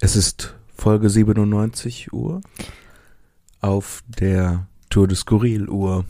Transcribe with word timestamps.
Es 0.00 0.14
ist 0.14 0.54
Folge 0.76 1.10
97 1.10 2.12
Uhr 2.12 2.40
auf 3.60 4.02
der 4.06 4.66
Tour 4.90 5.08
de 5.08 5.16
Skurril 5.16 5.68
Uhr. 5.68 6.04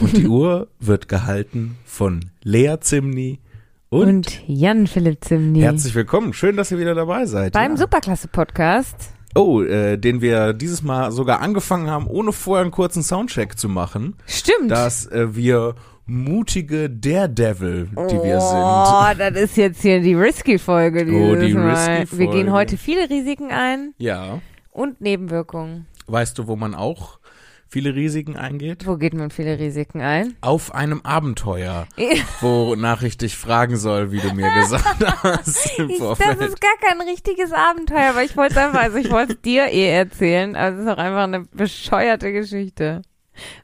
Und 0.00 0.16
die 0.16 0.28
Uhr 0.28 0.68
wird 0.78 1.08
gehalten 1.08 1.76
von 1.84 2.30
Lea 2.42 2.76
Zimni 2.80 3.40
und, 3.88 4.08
Und 4.08 4.42
Jan 4.46 4.86
Philipp 4.86 5.24
Zimni. 5.24 5.60
herzlich 5.60 5.94
willkommen. 5.94 6.32
Schön, 6.32 6.56
dass 6.56 6.70
ihr 6.70 6.78
wieder 6.78 6.94
dabei 6.94 7.26
seid. 7.26 7.52
Beim 7.52 7.72
ja. 7.72 7.78
Superklasse-Podcast. 7.78 8.94
Oh, 9.34 9.62
äh, 9.62 9.98
den 9.98 10.20
wir 10.20 10.52
dieses 10.52 10.82
Mal 10.82 11.10
sogar 11.10 11.40
angefangen 11.40 11.90
haben, 11.90 12.06
ohne 12.06 12.32
vorher 12.32 12.62
einen 12.62 12.70
kurzen 12.70 13.02
Soundcheck 13.02 13.58
zu 13.58 13.68
machen, 13.68 14.14
Stimmt. 14.26 14.70
dass 14.70 15.06
äh, 15.06 15.34
wir 15.34 15.74
mutige 16.06 16.90
Daredevil, 16.90 17.88
die 18.10 18.22
wir 18.22 18.38
Oh, 18.40 19.04
sind. 19.08 19.18
das 19.34 19.36
ist 19.42 19.56
jetzt 19.56 19.82
hier 19.82 20.00
die 20.00 20.14
Risky-Folge. 20.14 21.02
Oh, 21.02 21.34
die. 21.36 21.52
Risky-Folge. 21.52 22.18
Wir 22.18 22.26
gehen 22.30 22.52
heute 22.52 22.76
viele 22.76 23.08
Risiken 23.08 23.50
ein 23.50 23.94
Ja. 23.98 24.40
und 24.70 25.00
Nebenwirkungen. 25.00 25.86
Weißt 26.06 26.38
du, 26.38 26.46
wo 26.46 26.56
man 26.56 26.74
auch 26.74 27.18
viele 27.66 27.94
Risiken 27.94 28.36
eingeht? 28.36 28.86
Wo 28.86 28.96
geht 28.98 29.14
man 29.14 29.30
viele 29.30 29.58
Risiken 29.58 30.00
ein? 30.02 30.36
Auf 30.42 30.74
einem 30.74 31.00
Abenteuer, 31.02 31.86
wonach 32.40 33.02
ich 33.02 33.16
dich 33.16 33.36
fragen 33.36 33.76
soll, 33.76 34.12
wie 34.12 34.20
du 34.20 34.32
mir 34.34 34.48
gesagt 34.60 34.84
hast 35.22 35.78
im 35.78 35.88
Ich, 35.88 35.98
das 35.98 36.06
Vorfeld. 36.06 36.40
ist 36.42 36.60
gar 36.60 36.76
kein 36.88 37.00
richtiges 37.00 37.52
Abenteuer, 37.52 38.10
aber 38.10 38.22
ich 38.22 38.36
wollte 38.36 38.52
es 38.52 38.58
einfach, 38.58 38.82
also 38.82 38.98
ich 38.98 39.10
wollte 39.10 39.32
es 39.32 39.40
dir 39.40 39.66
eh 39.72 39.88
erzählen, 39.88 40.54
aber 40.54 40.76
es 40.76 40.82
ist 40.82 40.88
auch 40.88 40.98
einfach 40.98 41.24
eine 41.24 41.40
bescheuerte 41.46 42.32
Geschichte. 42.32 43.00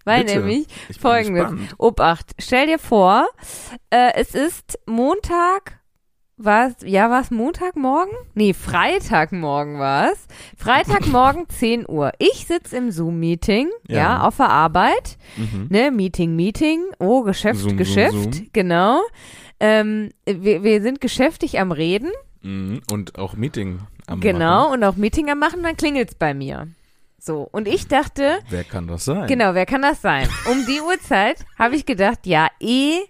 Weil 0.04 0.24
Bitte. 0.24 0.38
nämlich 0.38 0.66
folgendes, 1.00 1.50
gespannt. 1.50 1.74
Obacht, 1.78 2.32
stell 2.38 2.66
dir 2.66 2.78
vor, 2.78 3.26
äh, 3.90 4.12
es 4.16 4.34
ist 4.34 4.78
Montag, 4.86 5.80
was, 6.42 6.74
ja, 6.84 7.10
war 7.10 7.20
es 7.20 7.30
Montagmorgen? 7.30 8.12
Nee, 8.34 8.54
Freitagmorgen 8.54 9.78
war 9.78 10.10
es. 10.12 10.26
Freitagmorgen 10.56 11.48
10 11.48 11.84
Uhr. 11.88 12.12
Ich 12.18 12.46
sitz 12.46 12.72
im 12.72 12.90
Zoom-Meeting, 12.90 13.68
ja. 13.88 13.96
Ja. 13.96 14.20
auf 14.22 14.36
der 14.38 14.48
Arbeit, 14.48 15.18
Mhm. 15.36 15.66
ne, 15.70 15.90
Meeting, 15.90 16.36
Meeting, 16.36 16.82
oh, 16.98 17.22
Geschäft, 17.22 17.60
Zoom, 17.60 17.70
Zoom, 17.70 17.76
Geschäft, 17.78 18.34
Zoom. 18.34 18.48
genau. 18.54 19.00
Ähm, 19.60 20.10
wir, 20.24 20.62
wir 20.62 20.80
sind 20.80 21.00
geschäftig 21.00 21.58
am 21.60 21.72
Reden, 21.72 22.10
Mhm. 22.42 22.80
Und 22.90 23.18
auch 23.18 23.34
Meeting 23.34 23.80
am 24.06 24.20
genau, 24.20 24.62
Machen. 24.68 24.72
und 24.72 24.84
auch 24.84 24.96
Meeting 24.96 25.28
am 25.30 25.38
machen, 25.38 25.62
dann 25.62 25.76
klingelt's 25.76 26.14
bei 26.14 26.32
mir. 26.32 26.68
So, 27.22 27.42
und 27.52 27.68
ich 27.68 27.86
dachte, 27.86 28.38
Wer 28.48 28.64
kann 28.64 28.86
das 28.88 29.04
sein? 29.04 29.26
Genau, 29.26 29.52
wer 29.54 29.66
kann 29.66 29.82
das 29.82 30.00
sein? 30.00 30.26
Um 30.50 30.64
die 30.66 30.80
Uhrzeit 30.80 31.44
habe 31.58 31.76
ich 31.76 31.84
gedacht, 31.84 32.26
ja, 32.26 32.48
eh 32.60 33.00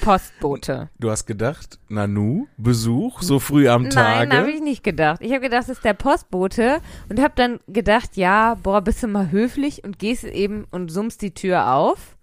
Postbote. 0.00 0.88
Du 0.98 1.10
hast 1.10 1.26
gedacht, 1.26 1.78
Nanu, 1.88 2.48
Besuch, 2.56 3.22
so 3.22 3.38
früh 3.38 3.68
am 3.68 3.88
Tage. 3.90 4.28
Nein, 4.28 4.38
habe 4.38 4.50
ich 4.50 4.60
nicht 4.60 4.82
gedacht. 4.82 5.20
Ich 5.22 5.30
habe 5.30 5.42
gedacht, 5.42 5.64
es 5.64 5.68
ist 5.68 5.84
der 5.84 5.94
Postbote 5.94 6.80
und 7.08 7.20
habe 7.20 7.34
dann 7.36 7.60
gedacht, 7.68 8.16
ja, 8.16 8.54
boah, 8.62 8.80
bist 8.80 9.02
du 9.02 9.06
mal 9.06 9.30
höflich 9.30 9.84
und 9.84 9.98
gehst 9.98 10.24
eben 10.24 10.64
und 10.70 10.88
summst 10.90 11.22
die 11.22 11.34
Tür 11.34 11.72
auf. 11.74 12.16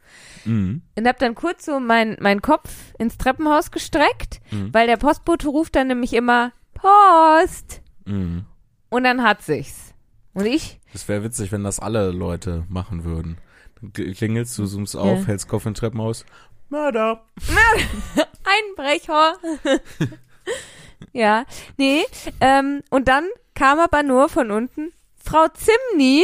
Mhm. 0.45 0.81
Und 0.97 1.07
habe 1.07 1.19
dann 1.19 1.35
kurz 1.35 1.65
so 1.65 1.79
meinen 1.79 2.17
mein 2.19 2.41
Kopf 2.41 2.69
ins 2.97 3.17
Treppenhaus 3.17 3.71
gestreckt, 3.71 4.41
Mhm. 4.51 4.73
weil 4.73 4.87
der 4.87 4.97
Postbote 4.97 5.47
ruft 5.47 5.75
dann 5.75 5.87
nämlich 5.87 6.13
immer 6.13 6.51
Post 6.73 7.81
Mhm. 8.05 8.45
und 8.89 9.03
dann 9.03 9.23
hat 9.23 9.41
sich's. 9.41 9.88
Und 10.33 10.45
ich, 10.45 10.80
Das 10.94 11.08
wäre 11.08 11.23
witzig, 11.23 11.52
wenn 11.52 11.63
das 11.63 11.80
alle 11.80 12.11
Leute 12.11 12.63
machen 12.69 13.03
würden. 13.03 13.38
Dann 13.81 13.91
kl- 13.91 14.16
klingelst 14.16 14.58
du, 14.58 14.66
zoomst 14.66 14.95
auf, 14.95 15.19
Ja. 15.21 15.25
hältst 15.27 15.47
Kopf 15.47 15.66
in 15.66 15.73
Treppenhaus. 15.73 16.25
Mörder. 16.69 17.23
Einbrecher. 18.77 19.33
ja, 21.13 21.45
nee. 21.77 22.03
Ähm, 22.41 22.81
und 22.89 23.08
dann 23.08 23.25
kam 23.55 23.80
aber 23.80 24.03
nur 24.03 24.30
von 24.30 24.52
unten 24.52 24.91
Frau 25.17 25.47
Zimni. 25.53 26.23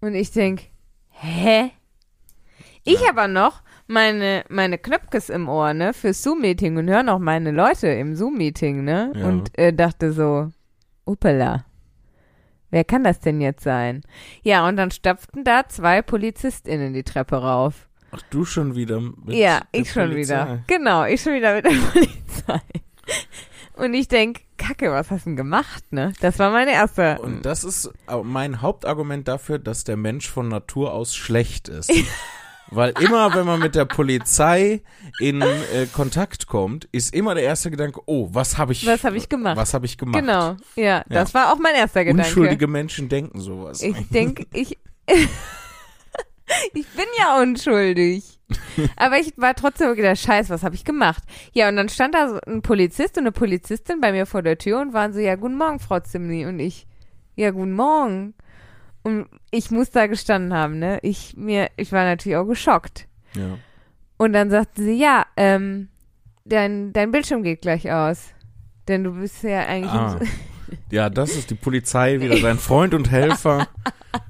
Und 0.00 0.14
ich 0.14 0.30
denk, 0.32 0.62
hä? 1.10 1.70
Ich 2.84 3.00
Ja. 3.02 3.10
aber 3.10 3.28
noch 3.28 3.62
meine, 3.86 4.44
meine 4.48 4.78
Knöpkes 4.78 5.28
im 5.28 5.48
Ohr, 5.48 5.74
ne, 5.74 5.92
fürs 5.92 6.22
Zoom-Meeting 6.22 6.76
und 6.78 6.88
höre 6.88 7.02
noch 7.02 7.18
meine 7.18 7.50
Leute 7.50 7.88
im 7.88 8.14
Zoom-Meeting, 8.16 8.84
ne? 8.84 9.12
Ja. 9.14 9.26
Und 9.26 9.56
äh, 9.58 9.72
dachte 9.72 10.12
so, 10.12 10.50
upala. 11.04 11.64
Wer 12.70 12.84
kann 12.84 13.04
das 13.04 13.20
denn 13.20 13.40
jetzt 13.40 13.62
sein? 13.64 14.02
Ja, 14.42 14.66
und 14.68 14.76
dann 14.76 14.90
stapften 14.90 15.44
da 15.44 15.66
zwei 15.68 16.02
PolizistInnen 16.02 16.92
die 16.92 17.02
Treppe 17.02 17.36
rauf. 17.36 17.88
Ach, 18.10 18.22
du 18.30 18.44
schon 18.44 18.74
wieder 18.74 19.00
mit 19.00 19.34
Ja, 19.36 19.60
ich 19.72 19.90
schon 19.92 20.10
Polizei. 20.10 20.34
wieder. 20.42 20.64
Genau, 20.66 21.04
ich 21.04 21.20
schon 21.22 21.34
wieder 21.34 21.54
mit 21.54 21.64
der 21.64 21.70
Polizei. 21.92 22.60
Und 23.74 23.94
ich 23.94 24.08
denk, 24.08 24.40
Kacke, 24.56 24.90
was 24.90 25.10
hast 25.10 25.24
du 25.26 25.30
denn 25.30 25.36
gemacht, 25.36 25.84
ne? 25.92 26.12
Das 26.20 26.38
war 26.38 26.50
meine 26.50 26.72
erste. 26.72 27.18
Und 27.20 27.42
das 27.46 27.64
ist 27.64 27.90
mein 28.24 28.60
Hauptargument 28.60 29.28
dafür, 29.28 29.58
dass 29.58 29.84
der 29.84 29.96
Mensch 29.96 30.28
von 30.28 30.48
Natur 30.48 30.92
aus 30.92 31.14
schlecht 31.14 31.68
ist. 31.68 31.92
Weil 32.70 32.92
immer, 33.00 33.34
wenn 33.34 33.46
man 33.46 33.60
mit 33.60 33.74
der 33.74 33.86
Polizei 33.86 34.82
in 35.20 35.40
äh, 35.40 35.86
Kontakt 35.92 36.46
kommt, 36.46 36.86
ist 36.92 37.14
immer 37.14 37.34
der 37.34 37.44
erste 37.44 37.70
Gedanke, 37.70 38.00
oh, 38.06 38.28
was 38.32 38.58
habe 38.58 38.72
ich, 38.72 38.86
Was 38.86 39.04
hab 39.04 39.14
ich 39.14 39.28
gemacht? 39.28 39.56
Was 39.56 39.74
habe 39.74 39.86
ich 39.86 39.96
gemacht? 39.96 40.20
genau, 40.20 40.56
ja, 40.76 41.04
das 41.08 41.32
war 41.34 41.52
auch 41.52 41.58
mein 41.58 41.74
erster 41.74 42.04
Gedanke. 42.04 42.28
Unschuldige 42.28 42.66
Menschen 42.66 43.08
denken 43.08 43.40
sowas. 43.40 43.82
Ich 43.82 43.96
denk, 44.10 44.46
ich, 44.52 44.78
ich 46.74 46.86
bin 46.88 47.06
ja 47.18 47.40
unschuldig. 47.40 48.38
Aber 48.96 49.18
ich 49.18 49.32
war 49.36 49.54
trotzdem 49.54 49.94
gedacht, 49.94 50.18
scheiß, 50.18 50.50
was 50.50 50.62
habe 50.62 50.74
ich 50.74 50.84
gemacht? 50.84 51.22
Ja, 51.52 51.68
und 51.68 51.76
dann 51.76 51.88
stand 51.88 52.14
da 52.14 52.28
so 52.28 52.38
ein 52.46 52.62
Polizist 52.62 53.16
und 53.18 53.24
eine 53.24 53.32
Polizistin 53.32 54.00
bei 54.00 54.12
mir 54.12 54.26
vor 54.26 54.42
der 54.42 54.58
Tür 54.58 54.80
und 54.80 54.92
waren 54.92 55.12
so, 55.12 55.18
ja, 55.18 55.36
guten 55.36 55.56
Morgen, 55.56 55.80
Frau 55.80 56.00
Zimni. 56.00 56.46
Und 56.46 56.58
ich, 56.58 56.86
ja, 57.36 57.50
guten 57.50 57.72
Morgen. 57.72 58.34
Und 59.02 59.26
ich 59.50 59.70
muss 59.70 59.90
da 59.90 60.06
gestanden 60.06 60.52
haben, 60.52 60.78
ne? 60.78 60.98
Ich, 61.02 61.36
mir, 61.36 61.70
ich 61.76 61.92
war 61.92 62.04
natürlich 62.04 62.36
auch 62.36 62.46
geschockt. 62.46 63.06
ja. 63.34 63.58
Und 64.20 64.32
dann 64.32 64.50
sagte 64.50 64.82
sie, 64.82 64.98
ja, 64.98 65.26
ähm, 65.36 65.88
dein, 66.44 66.92
dein 66.92 67.12
Bildschirm 67.12 67.44
geht 67.44 67.62
gleich 67.62 67.90
aus. 67.90 68.34
Denn 68.88 69.04
du 69.04 69.12
bist 69.12 69.44
ja 69.44 69.60
eigentlich. 69.60 69.92
Ah. 69.92 70.18
ja, 70.90 71.08
das 71.08 71.36
ist 71.36 71.50
die 71.50 71.54
Polizei, 71.54 72.20
wieder 72.20 72.40
dein 72.40 72.58
Freund 72.58 72.94
und 72.94 73.10
Helfer. 73.10 73.68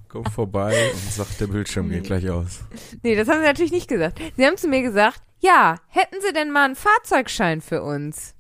Kommt 0.09 0.31
vorbei 0.31 0.75
und 0.93 1.13
sagt, 1.13 1.41
der 1.41 1.47
Bildschirm 1.47 1.89
geht 1.89 2.05
gleich 2.05 2.29
aus. 2.29 2.65
Nee, 3.03 3.15
das 3.15 3.29
haben 3.29 3.41
sie 3.41 3.47
natürlich 3.47 3.73
nicht 3.73 3.89
gesagt. 3.89 4.21
Sie 4.37 4.45
haben 4.45 4.57
zu 4.57 4.69
mir 4.69 4.83
gesagt, 4.83 5.23
ja, 5.41 5.77
hätten 5.89 6.17
sie 6.21 6.33
denn 6.33 6.51
mal 6.51 6.65
einen 6.65 6.77
Fahrzeugschein 6.77 7.61
für 7.61 7.83
uns? 7.83 8.35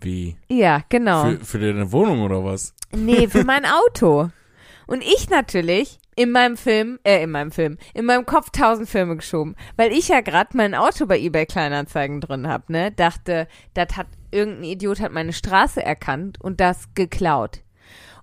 Wie? 0.00 0.36
Ja, 0.48 0.82
genau. 0.88 1.24
Für, 1.24 1.44
für 1.44 1.58
deine 1.58 1.90
Wohnung 1.90 2.22
oder 2.22 2.44
was? 2.44 2.74
nee, 2.92 3.26
für 3.26 3.44
mein 3.44 3.64
Auto. 3.64 4.28
Und 4.86 5.02
ich 5.02 5.30
natürlich 5.30 5.98
in 6.16 6.30
meinem 6.30 6.56
Film, 6.56 6.98
äh, 7.04 7.22
in 7.22 7.30
meinem 7.30 7.50
Film, 7.50 7.78
in 7.92 8.04
meinem 8.04 8.26
Kopf 8.26 8.50
tausend 8.50 8.88
Filme 8.88 9.16
geschoben, 9.16 9.56
weil 9.76 9.92
ich 9.92 10.08
ja 10.08 10.20
gerade 10.20 10.56
mein 10.56 10.74
Auto 10.74 11.06
bei 11.06 11.18
eBay 11.18 11.46
Kleinanzeigen 11.46 12.20
drin 12.20 12.48
hab, 12.48 12.70
ne? 12.70 12.92
Dachte, 12.92 13.48
das 13.74 13.96
hat 13.96 14.06
irgendein 14.30 14.64
Idiot 14.64 15.00
hat 15.00 15.12
meine 15.12 15.32
Straße 15.32 15.82
erkannt 15.82 16.40
und 16.40 16.60
das 16.60 16.94
geklaut 16.94 17.60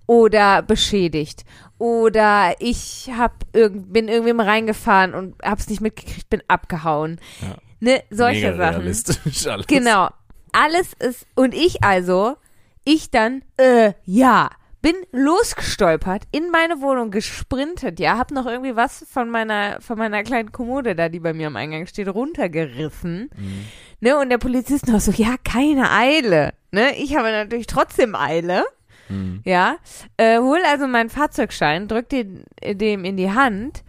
oder 0.07 0.61
beschädigt 0.61 1.45
oder 1.77 2.53
ich 2.59 3.09
hab 3.17 3.45
irgend, 3.53 3.91
bin 3.91 4.07
irgendwem 4.07 4.39
reingefahren 4.39 5.13
und 5.13 5.35
hab's 5.41 5.67
nicht 5.69 5.81
mitgekriegt, 5.81 6.29
bin 6.29 6.43
abgehauen. 6.47 7.19
Ja. 7.41 7.55
Ne, 7.79 8.03
solche 8.11 8.51
Mega 8.51 8.57
Sachen. 8.57 8.75
realistisch 8.81 9.47
alles. 9.47 9.67
Genau. 9.67 10.09
Alles 10.51 10.93
ist, 10.99 11.25
und 11.33 11.55
ich 11.55 11.83
also, 11.83 12.35
ich 12.83 13.09
dann, 13.09 13.41
äh, 13.57 13.93
ja, 14.03 14.49
bin 14.81 14.95
losgestolpert, 15.11 16.23
in 16.31 16.49
meine 16.49 16.81
Wohnung 16.81 17.11
gesprintet, 17.11 17.99
ja, 17.99 18.17
hab 18.17 18.31
noch 18.31 18.45
irgendwie 18.45 18.75
was 18.75 19.05
von 19.09 19.29
meiner, 19.29 19.79
von 19.79 19.97
meiner 19.97 20.23
kleinen 20.23 20.51
Kommode 20.51 20.95
da, 20.95 21.09
die 21.09 21.19
bei 21.19 21.33
mir 21.33 21.47
am 21.47 21.55
Eingang 21.55 21.85
steht, 21.85 22.07
runtergerissen. 22.07 23.29
Mhm. 23.35 23.65
Ne, 23.99 24.17
und 24.17 24.29
der 24.29 24.39
Polizist 24.39 24.87
noch 24.87 24.99
so, 24.99 25.11
ja, 25.11 25.35
keine 25.43 25.91
Eile. 25.91 26.53
Ne, 26.71 26.95
ich 26.97 27.15
habe 27.15 27.31
natürlich 27.31 27.67
trotzdem 27.67 28.15
Eile. 28.15 28.65
Mhm. 29.09 29.41
Ja, 29.45 29.77
äh, 30.17 30.39
hol 30.39 30.59
also 30.67 30.87
meinen 30.87 31.09
Fahrzeugschein, 31.09 31.87
drück 31.87 32.09
den 32.09 32.43
dem 32.63 33.05
in 33.05 33.17
die 33.17 33.31
Hand 33.31 33.83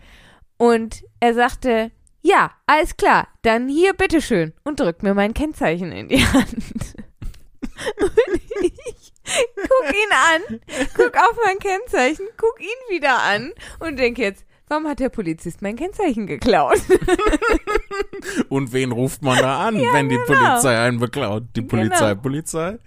und 0.58 1.02
er 1.20 1.34
sagte, 1.34 1.90
ja, 2.20 2.52
alles 2.66 2.96
klar, 2.96 3.28
dann 3.42 3.68
hier, 3.68 3.94
bitteschön 3.94 4.52
und 4.62 4.78
drückt 4.78 5.02
mir 5.02 5.14
mein 5.14 5.34
Kennzeichen 5.34 5.90
in 5.90 6.08
die 6.08 6.24
Hand. 6.32 6.54
und 8.00 8.12
ich 8.60 9.11
guck 9.24 9.88
ihn 9.94 10.12
an, 10.12 10.60
guck 10.96 11.16
auf 11.16 11.36
mein 11.44 11.58
Kennzeichen, 11.58 12.26
guck 12.36 12.60
ihn 12.60 12.96
wieder 12.96 13.18
an 13.22 13.52
und 13.80 13.96
denk 13.98 14.18
jetzt, 14.18 14.44
warum 14.68 14.86
hat 14.88 15.00
der 15.00 15.08
Polizist 15.10 15.62
mein 15.62 15.76
Kennzeichen 15.76 16.26
geklaut? 16.26 16.80
Und 18.48 18.72
wen 18.72 18.92
ruft 18.92 19.22
man 19.22 19.38
da 19.38 19.66
an, 19.66 19.74
wenn 19.74 20.08
die 20.08 20.16
genau. 20.16 20.26
Polizei 20.26 20.78
einen 20.78 20.98
beklaut? 20.98 21.44
Die 21.56 21.62
Polizei, 21.62 22.10
Genau. 22.10 22.22
Polizei? 22.22 22.78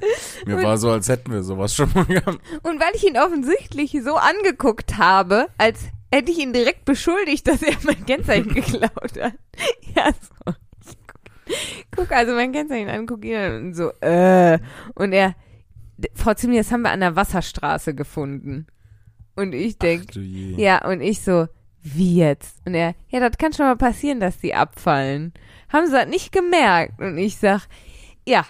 Mir 0.45 0.57
Und- 0.57 0.63
war 0.63 0.77
so, 0.77 0.91
als 0.91 1.09
hätten 1.09 1.31
wir 1.31 1.43
sowas 1.43 1.75
schon 1.75 1.91
mal 1.93 2.05
gehabt. 2.05 2.39
Und 2.63 2.79
weil 2.79 2.95
ich 2.95 3.05
ihn 3.05 3.17
offensichtlich 3.17 3.91
so 4.03 4.15
angeguckt 4.15 4.97
habe, 4.97 5.47
als 5.57 5.79
hätte 6.11 6.31
ich 6.31 6.39
ihn 6.39 6.53
direkt 6.53 6.85
beschuldigt, 6.85 7.47
dass 7.47 7.61
er 7.61 7.73
mein 7.83 8.05
Kennzeichen 8.05 8.53
geklaut 8.53 9.19
hat. 9.21 9.33
Ja, 9.95 10.11
so. 10.13 10.53
Ich 10.87 11.85
guck, 11.91 12.07
guck 12.07 12.11
also 12.11 12.33
mein 12.33 12.51
Kennzeichen 12.51 12.89
an, 12.89 13.05
guck 13.05 13.23
ihn 13.25 13.35
an 13.35 13.55
und 13.67 13.73
so, 13.75 13.89
äh. 14.01 14.57
Und 14.95 15.11
er, 15.13 15.35
Frau 16.13 16.33
Zimni, 16.33 16.57
das 16.57 16.71
haben 16.71 16.81
wir 16.81 16.91
an 16.91 16.99
der 16.99 17.15
Wasserstraße 17.15 17.93
gefunden. 17.95 18.67
Und 19.35 19.53
ich 19.53 19.77
denk, 19.77 20.05
Ach 20.09 20.13
du 20.13 20.19
je. 20.21 20.55
ja, 20.61 20.85
und 20.87 21.01
ich 21.01 21.21
so, 21.21 21.47
wie 21.81 22.17
jetzt? 22.17 22.65
Und 22.65 22.73
er, 22.73 22.95
ja, 23.09 23.19
das 23.19 23.37
kann 23.37 23.53
schon 23.53 23.65
mal 23.65 23.75
passieren, 23.77 24.19
dass 24.19 24.37
die 24.39 24.55
abfallen. 24.55 25.33
Haben 25.71 25.85
sie 25.87 25.91
das 25.93 26.07
nicht 26.07 26.31
gemerkt? 26.31 26.99
Und 27.01 27.17
ich 27.17 27.37
sag, 27.37 27.67
ja. 28.27 28.45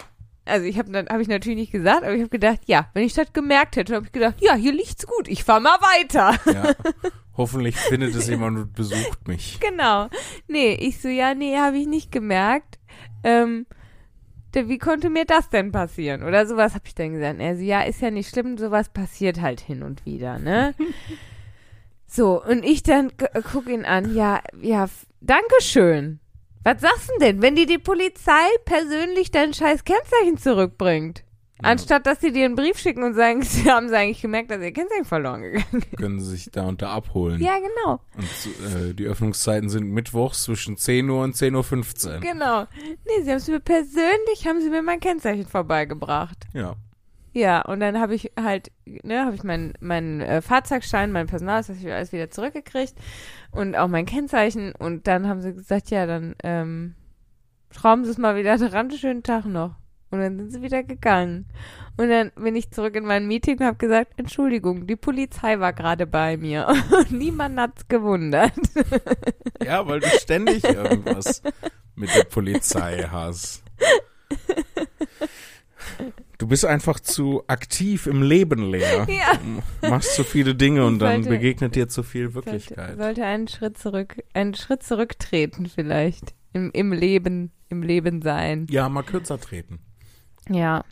Also 0.47 0.65
ich 0.67 0.77
habe 0.77 1.05
hab 1.09 1.19
ich 1.19 1.27
natürlich 1.27 1.57
nicht 1.57 1.71
gesagt, 1.71 2.03
aber 2.03 2.13
ich 2.13 2.21
habe 2.21 2.29
gedacht, 2.29 2.59
ja, 2.67 2.87
wenn 2.93 3.03
ich 3.03 3.13
das 3.13 3.33
gemerkt 3.33 3.77
hätte, 3.77 3.95
habe 3.95 4.05
ich 4.05 4.11
gedacht, 4.11 4.35
ja, 4.41 4.53
hier 4.53 4.73
liegt's 4.73 5.07
gut, 5.07 5.27
ich 5.27 5.43
fahr 5.43 5.59
mal 5.59 5.77
weiter. 5.81 6.35
Ja. 6.53 6.73
Hoffentlich 7.37 7.75
findet 7.75 8.13
es 8.15 8.27
jemand 8.29 8.57
und 8.59 8.73
besucht 8.73 9.27
mich. 9.27 9.59
genau. 9.59 10.07
Nee, 10.47 10.75
ich 10.75 11.01
so, 11.01 11.07
ja, 11.07 11.33
nee, 11.33 11.57
habe 11.57 11.77
ich 11.77 11.87
nicht 11.87 12.11
gemerkt. 12.11 12.77
Ähm, 13.23 13.65
wie 14.55 14.77
konnte 14.77 15.09
mir 15.09 15.25
das 15.25 15.49
denn 15.49 15.71
passieren? 15.71 16.23
Oder 16.23 16.45
sowas 16.45 16.73
habe 16.73 16.85
ich 16.87 16.95
dann 16.95 17.13
gesagt. 17.13 17.39
Er 17.39 17.55
so, 17.57 17.61
ja, 17.61 17.81
ist 17.81 18.01
ja 18.01 18.09
nicht 18.11 18.29
schlimm, 18.29 18.57
sowas 18.57 18.89
passiert 18.89 19.41
halt 19.41 19.59
hin 19.59 19.83
und 19.83 20.05
wieder, 20.05 20.39
ne? 20.39 20.73
so, 22.07 22.41
und 22.43 22.63
ich 22.63 22.81
dann 22.83 23.09
g- 23.17 23.25
äh, 23.33 23.41
guck 23.51 23.67
ihn 23.67 23.83
an, 23.85 24.15
ja, 24.15 24.41
ja, 24.61 24.85
f- 24.85 25.05
Dankeschön. 25.21 26.19
Was 26.63 26.81
sagst 26.81 27.09
du 27.09 27.19
denn, 27.19 27.41
wenn 27.41 27.55
dir 27.55 27.67
die 27.67 27.77
Polizei 27.77 28.47
persönlich 28.65 29.29
dein 29.31 29.53
scheiß 29.53 29.83
Kennzeichen 29.83 30.37
zurückbringt? 30.37 31.23
Anstatt 31.65 32.05
dass 32.05 32.21
sie 32.21 32.31
dir 32.31 32.45
einen 32.45 32.55
Brief 32.55 32.77
schicken 32.77 33.03
und 33.03 33.13
sagen, 33.13 33.41
sie 33.43 33.69
haben 33.69 33.89
sie 33.89 33.95
eigentlich 33.95 34.21
gemerkt, 34.21 34.51
dass 34.51 34.61
ihr 34.61 34.71
Kennzeichen 34.71 35.05
verloren 35.05 35.41
gegangen 35.41 35.83
ist. 35.91 35.97
Können 35.97 36.19
sie 36.19 36.31
sich 36.31 36.51
da 36.51 36.67
und 36.67 36.81
da 36.81 36.91
abholen. 36.91 37.41
Ja, 37.41 37.55
genau. 37.57 37.99
Und 38.15 38.89
äh, 38.89 38.93
die 38.93 39.05
Öffnungszeiten 39.05 39.69
sind 39.69 39.89
mittwochs 39.89 40.43
zwischen 40.43 40.77
10 40.77 41.09
Uhr 41.09 41.23
und 41.23 41.35
10.15 41.35 42.15
Uhr. 42.15 42.19
Genau. 42.19 42.67
Nee, 43.05 43.23
sie 43.23 43.29
haben 43.29 43.37
es 43.37 43.47
mir 43.47 43.59
persönlich, 43.59 44.47
haben 44.47 44.61
sie 44.61 44.69
mir 44.69 44.81
mein 44.81 44.99
Kennzeichen 44.99 45.47
vorbeigebracht. 45.47 46.45
Ja. 46.53 46.75
Ja, 47.35 47.63
und 47.63 47.81
dann 47.81 47.99
habe 47.99 48.15
ich 48.15 48.31
halt, 48.39 48.71
ne, 48.85 49.25
habe 49.25 49.35
ich 49.35 49.43
meinen 49.43 49.73
mein, 49.81 50.21
äh, 50.21 50.41
Fahrzeugschein, 50.41 51.11
mein 51.11 51.27
Personalausweis 51.27 51.79
hab 51.79 51.85
ich 51.85 51.91
alles 51.91 52.13
wieder 52.13 52.29
zurückgekriegt 52.29 52.95
und 53.51 53.75
auch 53.75 53.89
mein 53.89 54.05
Kennzeichen 54.05 54.71
und 54.73 55.05
dann 55.07 55.27
haben 55.27 55.41
sie 55.41 55.53
gesagt, 55.53 55.89
ja, 55.89 56.05
dann 56.05 56.35
ähm, 56.43 56.95
schrauben 57.71 58.05
sie 58.05 58.11
es 58.11 58.17
mal 58.17 58.37
wieder 58.37 58.57
dran, 58.57 58.89
schönen 58.89 59.21
Tag 59.21 59.45
noch. 59.45 59.75
Und 60.15 60.21
dann 60.21 60.37
sind 60.37 60.51
sie 60.51 60.61
wieder 60.61 60.83
gegangen. 60.83 61.45
Und 61.97 62.09
dann 62.09 62.31
bin 62.35 62.55
ich 62.55 62.71
zurück 62.71 62.95
in 62.95 63.05
mein 63.05 63.27
Meeting 63.27 63.59
und 63.59 63.65
habe 63.65 63.77
gesagt, 63.77 64.13
Entschuldigung, 64.17 64.85
die 64.87 64.95
Polizei 64.95 65.59
war 65.59 65.71
gerade 65.73 66.05
bei 66.07 66.35
mir. 66.37 66.67
Und 66.67 67.11
niemand 67.17 67.57
hat's 67.59 67.87
gewundert. 67.87 68.51
Ja, 69.63 69.87
weil 69.87 69.99
du 70.01 70.07
ständig 70.07 70.63
irgendwas 70.65 71.41
mit 71.95 72.13
der 72.15 72.23
Polizei 72.25 73.07
hast. 73.09 73.63
Du 76.37 76.47
bist 76.47 76.65
einfach 76.65 76.99
zu 76.99 77.43
aktiv 77.47 78.07
im 78.07 78.21
Leben, 78.21 78.69
Lea. 78.69 79.05
Ja. 79.07 79.39
Machst 79.89 80.15
zu 80.15 80.23
viele 80.25 80.53
Dinge 80.55 80.85
und 80.85 80.95
Ich 80.95 80.99
dann 80.99 81.23
sollte- 81.23 81.29
begegnet 81.29 81.75
dir 81.75 81.87
zu 81.87 82.03
viel 82.03 82.29
Sollte, 82.31 82.47
Wirklichkeit. 82.47 82.97
sollte 82.97 83.23
einen 83.23 83.47
Schritt 83.47 83.77
zurück, 83.77 84.21
einen 84.33 84.53
Schritt 84.53 84.83
zurücktreten 84.83 85.67
vielleicht. 85.67 86.33
Im, 86.51 86.71
im 86.73 86.91
Leben, 86.91 87.51
im 87.69 87.83
Leben 87.83 88.21
sein. 88.21 88.67
Ja, 88.69 88.89
mal 88.89 89.03
kürzer 89.03 89.39
treten. 89.39 89.79
Ja. 90.49 90.83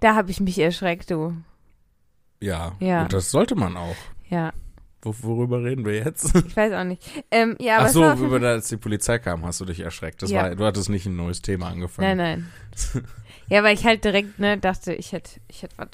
Da 0.00 0.14
habe 0.14 0.30
ich 0.30 0.40
mich 0.40 0.58
erschreckt, 0.58 1.10
du. 1.10 1.34
Ja, 2.40 2.72
Ja. 2.80 3.02
und 3.02 3.12
das 3.12 3.30
sollte 3.30 3.54
man 3.54 3.76
auch. 3.76 3.96
Ja, 4.28 4.52
Wo, 5.02 5.14
worüber 5.20 5.62
reden 5.62 5.84
wir 5.84 5.94
jetzt? 5.96 6.34
ich 6.34 6.56
weiß 6.56 6.72
auch 6.72 6.84
nicht. 6.84 7.02
Ähm, 7.30 7.56
ja, 7.60 7.76
aber 7.78 7.86
Ach 7.86 7.90
so, 7.90 8.12
über 8.24 8.46
als 8.48 8.68
die 8.68 8.76
Polizei 8.78 9.18
kam, 9.18 9.44
hast 9.44 9.60
du 9.60 9.64
dich 9.66 9.80
erschreckt. 9.80 10.22
Das 10.22 10.30
Ja. 10.30 10.42
war, 10.44 10.54
du 10.54 10.64
hattest 10.64 10.88
nicht 10.88 11.06
ein 11.06 11.16
neues 11.16 11.42
Thema 11.42 11.68
angefangen. 11.68 12.16
Nein, 12.16 12.46
nein. 12.94 13.04
ja, 13.48 13.62
weil 13.62 13.74
ich 13.74 13.84
halt 13.84 14.04
direkt, 14.04 14.38
ne, 14.38 14.56
dachte, 14.58 14.94
ich 14.94 15.12
hätte, 15.12 15.40
ich 15.48 15.62
hätte 15.62 15.74
was, 15.76 15.88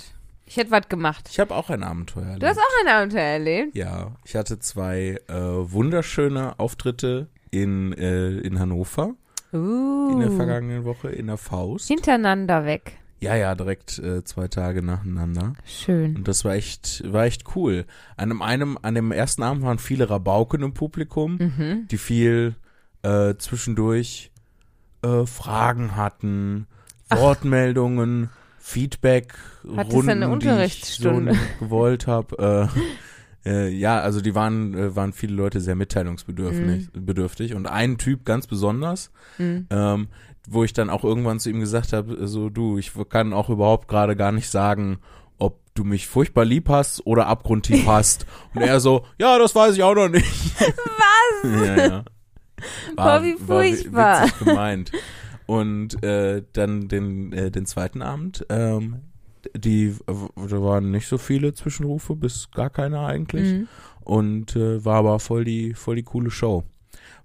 ich 0.47 0.57
hätte 0.57 0.71
was 0.71 0.89
gemacht. 0.89 1.29
Ich 1.31 1.41
habe 1.41 1.55
auch 1.55 1.71
ein 1.71 1.83
Abenteuer 1.83 2.25
erlebt. 2.25 2.43
Du 2.43 2.47
hast 2.49 2.59
auch 2.59 2.85
ein 2.85 2.89
Abenteuer 2.89 3.21
erlebt? 3.23 3.75
Ja, 3.77 4.13
ich 4.25 4.37
hatte 4.37 4.59
zwei 4.61 5.19
äh, 5.29 5.35
wunderschöne 5.35 6.59
Auftritte 6.59 7.29
in, 7.51 7.93
äh, 7.93 8.39
in 8.39 8.59
Hannover 8.61 9.15
Uh. 9.53 10.13
in 10.13 10.21
der 10.21 10.31
vergangenen 10.31 10.85
Woche 10.85 11.09
in 11.11 11.27
der 11.27 11.37
Faust. 11.37 11.89
Hintereinander 11.89 12.65
weg. 12.65 12.93
Ja, 13.21 13.35
ja, 13.37 13.55
direkt 13.55 13.99
äh, 13.99 14.25
zwei 14.25 14.49
Tage 14.49 14.81
nacheinander. 14.83 15.53
Schön. 15.67 16.17
Und 16.17 16.29
das 16.29 16.45
war 16.45 16.55
echt, 16.55 17.03
war 17.13 17.25
echt 17.25 17.55
cool. 17.55 17.85
An 18.17 18.31
dem, 18.31 18.41
einem, 18.41 18.79
an 18.81 18.95
dem 18.95 19.13
ersten 19.13 19.43
Abend 19.43 19.63
waren 19.63 19.79
viele 19.79 20.09
Rabauken 20.09 20.63
im 20.63 20.73
Publikum, 20.73 21.37
Mhm. 21.37 21.89
die 21.91 21.99
viel 21.99 22.55
äh, 23.03 23.35
zwischendurch 23.37 24.31
äh, 25.03 25.27
Fragen 25.27 25.97
hatten, 25.97 26.67
Wortmeldungen, 27.11 28.31
Feedback, 28.59 29.35
Hattest 29.77 29.93
du 29.93 29.97
Runden, 29.97 30.11
eine 30.11 30.21
die 30.21 30.27
ich 30.27 30.33
Unterrichtsstunde? 30.33 31.35
so 31.35 31.41
gewollt 31.65 32.07
habe. 32.07 32.69
Äh, 33.45 33.51
äh, 33.51 33.69
ja, 33.69 34.01
also 34.01 34.21
die 34.21 34.35
waren, 34.35 34.75
äh, 34.75 34.95
waren 34.97 35.13
viele 35.13 35.35
Leute 35.35 35.61
sehr 35.61 35.75
mitteilungsbedürftig 35.77 36.91
bedürftig. 36.93 37.55
und 37.55 37.67
ein 37.67 37.99
Typ 37.99 38.25
ganz 38.25 38.47
besonders, 38.47 39.11
Mhm. 39.39 39.67
ähm, 39.71 40.09
wo 40.49 40.65
ich 40.65 40.73
dann 40.73 40.91
auch 40.91 41.05
irgendwann 41.05 41.39
zu 41.41 41.51
ihm 41.51 41.61
gesagt 41.61 41.93
habe, 41.93 42.27
so 42.27 42.49
du, 42.51 42.79
ich 42.79 42.93
kann 43.09 43.33
auch 43.33 43.49
überhaupt 43.51 43.89
gerade 43.89 44.17
gar 44.17 44.33
nicht 44.33 44.49
sagen, 44.51 44.99
ob 45.39 45.59
du 45.75 45.85
mich 45.85 46.07
furchtbar 46.09 46.45
lieb 46.45 46.69
hast 46.69 47.07
oder 47.07 47.27
abgrundtief 47.27 47.87
hast. 47.87 48.27
Und 48.55 48.63
er 48.63 48.81
so, 48.81 49.05
ja, 49.19 49.39
das 49.39 49.55
weiß 49.55 49.75
ich 49.75 49.83
auch 49.83 49.95
noch 49.95 50.09
nicht. 50.09 50.27
Was? 50.61 51.51
ja, 51.67 51.77
ja. 51.89 52.05
Boah, 52.97 53.23
wie 53.23 53.35
wi- 53.35 53.39
furchtbar. 53.47 54.25
witzig 54.25 54.39
gemeint. 54.41 54.93
Und 55.47 56.03
äh, 56.05 56.43
dann 56.53 56.89
den, 56.89 57.33
äh, 57.33 57.51
den 57.51 57.67
zweiten 57.67 58.03
Abend, 58.03 58.45
ähm, 58.51 59.01
die, 59.57 59.95
da 60.07 60.63
waren 60.63 60.91
nicht 60.91 61.07
so 61.09 61.19
viele 61.19 61.53
Zwischenrufe, 61.55 62.15
bis 62.17 62.51
gar 62.53 62.71
keine 62.71 63.01
eigentlich 63.01 63.53
Mhm. 63.53 63.69
und 64.01 64.57
äh, 64.57 64.85
war 64.85 64.97
aber 64.97 65.19
voll 65.21 65.45
die 65.45 65.75
voll 65.75 65.97
die 65.97 66.03
coole 66.03 66.31
Show, 66.31 66.65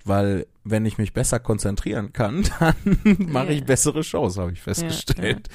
weil 0.03 0.45
wenn 0.63 0.85
ich 0.85 0.97
mich 0.97 1.13
besser 1.13 1.39
konzentrieren 1.39 2.11
kann, 2.13 2.43
dann 2.59 2.75
mache 3.31 3.53
ich 3.53 3.59
Ja. 3.59 3.65
bessere 3.65 4.03
Shows, 4.03 4.37
habe 4.37 4.51
ich 4.53 4.61
festgestellt. 4.61 5.47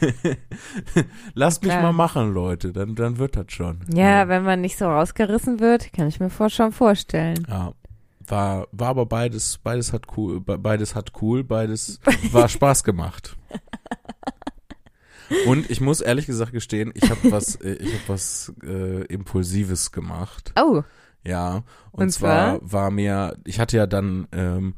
Lasst 1.34 1.62
mich 1.62 1.72
mal 1.72 1.92
machen, 1.92 2.32
Leute, 2.32 2.72
dann 2.72 2.94
dann 2.94 3.18
wird 3.18 3.36
das 3.36 3.46
schon. 3.48 3.80
Ja, 3.92 4.28
wenn 4.28 4.42
man 4.44 4.60
nicht 4.60 4.78
so 4.78 4.86
rausgerissen 4.86 5.60
wird, 5.60 5.92
kann 5.92 6.08
ich 6.08 6.20
mir 6.20 6.30
vor, 6.30 6.48
schon 6.50 6.72
vorstellen. 6.72 7.44
ja. 7.48 7.72
War 8.26 8.68
war 8.72 8.88
aber 8.88 9.04
beides 9.04 9.58
beides 9.62 9.92
hat 9.92 10.06
cool 10.16 10.40
be- 10.40 10.56
beides 10.56 10.94
hat 10.94 11.12
cool 11.20 11.44
beides 11.44 12.00
war 12.32 12.48
Spaß 12.48 12.82
gemacht. 12.82 13.36
Und 15.46 15.70
ich 15.70 15.80
muss 15.80 16.00
ehrlich 16.00 16.26
gesagt 16.26 16.52
gestehen, 16.52 16.92
ich 16.94 17.10
habe 17.10 17.32
was, 17.32 17.56
äh, 17.56 17.74
ich 17.74 17.92
habe 17.94 18.02
was 18.08 18.52
äh, 18.62 19.04
Impulsives 19.06 19.92
gemacht. 19.92 20.52
Oh, 20.60 20.82
Ja, 21.24 21.62
und, 21.92 22.04
Und 22.04 22.10
zwar, 22.10 22.60
war 22.60 22.90
mir, 22.90 23.36
ich 23.44 23.58
hatte 23.58 23.76
ja 23.76 23.86
dann 23.86 24.28
ähm, 24.32 24.74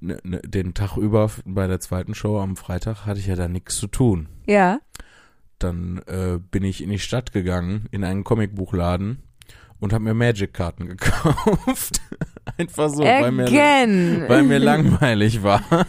ne, 0.00 0.18
ne, 0.22 0.40
den 0.42 0.74
Tag 0.74 0.96
über 0.96 1.30
bei 1.44 1.66
der 1.66 1.80
zweiten 1.80 2.14
Show 2.14 2.38
am 2.38 2.56
Freitag 2.56 3.06
hatte 3.06 3.20
ich 3.20 3.26
ja 3.26 3.36
da 3.36 3.48
nichts 3.48 3.76
zu 3.76 3.86
tun. 3.86 4.28
ja. 4.46 4.80
Dann 5.60 6.00
äh, 6.06 6.38
bin 6.38 6.62
ich 6.62 6.84
in 6.84 6.90
die 6.90 7.00
Stadt 7.00 7.32
gegangen, 7.32 7.88
in 7.90 8.04
einen 8.04 8.22
Comicbuchladen 8.22 9.24
und 9.80 9.92
habe 9.92 10.04
mir 10.04 10.14
Magic-Karten 10.14 10.86
gekauft. 10.86 12.00
Einfach 12.56 12.88
so, 12.90 13.02
weil 13.02 13.32
mir, 13.32 13.50
weil 14.28 14.44
mir 14.44 14.60
langweilig 14.60 15.42
war. 15.42 15.62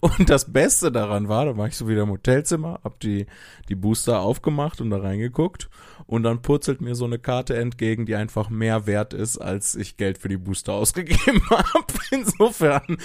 Und 0.00 0.30
das 0.30 0.52
Beste 0.52 0.90
daran 0.90 1.28
war, 1.28 1.44
da 1.46 1.56
war 1.56 1.66
ich 1.68 1.76
so 1.76 1.88
wieder 1.88 2.02
im 2.02 2.10
Hotelzimmer, 2.10 2.80
hab 2.82 2.98
die, 3.00 3.26
die 3.68 3.74
Booster 3.74 4.20
aufgemacht 4.20 4.80
und 4.80 4.90
da 4.90 4.98
reingeguckt 4.98 5.68
und 6.06 6.22
dann 6.22 6.42
purzelt 6.42 6.80
mir 6.80 6.94
so 6.94 7.04
eine 7.04 7.18
Karte 7.18 7.56
entgegen, 7.56 8.04
die 8.04 8.14
einfach 8.14 8.50
mehr 8.50 8.86
wert 8.86 9.14
ist, 9.14 9.38
als 9.38 9.74
ich 9.74 9.96
Geld 9.96 10.18
für 10.18 10.28
die 10.28 10.36
Booster 10.36 10.72
ausgegeben 10.74 11.42
habe. 11.50 11.94
Insofern 12.10 12.98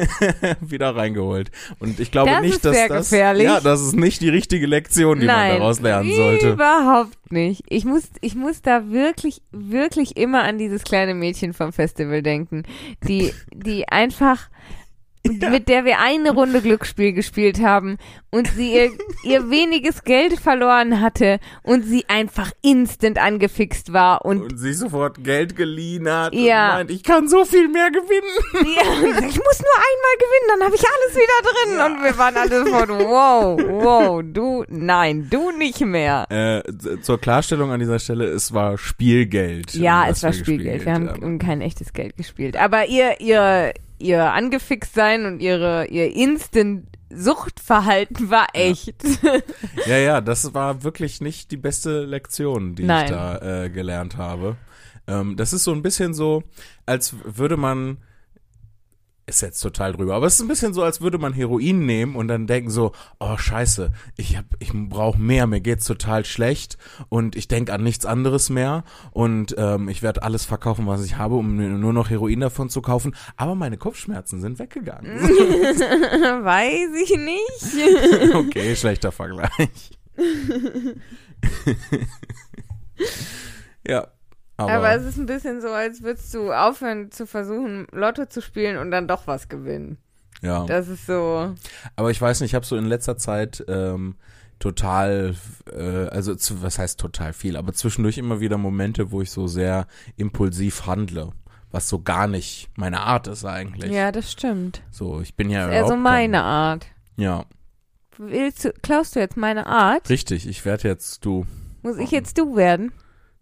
wieder 0.60 0.96
reingeholt. 0.96 1.50
Und 1.78 2.00
ich 2.00 2.10
glaube 2.10 2.30
Das 2.30 2.42
nicht, 2.42 2.64
dass 2.64 2.74
sehr 2.74 2.88
das, 2.88 3.10
gefährlich. 3.10 3.44
ja, 3.44 3.60
das 3.60 3.80
ist 3.80 3.94
nicht 3.94 4.20
die 4.20 4.28
richtige 4.28 4.66
Lektion, 4.66 5.20
die 5.20 5.26
Nein, 5.26 5.52
man 5.52 5.58
daraus 5.60 5.80
lernen 5.80 6.12
sollte. 6.14 6.50
Überhaupt 6.52 7.30
nicht. 7.30 7.64
Ich 7.68 7.84
muss, 7.84 8.04
ich 8.20 8.34
muss 8.34 8.62
da 8.62 8.90
wirklich, 8.90 9.42
wirklich 9.52 10.16
immer 10.16 10.42
an 10.42 10.58
dieses 10.58 10.82
kleine 10.82 11.14
Mädchen 11.14 11.52
vom 11.52 11.72
Festival 11.72 12.22
denken, 12.22 12.64
die, 13.06 13.32
die 13.54 13.88
einfach, 13.88 14.48
mit 15.24 15.68
der 15.68 15.84
wir 15.84 16.00
eine 16.00 16.32
Runde 16.32 16.60
Glücksspiel 16.62 17.12
gespielt 17.12 17.60
haben 17.62 17.96
und 18.30 18.48
sie 18.48 18.72
ihr, 18.74 18.90
ihr 19.24 19.50
weniges 19.50 20.02
Geld 20.02 20.38
verloren 20.40 21.00
hatte 21.00 21.38
und 21.62 21.84
sie 21.84 22.04
einfach 22.08 22.50
instant 22.62 23.18
angefixt 23.18 23.92
war 23.92 24.24
und 24.24 24.40
Und 24.42 24.58
sich 24.58 24.78
sofort 24.78 25.22
Geld 25.22 25.54
geliehen 25.54 26.08
hat 26.10 26.34
Ja. 26.34 26.70
und 26.70 26.74
meint, 26.78 26.90
ich 26.90 27.02
kann 27.04 27.28
so 27.28 27.44
viel 27.44 27.68
mehr 27.68 27.90
gewinnen. 27.90 28.74
Ja, 28.74 29.18
ich 29.20 29.36
muss 29.36 29.60
nur 29.60 29.78
einmal 29.78 30.16
gewinnen, 30.18 30.48
dann 30.48 30.62
habe 30.64 30.74
ich 30.74 30.82
alles 30.84 31.16
wieder 31.16 31.86
drin. 31.86 31.92
Und 31.96 32.04
wir 32.04 32.18
waren 32.18 32.36
alle 32.36 32.64
sofort, 32.64 32.88
wow, 32.88 33.60
wow, 33.84 34.22
du, 34.24 34.64
nein, 34.68 35.28
du 35.30 35.50
nicht 35.52 35.80
mehr. 35.82 36.26
Äh, 36.30 36.62
zur 37.02 37.20
Klarstellung 37.20 37.70
an 37.70 37.78
dieser 37.80 37.98
Stelle, 37.98 38.24
es 38.26 38.52
war 38.52 38.76
Spielgeld. 38.78 39.74
Ja, 39.74 40.08
es 40.08 40.22
war 40.22 40.32
Spielgeld. 40.32 40.84
Wir 40.84 40.94
haben 40.94 41.08
um 41.22 41.38
kein 41.38 41.60
echtes 41.60 41.92
Geld 41.92 42.16
gespielt. 42.16 42.56
Aber 42.56 42.86
ihr, 42.86 43.20
ihr, 43.20 43.72
ihr 44.02 44.32
angefixt 44.32 44.94
sein 44.94 45.26
und 45.26 45.40
ihre, 45.40 45.86
ihr 45.86 46.14
instant 46.14 46.86
Suchtverhalten 47.14 48.30
war 48.30 48.48
echt. 48.54 48.96
Ja, 49.86 49.96
ja, 49.96 50.20
das 50.20 50.54
war 50.54 50.84
wirklich 50.84 51.20
nicht 51.20 51.50
die 51.50 51.56
beste 51.56 52.04
Lektion, 52.04 52.74
die 52.74 52.84
Nein. 52.84 53.04
ich 53.04 53.10
da 53.10 53.64
äh, 53.64 53.70
gelernt 53.70 54.16
habe. 54.16 54.56
Ähm, 55.06 55.36
das 55.36 55.52
ist 55.52 55.64
so 55.64 55.72
ein 55.72 55.82
bisschen 55.82 56.14
so, 56.14 56.44
als 56.86 57.14
würde 57.24 57.56
man, 57.56 57.98
ist 59.26 59.40
jetzt 59.40 59.60
total 59.60 59.92
drüber, 59.92 60.14
aber 60.14 60.26
es 60.26 60.34
ist 60.34 60.40
ein 60.40 60.48
bisschen 60.48 60.74
so, 60.74 60.82
als 60.82 61.00
würde 61.00 61.18
man 61.18 61.32
Heroin 61.32 61.86
nehmen 61.86 62.16
und 62.16 62.28
dann 62.28 62.46
denken 62.46 62.70
so, 62.70 62.92
oh 63.20 63.36
scheiße, 63.36 63.92
ich 64.16 64.36
hab, 64.36 64.44
ich 64.58 64.72
brauche 64.72 65.20
mehr, 65.20 65.46
mir 65.46 65.60
geht's 65.60 65.86
total 65.86 66.24
schlecht 66.24 66.76
und 67.08 67.36
ich 67.36 67.48
denke 67.48 67.72
an 67.72 67.82
nichts 67.82 68.04
anderes 68.04 68.50
mehr 68.50 68.84
und 69.12 69.54
ähm, 69.58 69.88
ich 69.88 70.02
werde 70.02 70.22
alles 70.22 70.44
verkaufen, 70.44 70.86
was 70.86 71.04
ich 71.04 71.16
habe, 71.16 71.36
um 71.36 71.80
nur 71.80 71.92
noch 71.92 72.10
Heroin 72.10 72.40
davon 72.40 72.68
zu 72.68 72.82
kaufen, 72.82 73.14
aber 73.36 73.54
meine 73.54 73.76
Kopfschmerzen 73.76 74.40
sind 74.40 74.58
weggegangen. 74.58 75.20
Weiß 75.20 76.90
ich 77.02 77.16
nicht. 77.16 78.32
okay, 78.34 78.76
schlechter 78.76 79.12
Vergleich. 79.12 79.92
ja. 83.86 84.08
Aber, 84.56 84.70
Aber 84.72 84.94
es 84.94 85.04
ist 85.04 85.16
ein 85.16 85.26
bisschen 85.26 85.60
so, 85.60 85.68
als 85.68 86.02
würdest 86.02 86.32
du 86.34 86.52
aufhören 86.52 87.10
zu 87.10 87.26
versuchen, 87.26 87.86
Lotto 87.92 88.26
zu 88.26 88.40
spielen 88.42 88.76
und 88.76 88.90
dann 88.90 89.08
doch 89.08 89.26
was 89.26 89.48
gewinnen. 89.48 89.98
ja. 90.42 90.64
Das 90.66 90.88
ist 90.88 91.06
so. 91.06 91.54
aber 91.96 92.10
ich 92.10 92.20
weiß 92.20 92.40
nicht, 92.40 92.50
ich 92.50 92.54
habe 92.54 92.66
so 92.66 92.76
in 92.76 92.84
letzter 92.84 93.16
Zeit 93.16 93.64
ähm, 93.68 94.16
total, 94.58 95.34
äh, 95.72 96.06
also 96.08 96.34
zu, 96.34 96.62
was 96.62 96.78
heißt 96.78 97.00
total 97.00 97.32
viel, 97.32 97.56
aber 97.56 97.72
zwischendurch 97.72 98.18
immer 98.18 98.40
wieder 98.40 98.58
Momente, 98.58 99.10
wo 99.10 99.20
ich 99.22 99.30
so 99.30 99.46
sehr 99.48 99.86
impulsiv 100.16 100.86
handle, 100.86 101.30
was 101.70 101.88
so 101.88 102.00
gar 102.00 102.26
nicht 102.28 102.68
meine 102.76 103.00
Art 103.00 103.26
ist 103.26 103.44
eigentlich. 103.44 103.90
Ja, 103.90 104.12
das 104.12 104.30
stimmt. 104.30 104.82
So, 104.90 105.20
ich 105.20 105.34
bin 105.34 105.50
ja 105.50 105.68
Eher 105.68 105.88
so 105.88 105.96
meine 105.96 106.42
Art. 106.42 106.86
Kein, 107.16 107.24
ja, 107.24 107.44
Willst 108.18 108.64
du, 108.64 108.72
klaust 108.82 109.16
du 109.16 109.20
jetzt 109.20 109.36
meine 109.36 109.66
Art? 109.66 110.08
richtig. 110.10 110.46
Ich 110.46 110.64
werde 110.64 110.86
jetzt 110.86 111.24
du. 111.24 111.46
Muss 111.82 111.96
ich 111.96 112.10
jetzt 112.10 112.38
du 112.38 112.54
werden? 112.56 112.92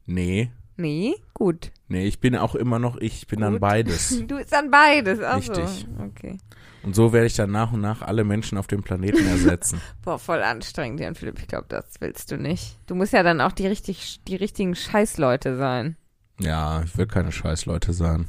Nee, 0.06 0.50
Nee? 0.80 1.14
Gut. 1.34 1.70
nee, 1.88 2.06
ich 2.06 2.20
bin 2.20 2.36
auch 2.36 2.54
immer 2.54 2.78
noch 2.78 2.96
ich. 2.96 3.14
Ich 3.22 3.26
bin 3.26 3.40
dann 3.40 3.54
Gut. 3.54 3.60
beides. 3.60 4.22
Du 4.26 4.36
bist 4.36 4.52
dann 4.52 4.70
beides. 4.70 5.18
So. 5.18 5.24
Richtig. 5.26 5.86
Okay. 5.98 6.38
Und 6.82 6.94
so 6.96 7.12
werde 7.12 7.26
ich 7.26 7.34
dann 7.36 7.50
nach 7.50 7.72
und 7.72 7.80
nach 7.82 8.00
alle 8.02 8.24
Menschen 8.24 8.56
auf 8.56 8.66
dem 8.66 8.82
Planeten 8.82 9.26
ersetzen. 9.26 9.80
Boah, 10.04 10.18
voll 10.18 10.42
anstrengend, 10.42 11.00
Jan 11.00 11.14
Philipp. 11.14 11.38
Ich 11.38 11.46
glaube, 11.48 11.66
das 11.68 11.84
willst 12.00 12.30
du 12.30 12.38
nicht. 12.38 12.78
Du 12.86 12.94
musst 12.94 13.12
ja 13.12 13.22
dann 13.22 13.40
auch 13.42 13.52
die, 13.52 13.66
richtig, 13.66 14.20
die 14.26 14.36
richtigen 14.36 14.74
Scheißleute 14.74 15.56
sein. 15.58 15.96
Ja, 16.40 16.82
ich 16.82 16.96
will 16.96 17.06
keine 17.06 17.32
Scheißleute 17.32 17.92
sein. 17.92 18.26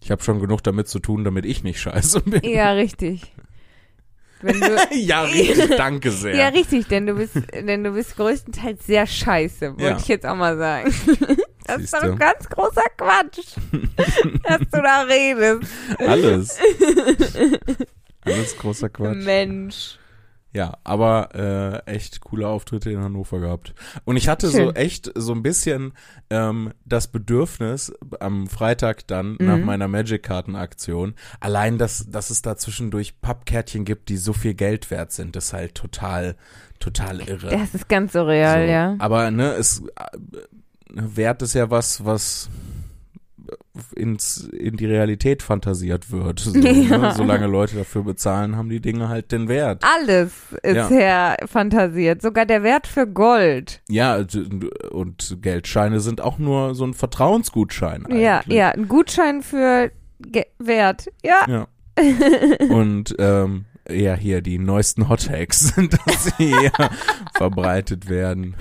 Ich 0.00 0.10
habe 0.10 0.22
schon 0.22 0.40
genug 0.40 0.62
damit 0.62 0.88
zu 0.88 1.00
tun, 1.00 1.24
damit 1.24 1.44
ich 1.44 1.64
nicht 1.64 1.80
scheiße 1.80 2.20
bin. 2.22 2.42
Ja, 2.50 2.72
richtig. 2.72 3.32
Ja, 4.92 5.22
richtig, 5.22 5.76
danke 5.76 6.10
sehr. 6.10 6.36
ja, 6.36 6.48
richtig, 6.48 6.86
denn 6.88 7.06
du 7.06 7.14
bist, 7.14 7.34
denn 7.54 7.82
du 7.82 7.92
bist 7.92 8.16
größtenteils 8.16 8.84
sehr 8.86 9.06
scheiße, 9.06 9.70
wollte 9.72 9.82
Ja. 9.84 9.96
ich 9.96 10.08
jetzt 10.08 10.26
auch 10.26 10.36
mal 10.36 10.56
sagen. 10.58 10.92
Das 11.66 11.82
ist 11.82 11.92
doch 11.94 12.02
ein 12.02 12.18
ganz 12.18 12.48
großer 12.48 12.82
Quatsch, 12.96 13.56
dass 14.44 14.58
du 14.58 14.82
da 14.82 15.02
redest. 15.02 15.70
Alles. 15.98 16.58
Alles 18.24 18.56
großer 18.58 18.88
Quatsch. 18.88 19.24
Mensch. 19.24 19.98
Ja, 20.52 20.78
aber 20.84 21.34
äh, 21.86 21.92
echt 21.92 22.22
coole 22.22 22.48
Auftritte 22.48 22.90
in 22.90 22.98
Hannover 23.02 23.40
gehabt. 23.40 23.74
Und 24.04 24.16
ich 24.16 24.26
hatte 24.26 24.48
so 24.48 24.56
Schön. 24.68 24.76
echt 24.76 25.12
so 25.14 25.32
ein 25.34 25.42
bisschen 25.42 25.92
ähm, 26.30 26.72
das 26.86 27.08
Bedürfnis 27.08 27.92
am 28.20 28.46
Freitag 28.46 29.06
dann 29.06 29.36
nach 29.38 29.58
Mhm. 29.58 29.64
meiner 29.66 29.86
Magic-Karten-Aktion, 29.86 31.14
allein, 31.40 31.76
dass, 31.76 32.10
dass 32.10 32.30
es 32.30 32.40
da 32.40 32.56
zwischendurch 32.56 33.20
Pappkärtchen 33.20 33.84
gibt, 33.84 34.08
die 34.08 34.16
so 34.16 34.32
viel 34.32 34.54
Geld 34.54 34.90
wert 34.90 35.12
sind, 35.12 35.36
ist 35.36 35.52
halt 35.52 35.74
total, 35.74 36.36
total 36.78 37.20
irre. 37.20 37.50
Das 37.50 37.74
ist 37.74 37.90
ganz 37.90 38.12
surreal, 38.14 38.64
So. 38.66 38.72
ja. 38.72 38.96
Aber 38.98 39.30
ne, 39.30 39.52
es 39.56 39.80
äh, 39.80 40.16
Wert 40.92 41.42
ist 41.42 41.54
ja 41.54 41.70
was, 41.70 42.04
was 42.04 42.48
ins, 43.94 44.38
in 44.52 44.76
die 44.76 44.86
Realität 44.86 45.42
fantasiert 45.42 46.10
wird. 46.10 46.40
So, 46.40 46.56
Ja. 46.58 46.98
ne? 46.98 47.14
Solange 47.16 47.46
Leute 47.46 47.76
dafür 47.76 48.02
bezahlen, 48.02 48.56
haben 48.56 48.68
die 48.68 48.80
Dinge 48.80 49.08
halt 49.08 49.32
den 49.32 49.48
Wert. 49.48 49.82
Alles 49.84 50.32
ist 50.62 50.74
Ja. 50.76 50.88
herfantasiert. 50.88 52.22
Sogar 52.22 52.46
der 52.46 52.62
Wert 52.62 52.86
für 52.86 53.06
Gold. 53.06 53.82
Ja, 53.88 54.24
und 54.90 55.38
Geldscheine 55.42 56.00
sind 56.00 56.20
auch 56.20 56.38
nur 56.38 56.74
so 56.74 56.84
ein 56.84 56.94
Vertrauensgutschein. 56.94 58.06
Ja, 58.10 58.38
eigentlich. 58.38 58.56
ja. 58.58 58.70
Ein 58.70 58.88
Gutschein 58.88 59.42
für 59.42 59.90
Ge 60.20 60.46
Wert. 60.58 61.06
Ja. 61.22 61.44
Ja. 61.48 61.68
Und 62.70 63.14
ähm, 63.18 63.64
ja, 63.90 64.14
hier 64.14 64.40
die 64.42 64.58
neuesten 64.58 65.08
Hothacks, 65.08 65.72
dass 66.06 66.32
sie 66.38 66.54
verbreitet 67.36 68.08
werden. 68.08 68.54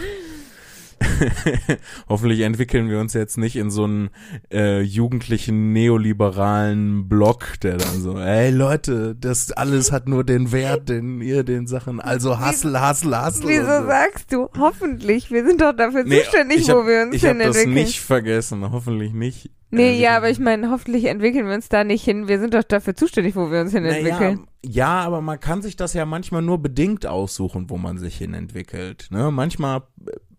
Hoffentlich 2.10 2.42
entwickeln 2.42 2.90
wir 2.90 3.00
uns 3.00 3.14
jetzt 3.14 3.38
nicht 3.38 3.56
in 3.56 3.72
so 3.72 3.84
einen 3.86 4.10
äh, 4.52 4.82
jugendlichen 4.82 5.74
neoliberalen 5.74 7.08
Block, 7.08 7.60
der 7.62 7.78
dann 7.78 8.02
so, 8.02 8.18
ey 8.20 8.52
Leute, 8.52 9.16
das 9.16 9.52
alles 9.52 9.92
hat 9.92 10.08
nur 10.08 10.24
den 10.24 10.52
Wert, 10.52 10.90
den 10.90 11.22
ihr 11.22 11.44
den 11.44 11.68
Sachen, 11.68 12.00
also 12.00 12.40
hustle, 12.40 12.80
hustle, 12.88 13.26
hustle. 13.26 13.50
Wieso 13.50 13.82
so. 13.82 13.88
sagst 13.88 14.32
du 14.34 14.50
hoffentlich? 14.58 15.32
Wir 15.32 15.46
sind 15.46 15.62
doch 15.62 15.74
dafür 15.74 16.04
Nee, 16.04 16.22
zuständig, 16.22 16.70
hab, 16.70 16.78
wo 16.78 16.88
wir 16.88 17.04
uns 17.04 17.16
Ich 17.16 17.24
habe 17.26 17.38
hin 17.38 17.40
das 17.48 17.58
entwickeln. 17.58 17.74
nicht 17.74 18.00
vergessen, 18.02 18.72
hoffentlich 18.72 19.14
nicht. 19.14 19.50
nee, 19.72 19.98
Äh, 19.98 20.02
ja, 20.02 20.18
aber 20.18 20.30
ich 20.30 20.40
meine, 20.40 20.70
hoffentlich 20.72 21.06
entwickeln 21.06 21.48
wir 21.48 21.54
uns 21.56 21.70
da 21.70 21.84
nicht 21.84 22.04
hin. 22.04 22.28
Wir 22.28 22.40
sind 22.40 22.54
doch 22.54 22.64
dafür 22.64 22.96
zuständig, 22.96 23.36
wo 23.36 23.52
wir 23.52 23.62
uns 23.62 23.72
hin 23.72 23.84
Naja, 23.84 23.98
entwickeln. 23.98 24.48
ja, 24.64 25.00
aber 25.02 25.22
man 25.22 25.40
kann 25.40 25.62
sich 25.62 25.76
das 25.76 25.94
ja 25.94 26.06
manchmal 26.06 26.42
nur 26.42 26.60
bedingt 26.62 27.06
aussuchen, 27.06 27.70
wo 27.70 27.78
man 27.78 27.98
sich 27.98 28.18
hin 28.18 28.34
entwickelt. 28.34 29.08
Ne? 29.12 29.32
Manchmal 29.32 29.84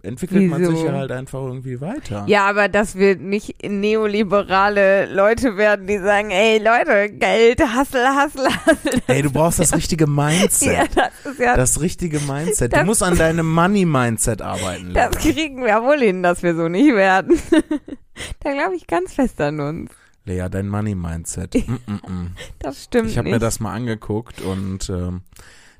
entwickelt 0.06 0.48
man 0.48 0.60
Wieso? 0.60 0.70
sich 0.72 0.82
ja 0.84 0.92
halt 0.92 1.10
einfach 1.12 1.40
irgendwie 1.40 1.80
weiter. 1.80 2.25
Ja, 2.28 2.46
aber 2.46 2.68
dass 2.68 2.96
wir 2.96 3.16
nicht 3.16 3.62
neoliberale 3.68 5.06
Leute 5.12 5.56
werden, 5.56 5.86
die 5.86 5.98
sagen, 5.98 6.30
ey 6.30 6.58
Leute, 6.58 7.10
Geld, 7.12 7.60
Hassel, 7.60 8.06
Hassel, 8.06 8.46
Hassel. 8.46 9.02
Ey, 9.06 9.22
du 9.22 9.30
brauchst 9.30 9.58
das 9.58 9.75
richtige 9.75 10.06
Mindset. 10.06 10.72
Ja, 10.72 10.84
das 10.94 11.32
ist 11.32 11.40
ja, 11.40 11.56
das, 11.56 11.75
Das 11.75 11.82
richtige 11.82 12.20
Mindset. 12.20 12.72
Du 12.72 12.76
Das- 12.78 12.86
musst 12.86 13.02
an 13.02 13.16
deinem 13.16 13.52
Money-Mindset 13.52 14.42
arbeiten. 14.42 14.90
Lea. 14.92 15.08
kriegen 15.12 15.64
wir 15.64 15.82
wohl 15.82 15.98
hin, 15.98 16.22
dass 16.22 16.42
wir 16.42 16.54
so 16.54 16.68
nicht 16.68 16.94
werden. 16.94 17.38
da 18.40 18.52
glaube 18.52 18.76
ich 18.76 18.86
ganz 18.86 19.14
fest 19.14 19.40
an 19.40 19.60
uns. 19.60 19.90
Lea, 20.25 20.46
dein 20.50 20.68
Money-Mindset. 20.68 21.54
Mm, 21.54 21.72
mm, 21.86 21.92
mm. 21.94 22.30
Das 22.58 22.84
stimmt 22.84 23.10
Ich 23.10 23.18
habe 23.18 23.30
mir 23.30 23.38
das 23.38 23.60
mal 23.60 23.75
angeguckt 23.75 24.40
und 24.40 24.88
ähm, 24.90 25.20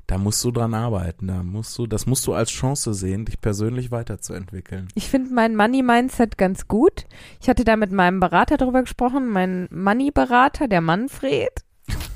da 0.07 0.17
musst 0.17 0.43
du 0.43 0.51
dran 0.51 0.73
arbeiten. 0.73 1.27
Da 1.27 1.43
musst 1.43 1.77
du, 1.77 1.85
das 1.85 2.05
musst 2.05 2.25
du 2.27 2.33
als 2.33 2.49
Chance 2.49 2.93
sehen, 2.93 3.25
dich 3.25 3.41
persönlich 3.41 3.91
weiterzuentwickeln. 3.91 4.87
Ich 4.95 5.09
finde 5.09 5.33
mein 5.33 5.55
Money-Mindset 5.55 6.37
ganz 6.37 6.67
gut. 6.69 7.05
Ich 7.41 7.49
hatte 7.49 7.65
da 7.65 7.75
mit 7.75 7.91
meinem 7.91 8.21
Berater 8.21 8.55
drüber 8.55 8.81
gesprochen, 8.81 9.27
mein 9.27 9.67
Money-Berater, 9.69 10.69
der 10.69 10.79
Manfred. 10.81 11.51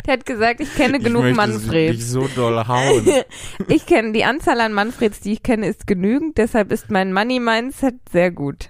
der 0.06 0.12
hat 0.12 0.26
gesagt, 0.26 0.60
ich 0.60 0.74
kenne 0.74 0.98
genug 0.98 1.24
ich 1.24 1.34
Manfreds. 1.34 1.96
dich 1.96 2.06
so 2.06 2.28
doll 2.36 2.68
hauen. 2.68 3.06
Ich 3.68 3.86
kenne 3.86 4.12
die 4.12 4.24
Anzahl 4.24 4.60
an 4.60 4.74
Manfreds, 4.74 5.20
die 5.20 5.32
ich 5.32 5.42
kenne, 5.42 5.66
ist 5.68 5.86
genügend. 5.86 6.36
Deshalb 6.36 6.70
ist 6.70 6.90
mein 6.90 7.14
Money-Mindset 7.14 7.94
sehr 8.12 8.30
gut. 8.30 8.68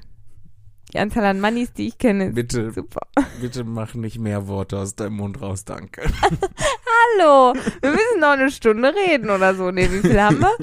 Die 0.93 0.99
Anzahl 0.99 1.25
an 1.25 1.41
Moneys, 1.41 1.73
die 1.73 1.89
ich 1.89 1.99
kenne, 1.99 2.29
ist 2.29 2.35
Bitte, 2.35 2.73
super. 2.73 3.01
bitte 3.41 3.65
mach 3.65 3.95
nicht 3.95 4.19
mehr 4.19 4.47
Worte 4.47 4.79
aus 4.79 4.95
deinem 4.95 5.17
Mund 5.17 5.41
raus, 5.43 5.65
danke. 5.65 6.03
Hallo, 7.19 7.55
wir 7.83 7.91
müssen 7.91 8.21
noch 8.21 8.31
eine 8.31 8.51
Stunde 8.51 8.93
reden 8.95 9.31
oder 9.31 9.55
so. 9.55 9.71
Nee, 9.71 9.91
wie 9.91 10.01
viel 10.01 10.21
haben 10.21 10.39
wir? 10.41 10.57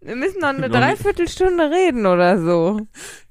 Wir 0.00 0.16
müssen 0.16 0.40
noch 0.40 0.48
eine 0.48 0.60
Noch 0.60 0.68
nicht. 0.68 0.80
Dreiviertelstunde 0.80 1.70
reden 1.70 2.06
oder 2.06 2.40
so. 2.42 2.80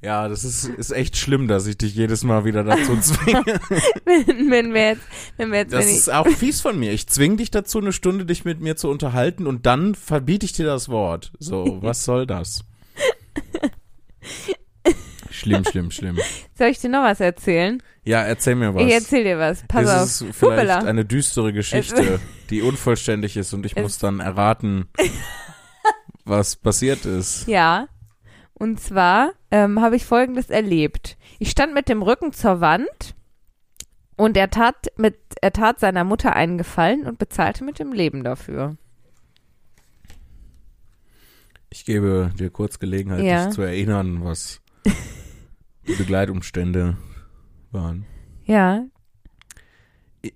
Ja, 0.01 0.30
das 0.30 0.46
ist, 0.46 0.65
ist 0.65 0.91
echt 0.91 1.18
schlimm, 1.18 1.48
dass 1.50 1.68
ich 1.68 1.77
dich 1.77 1.94
jedes 1.96 2.24
Mal 2.24 2.46
wieder 2.46 2.63
dazu 2.63 2.98
zwinge. 3.01 3.44
Wenn, 4.06 4.50
wenn 4.51 4.74
wir 4.74 4.88
jetzt, 4.91 5.01
wenn 5.38 5.51
wir 5.51 5.60
jetzt, 5.60 5.74
Das 5.74 5.86
ist 5.86 6.12
auch 6.12 6.27
fies 6.27 6.62
von 6.62 6.80
mir. 6.80 6.91
Ich 6.94 7.08
zwinge 7.08 7.38
dich 7.38 7.51
dazu, 7.51 7.80
eine 7.80 7.91
Stunde 7.91 8.25
dich 8.25 8.46
mit 8.46 8.62
mir 8.62 8.75
zu 8.77 8.89
unterhalten 8.89 9.48
und 9.48 9.65
dann 9.65 9.96
verbiete 9.96 10.46
ich 10.46 10.53
dir 10.53 10.65
das 10.65 10.88
Wort. 10.88 11.32
So, 11.39 11.80
was 11.82 12.06
soll 12.06 12.25
das? 12.25 12.63
Schlimm, 15.41 15.65
schlimm, 15.65 15.89
schlimm. 15.91 16.19
soll 16.55 16.67
ich 16.67 16.79
dir 16.79 16.89
noch 16.89 17.03
was 17.03 17.19
erzählen? 17.19 17.81
Ja, 18.03 18.21
erzähl 18.21 18.53
mir 18.55 18.75
was. 18.75 18.83
Ich 18.83 18.93
erzähl 18.93 19.24
dir 19.24 19.39
was. 19.39 19.63
Pass 19.67 19.88
auf. 19.88 20.03
es 20.03 20.21
ist 20.21 20.36
vielleicht 20.36 20.69
Hoppala. 20.69 20.77
eine 20.88 21.03
düstere 21.03 21.51
Geschichte, 21.51 22.19
die 22.51 22.62
unvollständig 22.62 23.38
ist 23.38 23.51
und 23.53 23.65
ich 23.65 23.75
muss 23.75 23.98
dann 23.98 24.19
erraten, 24.19 24.86
was 26.25 26.55
passiert 26.55 27.05
ist. 27.05 27.48
Ja. 27.48 27.88
Und 28.53 28.79
zwar 28.79 29.31
ähm, 29.50 29.81
habe 29.81 29.95
ich 29.95 30.05
Folgendes 30.05 30.51
erlebt. 30.51 31.17
Ich 31.39 31.50
stand 31.50 31.74
mit 31.74 31.89
dem 31.89 32.03
Rücken 32.03 32.33
zur 32.33 32.62
Wand 32.62 33.15
und 34.15 34.38
er 34.38 34.51
tat 34.51 34.75
mit, 34.98 35.17
er 35.41 35.51
tat 35.53 35.79
seiner 35.79 36.03
Mutter 36.03 36.36
einen 36.36 36.60
Gefallen 36.60 37.07
und 37.07 37.17
bezahlte 37.17 37.63
mit 37.63 37.79
dem 37.79 37.91
Leben 37.93 38.24
dafür. 38.24 38.77
Ich 41.71 41.86
gebe 41.86 42.31
dir 42.38 42.51
kurz 42.51 42.77
Gelegenheit, 42.77 43.24
Ja. 43.24 43.45
dich 43.45 43.55
zu 43.55 43.62
erinnern, 43.63 44.24
was 44.24 44.62
die 45.88 45.95
Begleitumstände 45.95 46.97
waren. 47.71 48.05
Ja. 48.45 48.85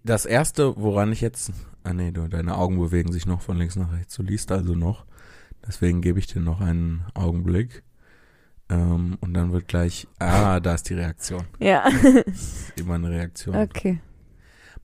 das 0.03 0.25
erste, 0.25 0.75
woran 0.77 1.11
ich 1.11 1.21
jetzt, 1.21 1.51
ah 1.83 1.93
nee, 1.93 2.11
du, 2.11 2.27
deine 2.27 2.57
Augen 2.57 2.79
bewegen 2.79 3.11
sich 3.11 3.25
noch 3.25 3.41
von 3.41 3.57
links 3.57 3.75
nach 3.75 3.91
rechts, 3.91 4.15
du 4.15 4.23
liest 4.23 4.51
also 4.51 4.73
noch, 4.73 5.05
deswegen 5.67 6.01
gebe 6.01 6.19
ich 6.19 6.27
dir 6.27 6.41
noch 6.41 6.61
einen 6.61 7.05
Augenblick. 7.13 7.83
Ähm, 8.67 9.17
und 9.21 9.33
dann 9.35 9.53
wird 9.53 9.67
gleich, 9.67 10.07
ah, 10.17 10.59
da 10.59 10.73
ist 10.73 10.89
die 10.89 10.95
Reaktion. 10.95 11.43
Ja. 11.59 11.87
Immer 12.75 12.95
eine 12.95 13.11
Reaktion. 13.11 13.55
Okay. 13.55 13.99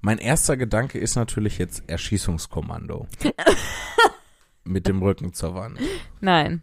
Mein 0.02 0.20
erster 0.20 0.56
Gedanke 0.56 1.00
ist 1.00 1.16
natürlich 1.16 1.58
jetzt 1.58 1.84
Erschießungskommando. 1.88 3.08
mit 4.64 4.88
dem 4.88 5.02
Rücken 5.02 5.34
zur 5.34 5.56
Wand. 5.56 5.80
Nein. 6.20 6.62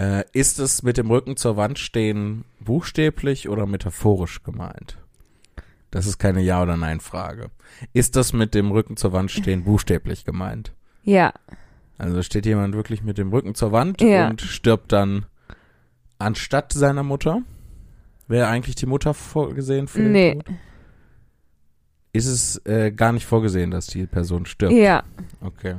Äh, 0.00 0.24
ist 0.32 0.58
es 0.60 0.82
mit 0.82 0.96
dem 0.96 1.10
Rücken 1.10 1.36
zur 1.36 1.56
Wand 1.56 1.78
stehen 1.78 2.44
buchstäblich 2.60 3.48
oder 3.48 3.66
metaphorisch 3.66 4.42
gemeint? 4.44 4.96
Das 5.90 6.06
ist 6.06 6.18
keine 6.18 6.40
Ja- 6.40 6.62
oder 6.62 6.76
Nein-Frage. 6.76 7.50
Ist 7.92 8.14
das 8.14 8.32
mit 8.32 8.54
dem 8.54 8.70
Rücken 8.70 8.96
zur 8.96 9.12
Wand 9.12 9.30
stehen 9.30 9.64
buchstäblich 9.64 10.24
gemeint? 10.24 10.72
Ja. 11.02 11.32
Also 11.96 12.22
steht 12.22 12.46
jemand 12.46 12.74
wirklich 12.74 13.02
mit 13.02 13.18
dem 13.18 13.30
Rücken 13.32 13.54
zur 13.54 13.72
Wand 13.72 14.00
Ja. 14.00 14.28
und 14.28 14.40
stirbt 14.40 14.92
dann 14.92 15.26
anstatt 16.18 16.72
seiner 16.72 17.02
Mutter? 17.02 17.42
Wäre 18.28 18.46
eigentlich 18.48 18.76
die 18.76 18.86
Mutter 18.86 19.14
vorgesehen 19.14 19.88
für 19.88 20.02
den 20.02 20.12
Nee. 20.12 20.34
Tod? 20.34 20.44
Ist 22.12 22.26
es 22.26 22.64
äh, 22.66 22.92
gar 22.92 23.12
nicht 23.12 23.26
vorgesehen, 23.26 23.70
dass 23.70 23.86
die 23.86 24.06
Person 24.06 24.46
stirbt? 24.46 24.74
Ja. 24.74 25.02
Okay. 25.40 25.76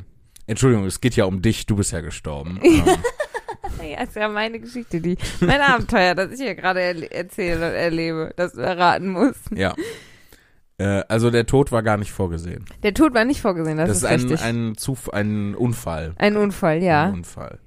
Entschuldigung, 0.47 0.85
es 0.85 0.99
geht 0.99 1.15
ja 1.15 1.25
um 1.25 1.41
dich, 1.41 1.65
du 1.67 1.75
bist 1.77 1.91
ja 1.93 2.01
gestorben. 2.01 2.59
Ähm, 2.69 2.85
Ja, 3.83 4.01
ist 4.03 4.15
ja 4.15 4.27
meine 4.27 4.59
Geschichte, 4.59 4.99
die, 5.01 5.17
mein 5.39 5.61
Abenteuer, 5.61 6.15
das 6.15 6.31
ich 6.31 6.39
hier 6.41 6.55
gerade 6.55 6.81
erle 6.81 7.11
erzähle 7.11 7.69
und 7.69 7.75
erlebe, 7.75 8.33
das 8.35 8.53
du 8.53 8.61
erraten 8.61 9.09
musst. 9.09 9.51
ja. 9.55 9.73
Äh, 10.77 11.03
also 11.09 11.29
der 11.29 11.45
Tod 11.45 11.71
war 11.73 11.83
gar 11.83 11.97
nicht 11.97 12.11
vorgesehen. 12.11 12.63
Der 12.83 12.93
Tod 12.93 13.13
war 13.13 13.25
nicht 13.25 13.41
vorgesehen, 13.41 13.77
das, 13.77 13.89
Das, 13.89 13.97
ist 13.97 14.05
ein, 14.05 14.19
richtig. 14.21 14.41
ein, 14.41 14.75
Zuf 14.77 15.09
ein 15.13 15.53
Unfall. 15.55 16.13
Ein 16.17 16.37
Unfall, 16.37 16.81
ja. 16.81 17.07
Ein 17.07 17.13
Unfall. 17.15 17.59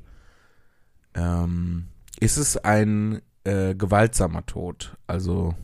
Ähm, 1.14 1.88
ist 2.20 2.38
es 2.38 2.56
ein 2.56 3.20
äh, 3.44 3.74
gewaltsamer 3.74 4.46
Tod? 4.46 4.96
Also, 5.06 5.54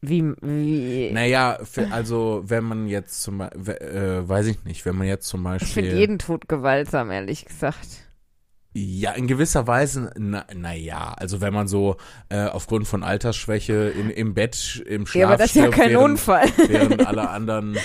Wie, 0.00 0.32
wie, 0.40 1.10
naja, 1.12 1.58
für, 1.62 1.90
also 1.92 2.42
wenn 2.46 2.64
man 2.64 2.86
jetzt 2.86 3.20
zum 3.22 3.38
Beispiel, 3.38 3.74
äh, 3.74 4.26
weiß 4.28 4.46
ich 4.46 4.64
nicht, 4.64 4.86
wenn 4.86 4.96
man 4.96 5.08
jetzt 5.08 5.26
zum 5.26 5.40
ich 5.56 5.64
finde 5.64 5.88
Beispiel, 5.90 5.98
jeden 5.98 6.18
Tod 6.18 6.48
gewaltsam, 6.48 7.10
ehrlich 7.10 7.44
gesagt. 7.44 8.07
Ja, 8.74 9.12
in 9.12 9.26
gewisser 9.26 9.66
Weise, 9.66 10.12
na, 10.16 10.44
na 10.54 10.72
ja, 10.74 11.12
also 11.14 11.40
wenn 11.40 11.52
man 11.54 11.68
so 11.68 11.96
äh, 12.28 12.44
aufgrund 12.44 12.86
von 12.86 13.02
Altersschwäche 13.02 13.88
in, 13.90 14.10
im 14.10 14.34
Bett, 14.34 14.82
im 14.86 15.06
Schlaf 15.06 15.20
Ja, 15.20 15.26
aber 15.28 15.36
das 15.36 15.46
ist 15.48 15.56
ja 15.56 15.68
kein 15.68 15.90
während, 15.90 16.04
Unfall. 16.12 16.48
während 16.68 17.06
alle 17.06 17.28
anderen, 17.30 17.76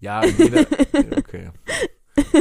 ja, 0.00 0.24
jeder, 0.24 0.66
okay. 1.16 1.50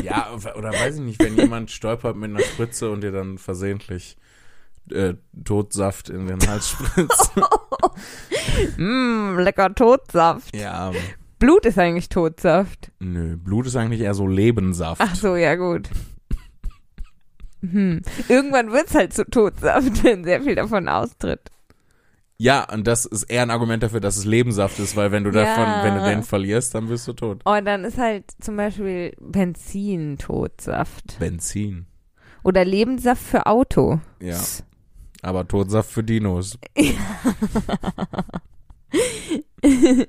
Ja, 0.04 0.30
oder 0.56 0.72
weiß 0.72 0.96
ich 0.96 1.02
nicht, 1.02 1.22
wenn 1.24 1.36
jemand 1.36 1.70
stolpert 1.72 2.16
mit 2.16 2.32
einer 2.32 2.42
Spritze 2.44 2.90
und 2.90 3.02
dir 3.02 3.12
dann 3.12 3.38
versehentlich 3.38 4.18
äh, 4.92 5.16
Totsaft 5.44 6.10
in 6.10 6.28
den 6.28 6.40
Hals 6.48 6.70
spritzt. 6.70 7.32
Mmm, 8.78 9.38
lecker 9.44 9.74
Todsaft. 9.76 10.56
ja, 10.56 10.92
Blut 11.40 11.66
ist 11.66 11.78
eigentlich 11.78 12.10
Todsaft. 12.10 12.92
nö, 13.00 13.38
Blut 13.38 13.68
ist 13.68 13.76
eigentlich 13.76 14.02
eher 14.02 14.14
so 14.16 14.28
Lebensaft. 14.28 15.02
Ach 15.04 15.16
so, 15.16 15.36
ja 15.36 15.56
gut. 15.56 15.90
Hm. 17.62 18.02
Irgendwann 18.30 18.72
wird's 18.72 18.94
halt 18.96 19.14
zu 19.14 19.26
Todsaft, 19.26 20.04
wenn 20.04 20.24
sehr 20.24 20.42
viel 20.42 20.56
davon 20.56 20.88
austritt. 20.88 21.42
Ja, 22.40 22.72
und 22.72 22.86
das 22.86 23.06
ist 23.06 23.24
eher 23.24 23.42
ein 23.42 23.50
Argument 23.50 23.82
dafür, 23.82 24.00
dass 24.00 24.16
es 24.16 24.26
Lebensaft 24.26 24.78
ist, 24.78 24.96
weil 24.96 25.12
wenn 25.12 25.24
du 25.24 25.32
davon, 25.32 25.64
Ja. 25.64 25.84
wenn 25.84 25.96
du 25.96 26.04
den 26.04 26.22
verlierst, 26.22 26.76
dann 26.76 26.88
bist 26.88 27.08
du 27.08 27.14
tot. 27.14 27.42
Und 27.46 27.66
dann 27.66 27.84
ist 27.84 27.98
halt 27.98 28.26
zum 28.40 28.58
Beispiel 28.58 29.14
Benzin 29.20 30.20
Todsaft. 30.20 31.18
Benzin. 31.20 31.88
Oder 32.44 32.64
Lebenssaft 32.64 33.24
für 33.24 33.48
Auto. 33.48 34.00
Ja. 34.22 34.40
Aber 35.24 35.48
Totsaft 35.48 35.90
für 35.92 36.04
Dinos. 36.04 36.60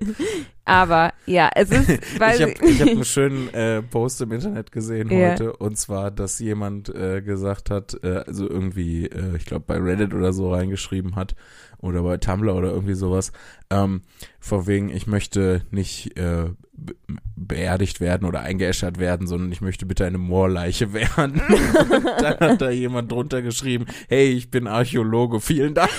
Aber 0.65 1.13
ja, 1.27 1.51
es 1.55 1.71
ist, 1.71 1.89
weil 2.21 2.37
ich 2.37 2.43
habe 2.43 2.81
hab 2.81 2.89
einen 2.89 3.05
schönen 3.07 3.53
äh, 3.55 3.83
Post 3.83 4.21
im 4.21 4.33
Internet 4.33 4.71
gesehen 4.71 5.11
Ja. 5.11 5.31
heute 5.33 5.57
und 5.57 5.79
zwar, 5.79 6.11
dass 6.11 6.39
jemand 6.39 6.95
äh, 6.95 7.23
gesagt 7.23 7.71
hat, 7.71 7.99
äh, 8.03 8.25
also 8.27 8.49
irgendwie, 8.49 9.07
äh, 9.07 9.37
ich 9.37 9.47
glaube 9.47 9.65
bei 9.67 9.79
Reddit 9.79 10.13
oder 10.13 10.33
so 10.33 10.53
reingeschrieben 10.53 11.17
hat 11.17 11.35
oder 11.79 12.03
bei 12.03 12.19
Tumblr 12.19 12.55
oder 12.55 12.71
irgendwie 12.71 12.95
sowas, 12.95 13.33
ähm, 13.71 14.03
vor 14.41 14.67
wegen, 14.67 14.91
ich 14.91 15.07
möchte 15.07 15.63
nicht 15.71 16.19
äh, 16.19 16.51
be 16.73 16.95
beerdigt 17.35 18.01
werden 18.01 18.27
oder 18.27 18.41
eingeäschert 18.41 18.99
werden, 18.99 19.27
sondern 19.27 19.51
ich 19.53 19.61
möchte 19.61 19.87
bitte 19.87 20.05
eine 20.05 20.19
Moorleiche 20.19 20.93
werden. 20.93 21.41
und 21.41 22.05
dann 22.05 22.39
hat 22.41 22.61
da 22.61 22.69
jemand 22.71 23.11
drunter 23.11 23.43
geschrieben, 23.43 23.87
hey, 24.09 24.33
ich 24.33 24.51
bin 24.51 24.67
Archäologe, 24.67 25.41
vielen 25.41 25.75
Dank. 25.75 25.91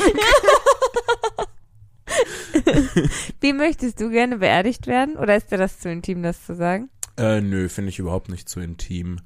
Wie 3.42 3.54
möchtest 3.54 4.00
du 4.00 4.10
gerne 4.10 4.38
beerdigt 4.38 4.88
werden? 4.88 5.18
Oder 5.18 5.36
ist 5.36 5.52
dir 5.52 5.58
das 5.58 5.80
zu 5.80 5.90
intim, 5.90 6.24
das 6.24 6.46
zu 6.46 6.56
sagen? 6.56 6.90
Äh, 7.18 7.42
nö, 7.42 7.70
finde 7.70 7.90
ich 7.90 8.00
überhaupt 8.00 8.30
nicht 8.30 8.48
zu 8.48 8.60
intim. 8.60 9.20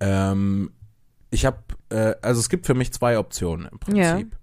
Ähm, 0.00 0.70
ich 1.30 1.46
habe, 1.46 1.58
äh, 1.90 2.14
also 2.22 2.40
es 2.40 2.48
gibt 2.48 2.66
für 2.66 2.74
mich 2.74 2.92
zwei 2.92 3.18
Optionen 3.18 3.68
im 3.70 3.78
Prinzip. 3.78 4.36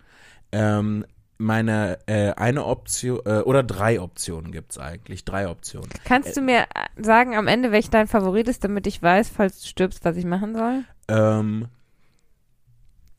Ähm, 0.52 1.06
meine 1.38 2.00
äh, 2.08 2.32
eine 2.32 2.66
Option 2.66 3.20
äh, 3.26 3.40
oder 3.42 3.62
drei 3.64 4.02
Optionen 4.02 4.52
gibt's 4.52 4.78
eigentlich, 4.78 5.24
drei 5.24 5.48
Optionen. 5.48 5.90
Kannst 6.04 6.36
du 6.36 6.42
mir 6.42 6.66
sagen 6.98 7.36
am 7.36 7.48
Ende, 7.48 7.72
welch 7.72 7.90
dein 7.90 8.08
Favorit 8.08 8.48
ist, 8.48 8.64
damit 8.64 8.88
ich 8.88 9.02
weiß, 9.02 9.30
falls 9.30 9.62
du 9.62 9.68
stirbst, 9.68 10.04
was 10.04 10.18
ich 10.18 10.26
machen 10.26 10.56
soll? 10.56 10.84
Ähm, 11.08 11.68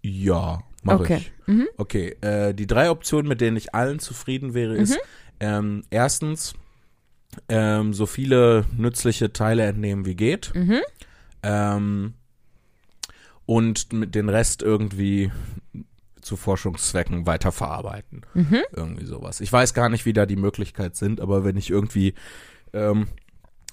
ja, 0.03 0.63
mache 0.83 1.01
Okay. 1.03 1.17
ich. 1.19 1.33
Mhm. 1.47 1.69
Okay, 1.77 2.17
äh, 2.21 2.55
die 2.55 2.67
drei 2.67 2.91
Optionen, 2.91 3.29
mit 3.29 3.41
denen 3.41 3.57
ich 3.57 3.75
allen 3.75 3.99
zufrieden 3.99 4.55
wäre, 4.55 4.77
ist 4.77 4.93
Mhm. 4.93 4.97
ähm, 5.41 5.83
erstens 5.91 6.55
ähm, 7.49 7.93
so 7.93 8.07
viele 8.07 8.65
nützliche 8.77 9.33
Teile 9.33 9.65
entnehmen 9.65 10.07
wie 10.07 10.17
geht. 10.17 10.53
Mhm. 10.55 10.81
Ähm, 11.43 12.15
und 13.47 13.93
mit 13.93 14.15
den 14.15 14.29
Rest 14.29 14.63
irgendwie 14.63 15.31
zu 16.21 16.37
Forschungszwecken 16.37 17.27
weiterverarbeiten. 17.27 18.23
Mhm. 18.35 18.59
Irgendwie 18.75 19.07
sowas. 19.07 19.41
Ich 19.41 19.53
weiß 19.53 19.73
gar 19.73 19.89
nicht, 19.89 20.05
wie 20.05 20.13
da 20.13 20.27
die 20.27 20.37
Möglichkeiten 20.37 20.95
sind, 20.95 21.21
aber 21.21 21.45
wenn 21.45 21.57
ich 21.57 21.71
irgendwie 21.71 22.15
ähm, 22.75 23.09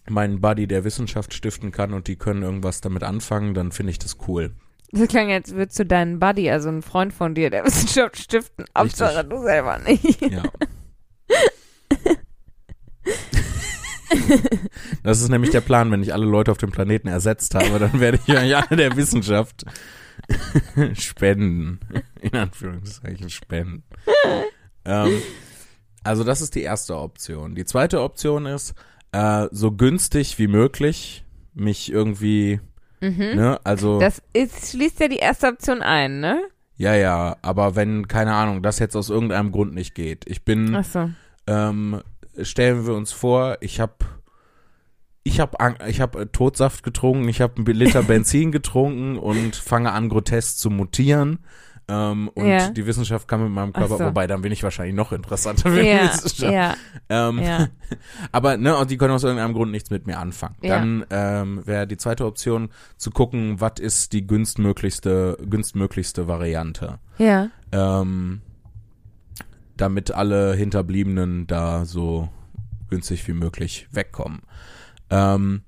meinen 0.07 0.39
Buddy 0.39 0.67
der 0.67 0.83
Wissenschaft 0.85 1.33
stiften 1.33 1.71
kann 1.71 1.93
und 1.93 2.07
die 2.07 2.15
können 2.15 2.43
irgendwas 2.43 2.79
damit 2.79 3.03
anfangen, 3.03 3.53
dann 3.53 3.71
finde 3.73 3.91
ich 3.91 3.99
das 3.99 4.17
cool. 4.27 4.51
Das 4.91 5.07
klang 5.07 5.29
jetzt, 5.29 5.55
würdest 5.55 5.77
du 5.79 5.85
deinen 5.85 6.19
Buddy, 6.19 6.49
also 6.49 6.69
einen 6.69 6.81
Freund 6.81 7.13
von 7.13 7.35
dir, 7.35 7.49
der 7.49 7.65
Wissenschaft 7.65 8.17
stiften. 8.17 8.65
Hauptsache 8.77 9.25
du 9.25 9.41
selber 9.41 9.79
nicht. 9.79 10.21
Ja. 10.21 10.43
Das 15.03 15.21
ist 15.21 15.29
nämlich 15.29 15.51
der 15.51 15.61
Plan, 15.61 15.91
wenn 15.91 16.01
ich 16.01 16.13
alle 16.13 16.25
Leute 16.25 16.51
auf 16.51 16.57
dem 16.57 16.71
Planeten 16.71 17.07
ersetzt 17.07 17.55
habe, 17.55 17.79
dann 17.79 17.99
werde 17.99 18.19
ich 18.25 18.37
eigentlich 18.37 18.55
alle 18.55 18.77
der 18.77 18.95
Wissenschaft 18.95 19.65
spenden. 20.93 21.79
In 22.21 22.33
Anführungszeichen 22.33 23.29
spenden. 23.29 23.83
ähm, 24.85 25.21
also 26.03 26.23
das 26.23 26.41
ist 26.41 26.55
die 26.55 26.61
erste 26.61 26.97
Option. 26.97 27.55
Die 27.55 27.65
zweite 27.65 28.01
Option 28.01 28.45
ist, 28.45 28.73
äh, 29.11 29.47
so 29.51 29.71
günstig 29.71 30.37
wie 30.39 30.47
möglich 30.47 31.23
mich 31.53 31.91
irgendwie, 31.91 32.59
Mhm. 33.01 33.35
ne, 33.35 33.59
also, 33.63 33.99
Das 33.99 34.21
ist, 34.33 34.71
schließt 34.71 34.99
ja 34.99 35.07
die 35.07 35.17
erste 35.17 35.47
Option 35.47 35.81
ein, 35.81 36.19
ne? 36.19 36.41
ja, 36.77 36.95
ja, 36.95 37.37
aber 37.41 37.75
wenn, 37.75 38.07
keine 38.07 38.33
Ahnung, 38.33 38.61
das 38.61 38.79
jetzt 38.79 38.95
aus 38.95 39.09
irgendeinem 39.09 39.51
Grund 39.51 39.73
nicht 39.73 39.95
geht. 39.95 40.25
Ich 40.27 40.43
bin, 40.43 40.81
so. 40.83 41.09
ähm, 41.47 42.01
stellen 42.41 42.85
wir 42.85 42.93
uns 42.95 43.11
vor, 43.11 43.57
ich 43.61 43.79
habe 43.79 43.93
ich 45.23 45.39
habe 45.39 45.57
ich 45.87 46.01
hab 46.01 46.15
äh, 46.15 46.27
Totsaft 46.27 46.83
getrunken, 46.83 47.27
ich 47.27 47.41
habe 47.41 47.55
einen 47.57 47.65
Liter 47.65 48.03
Benzin 48.03 48.51
getrunken 48.51 49.17
und 49.17 49.55
fange 49.55 49.91
an 49.91 50.07
grotesk 50.09 50.57
zu 50.57 50.69
mutieren. 50.69 51.39
Ähm, 51.87 52.29
und 52.29 52.47
Ja. 52.47 52.69
die 52.69 52.85
Wissenschaft 52.87 53.27
kann 53.27 53.43
mit 53.43 53.51
meinem 53.51 53.71
Körper, 53.71 53.97
so. 53.97 54.03
wobei 54.05 54.25
dann 54.25 54.41
bin 54.41 54.51
ich 54.51 54.63
wahrscheinlich 54.63 54.95
noch 54.95 55.11
interessanter 55.11 55.69
für 55.71 55.81
die 55.83 55.87
Ja, 55.89 56.03
Wissenschaft. 56.05 56.51
ja, 56.51 56.75
Ähm, 57.09 57.39
ja. 57.39 57.67
aber 58.31 58.57
ne, 58.57 58.75
und 58.75 58.89
die 58.89 58.97
können 58.97 59.13
aus 59.13 59.23
irgendeinem 59.23 59.53
Grund 59.53 59.71
nichts 59.71 59.91
mit 59.91 60.07
mir 60.07 60.17
anfangen. 60.17 60.55
Dann 60.63 61.05
ähm, 61.11 61.61
wäre 61.67 61.85
die 61.85 61.97
zweite 61.97 62.25
Option 62.25 62.69
zu 62.97 63.11
gucken, 63.11 63.61
was 63.61 63.73
ist 63.79 64.13
die 64.13 64.25
günstmöglichste, 64.25 65.37
günstmöglichste 65.47 66.27
Variante 66.27 66.97
Ja. 67.19 67.49
ähm, 67.71 68.41
damit 69.77 70.11
alle 70.11 70.53
Hinterbliebenen 70.55 71.47
da 71.47 71.85
so 71.85 72.29
günstig 72.89 73.27
wie 73.27 73.33
möglich 73.33 73.87
wegkommen. 73.91 74.41
Ähm, 75.09 75.63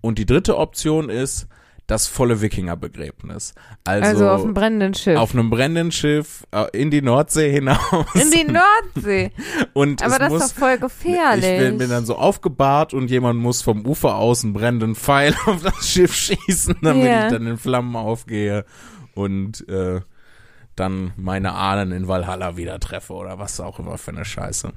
und 0.00 0.18
die 0.18 0.26
dritte 0.26 0.58
Option 0.58 1.08
ist, 1.08 1.48
das 1.86 2.08
volle 2.08 2.40
Wikingerbegräbnis. 2.40 3.54
Also, 3.84 4.08
Also, 4.08 4.28
auf 4.30 4.42
dem 4.42 4.54
brennenden 4.54 4.94
Schiff. 4.94 5.16
auf 5.16 5.32
einem 5.34 5.50
brennenden 5.50 5.92
Schiff 5.92 6.44
äh, 6.50 6.66
in 6.72 6.90
die 6.90 7.00
Nordsee 7.02 7.50
hinaus. 7.52 8.06
In 8.14 8.30
die 8.32 8.44
Nordsee. 8.44 9.30
und 9.72 10.02
Aber 10.02 10.18
das 10.18 10.28
muss, 10.30 10.44
ist 10.46 10.52
doch 10.56 10.58
voll 10.60 10.78
gefährlich. 10.78 11.44
Ich 11.44 11.58
bin, 11.58 11.78
bin 11.78 11.88
dann 11.90 12.04
so 12.04 12.16
aufgebahrt 12.16 12.92
und 12.92 13.08
jemand 13.10 13.38
muss 13.40 13.62
vom 13.62 13.86
Ufer 13.86 14.16
aus 14.16 14.42
einen 14.42 14.52
brennenden 14.52 14.96
Pfeil 14.96 15.34
auf 15.46 15.62
das 15.62 15.88
Schiff 15.88 16.12
schießen, 16.14 16.76
damit 16.82 17.04
Ja. 17.04 17.26
ich 17.26 17.32
dann 17.32 17.46
in 17.46 17.56
Flammen 17.56 17.94
aufgehe 17.94 18.64
und 19.14 19.68
äh, 19.68 20.00
dann 20.74 21.12
meine 21.16 21.52
Ahnen 21.54 21.92
in 21.92 22.06
Valhalla 22.08 22.56
wieder 22.56 22.80
treffe 22.80 23.12
oder 23.14 23.38
was 23.38 23.60
auch 23.60 23.78
immer 23.78 23.96
für 23.96 24.10
eine 24.10 24.24
Scheiße. 24.24 24.72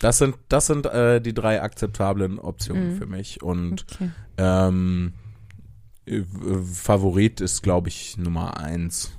Das 0.00 0.18
sind, 0.18 0.36
das 0.48 0.66
sind 0.66 0.86
äh, 0.86 1.20
die 1.20 1.34
drei 1.34 1.62
akzeptablen 1.62 2.38
Optionen 2.38 2.94
Mhm. 2.94 2.98
für 2.98 3.06
mich. 3.06 3.42
Und 3.42 3.84
okay. 3.94 4.10
ähm, 4.38 5.12
äh, 5.16 5.27
Favorit 6.72 7.40
ist, 7.40 7.62
glaube 7.62 7.88
ich, 7.88 8.16
Nummer 8.16 8.58
eins. 8.58 9.10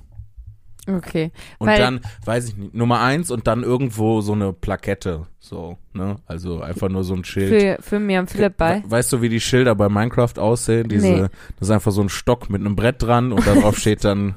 okay. 0.88 1.30
Und 1.58 1.68
dann, 1.68 2.00
weiß 2.24 2.48
ich 2.48 2.56
nicht, 2.56 2.74
Nummer 2.74 3.00
eins 3.00 3.30
und 3.30 3.46
dann 3.46 3.62
irgendwo 3.62 4.20
so 4.22 4.32
eine 4.32 4.52
Plakette. 4.52 5.26
So, 5.38 5.78
ne? 5.92 6.16
Also 6.26 6.60
einfach 6.60 6.88
nur 6.88 7.04
so 7.04 7.14
ein 7.14 7.24
Schild. 7.24 7.78
Für, 7.78 7.82
für 7.82 7.98
mir 7.98 8.20
und 8.20 8.30
Philipp 8.30 8.56
bei. 8.56 8.82
We- 8.84 8.90
Weißt 8.90 9.12
du, 9.12 9.22
wie 9.22 9.28
die 9.28 9.40
Schilder 9.40 9.74
bei 9.74 9.88
Minecraft 9.88 10.38
aussehen? 10.38 10.88
Diese, 10.88 11.06
Nee. 11.06 11.20
das 11.58 11.68
ist 11.68 11.70
einfach 11.70 11.92
so 11.92 12.02
ein 12.02 12.08
Stock 12.08 12.50
mit 12.50 12.60
einem 12.60 12.76
Brett 12.76 13.02
dran 13.02 13.32
und 13.32 13.46
darauf 13.46 13.78
steht 13.78 14.04
dann, 14.04 14.36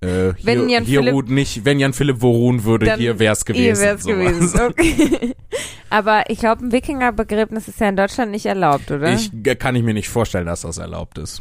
äh, 0.00 0.32
hier, 0.36 0.36
Wenn 0.42 0.68
Jan 0.68 0.84
hier 0.84 1.00
Philipp- 1.00 1.14
ruht 1.14 1.30
nicht, 1.30 1.64
wenn 1.64 1.78
Jan 1.80 1.92
Philipp 1.92 2.20
wo 2.20 2.30
ruhen 2.30 2.64
würde, 2.64 2.94
hier 2.96 3.18
wär's 3.18 3.44
gewesen. 3.44 3.62
Hier 3.62 3.78
wär's 3.78 4.02
sowas. 4.02 4.16
gewesen. 4.16 4.60
Okay. 4.70 5.34
Aber 5.90 6.28
ich 6.28 6.38
glaube, 6.40 6.66
ein 6.66 6.70
Wikingerbegräbnis 6.72 7.66
ist 7.66 7.80
ja 7.80 7.88
in 7.88 7.96
Deutschland 7.96 8.30
nicht 8.30 8.44
erlaubt, 8.46 8.90
oder? 8.90 9.12
Ich 9.14 9.32
äh, 9.46 9.54
kann 9.56 9.74
ich 9.74 9.82
mir 9.82 9.94
nicht 9.94 10.10
vorstellen, 10.10 10.44
dass 10.46 10.60
das 10.60 10.76
erlaubt 10.78 11.16
ist. 11.18 11.40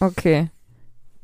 Okay. 0.00 0.48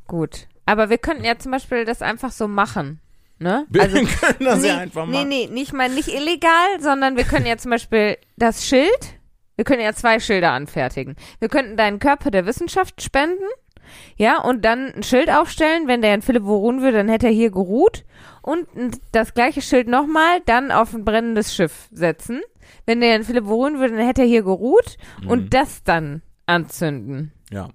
Gut. 0.07 0.47
Aber 0.67 0.91
wir 0.91 0.99
könnten 0.99 1.25
ja 1.25 1.39
zum 1.39 1.53
Beispiel 1.53 1.85
das 1.85 2.03
einfach 2.03 2.31
so 2.33 2.49
machen. 2.49 3.01
Ne? 3.39 3.67
Wir 3.69 3.83
Also, 3.83 3.97
können 4.21 4.37
das 4.41 4.61
nee, 4.62 4.69
ja 4.69 4.79
einfach 4.79 5.07
nee, 5.07 5.12
machen. 5.12 5.29
nee, 5.29 5.47
nicht 5.51 5.73
mal 5.73 5.89
nicht 5.89 6.09
illegal, 6.09 6.81
sondern 6.81 7.17
wir 7.17 7.25
können 7.25 7.47
ja 7.47 7.57
zum 7.57 7.71
Beispiel 7.71 8.17
das 8.37 8.65
Schild, 8.67 9.15
wir 9.57 9.65
können 9.65 9.83
ja 9.83 9.93
zwei 9.93 10.21
Schilder 10.21 10.53
anfertigen. 10.53 11.17
Wir 11.39 11.49
könnten 11.49 11.77
deinen 11.77 11.99
Körper 11.99 12.31
der 12.31 12.47
Wissenschaft 12.47 13.03
spenden, 13.03 13.45
ja, 14.17 14.41
und 14.43 14.65
dann 14.65 14.93
ein 14.95 15.03
Schild 15.03 15.31
aufstellen, 15.31 15.87
wenn 15.87 16.03
der 16.03 16.15
in 16.15 16.23
Philipp 16.23 16.45
wo 16.45 16.57
ruhen 16.57 16.83
würde, 16.83 16.97
dann 16.99 17.09
hätte 17.09 17.27
er 17.27 17.33
hier 17.33 17.51
geruht 17.51 18.05
und 18.43 18.67
das 19.12 19.33
gleiche 19.35 19.62
Schild 19.62 19.87
nochmal 19.87 20.41
dann 20.47 20.73
auf 20.73 20.93
ein 20.95 21.05
brennendes 21.05 21.55
Schiff 21.55 21.89
setzen. 21.93 22.41
Wenn 22.85 23.01
der 23.01 23.15
in 23.17 23.23
Philipp 23.25 23.45
wo 23.47 23.55
ruhen 23.55 23.79
würde, 23.79 23.97
dann 23.97 24.07
hätte 24.07 24.23
er 24.23 24.29
hier 24.29 24.43
geruht 24.43 24.97
Mhm. 25.23 25.29
und 25.29 25.55
das 25.55 25.85
dann 25.85 26.23
anzünden. 26.47 27.33
Ja. 27.53 27.69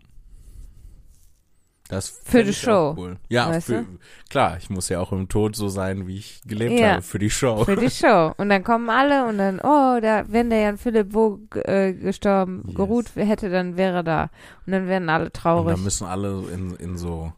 Das 1.92 2.22
Für 2.24 2.44
die 2.44 2.54
Show, 2.54 2.96
Cool. 2.98 3.18
Ja, 3.30 3.60
für, 3.60 3.86
klar, 4.30 4.56
ich 4.58 4.70
muss 4.70 4.88
ja 4.90 5.00
auch 5.02 5.12
im 5.12 5.28
Tod 5.28 5.56
so 5.58 5.68
sein, 5.68 6.08
wie 6.08 6.18
ich 6.18 6.42
gelebt 6.46 6.80
Ja. 6.80 6.94
habe, 6.94 7.02
für 7.02 7.20
die 7.20 7.30
Show. 7.30 7.66
Für 7.66 7.76
die 7.76 7.90
Show. 7.92 8.34
Und 8.38 8.48
dann 8.50 8.64
kommen 8.64 8.90
alle 8.90 9.26
und 9.28 9.38
dann, 9.38 9.60
oh, 9.60 10.00
da, 10.02 10.24
wenn 10.28 10.50
der 10.50 10.62
Jan 10.62 10.78
Philipp 10.78 11.14
wo 11.14 11.40
äh, 11.54 11.92
gestorben, 11.94 12.64
Yes. 12.66 12.76
geruht 12.76 13.06
hätte, 13.16 13.50
dann 13.50 13.76
wäre 13.78 13.98
er 13.98 14.04
da. 14.04 14.30
Und 14.66 14.72
dann 14.72 14.88
werden 14.88 15.10
alle 15.10 15.26
Und 15.26 15.34
traurig. 15.34 15.76
dann 15.76 15.84
müssen 15.84 16.08
alle 16.08 16.44
in, 16.54 16.76
in 16.78 16.98
so 16.98 17.34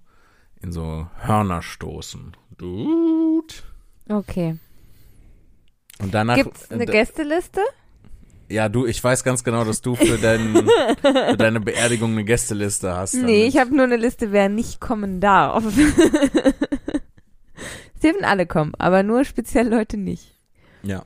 in 0.61 0.71
so 0.71 1.07
Hörner 1.19 1.61
stoßen. 1.61 2.37
Dude. 2.57 3.53
Okay. 4.07 4.57
Und 5.99 6.13
danach 6.13 6.35
Gibt's 6.35 6.71
eine 6.71 6.85
Gästeliste? 6.85 7.59
Ja, 8.53 8.69
du, 8.69 8.85
ich 8.85 9.03
weiß 9.03 9.23
ganz 9.23 9.43
genau, 9.43 9.65
dass 9.65 9.81
du 9.81 9.95
für, 9.95 10.19
dein, 10.19 10.53
für 11.01 11.37
deine 11.37 11.59
Beerdigung 11.59 12.11
eine 12.11 12.23
Gästeliste 12.23 12.95
hast. 12.95 13.15
Nee, 13.15 13.21
damit. 13.21 13.47
ich 13.47 13.57
habe 13.59 13.75
nur 13.75 13.85
eine 13.85 13.97
Liste, 13.97 14.31
wer 14.31 14.47
nicht 14.47 14.79
kommen 14.79 15.19
darf. 15.19 15.63
Sie 15.73 15.81
dürfen 18.03 18.23
alle 18.23 18.45
kommen, 18.45 18.73
aber 18.77 19.01
nur 19.01 19.25
speziell 19.25 19.67
Leute 19.67 19.97
nicht. 19.97 20.35
Ja. 20.83 21.03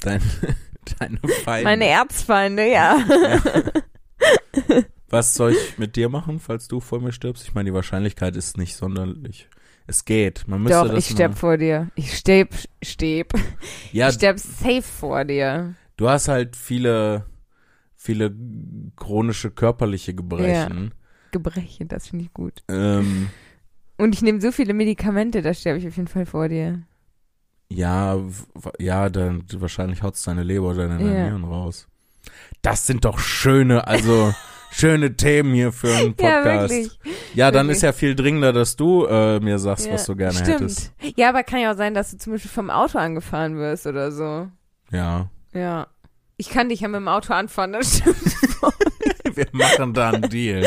Dein, 0.00 0.20
deine 0.98 1.20
Feinde. 1.44 1.64
Meine 1.64 1.86
Erzfeinde, 1.86 2.68
ja. 2.68 2.98
Was 5.08 5.34
soll 5.34 5.52
ich 5.52 5.78
mit 5.78 5.94
dir 5.94 6.08
machen, 6.08 6.40
falls 6.40 6.66
du 6.66 6.80
vor 6.80 7.00
mir 7.00 7.12
stirbst? 7.12 7.44
Ich 7.44 7.54
meine, 7.54 7.70
die 7.70 7.74
Wahrscheinlichkeit 7.74 8.34
ist 8.34 8.58
nicht 8.58 8.74
sonderlich. 8.74 9.48
Es 9.86 10.04
geht. 10.04 10.48
Man 10.48 10.62
müsste 10.62 10.78
Doch, 10.82 10.88
das 10.88 10.98
ich 10.98 11.10
sterb 11.14 11.36
vor 11.38 11.56
dir. 11.56 11.88
Ich 11.94 12.16
sterb, 12.16 12.54
sterb. 12.82 13.32
Ja, 13.92 14.08
Ich 14.08 14.14
sterb 14.16 14.38
safe 14.38 14.82
vor 14.82 15.24
dir. 15.24 15.74
du 15.96 16.08
hast 16.08 16.28
halt 16.28 16.56
viele, 16.56 17.26
viele 17.94 18.34
chronische 18.96 19.50
körperliche 19.50 20.14
Gebrechen. 20.14 20.92
Gebrechen, 21.30 21.88
das 21.88 22.08
finde 22.08 22.24
ich 22.24 22.32
gut. 22.32 22.62
Ähm, 22.68 23.28
Und 23.98 24.14
ich 24.14 24.22
nehme 24.22 24.40
so 24.40 24.50
viele 24.52 24.74
Medikamente, 24.74 25.42
da 25.42 25.54
sterbe 25.54 25.78
ich 25.78 25.86
auf 25.86 25.96
jeden 25.96 26.08
Fall 26.08 26.26
vor 26.26 26.48
dir. 26.48 26.82
ja, 27.68 28.18
ja, 28.78 29.08
dann 29.10 29.44
wahrscheinlich 29.54 30.02
haut's 30.02 30.22
deine 30.22 30.42
Leber 30.42 30.70
oder 30.70 30.88
deine 30.88 31.04
Ja. 31.14 31.24
Nieren 31.24 31.44
raus. 31.44 31.88
Das 32.62 32.86
sind 32.86 33.04
doch 33.04 33.18
schöne, 33.18 33.86
also 33.86 34.34
schöne 34.78 35.16
Themen 35.16 35.54
hier 35.54 35.72
für 35.72 35.88
einen 35.94 36.14
Ja, 36.20 36.36
Podcast. 36.36 36.74
wirklich. 36.74 36.98
Ja, 37.34 37.50
dann 37.50 37.66
Wirklich. 37.66 37.76
ist 37.78 37.82
ja 37.82 37.92
viel 37.92 38.14
dringender, 38.14 38.52
dass 38.52 38.76
du 38.76 39.06
äh, 39.06 39.40
mir 39.40 39.58
sagst, 39.58 39.86
Ja, 39.86 39.92
was 39.94 40.04
du 40.06 40.14
gerne 40.16 40.34
stimmt. 40.34 40.48
hättest. 40.60 40.92
Ja, 41.16 41.28
aber 41.30 41.42
kann 41.42 41.60
ja 41.60 41.72
auch 41.72 41.76
sein, 41.76 41.94
dass 41.94 42.10
du 42.10 42.18
zum 42.18 42.32
Beispiel 42.34 42.50
vom 42.50 42.70
Auto 42.70 42.98
angefahren 42.98 43.56
wirst 43.56 43.86
oder 43.86 44.12
so. 44.12 44.48
Ja. 44.90 45.30
Ja. 45.52 45.86
Ich 46.36 46.50
kann 46.50 46.68
dich 46.68 46.80
ja 46.80 46.88
mit 46.88 46.96
dem 47.00 47.08
Auto 47.08 47.32
anfahren, 47.32 47.72
das 47.72 47.96
stimmt. 47.98 48.16
Wir 49.34 49.46
machen 49.52 49.94
da 49.94 50.10
einen 50.10 50.28
Deal. 50.28 50.66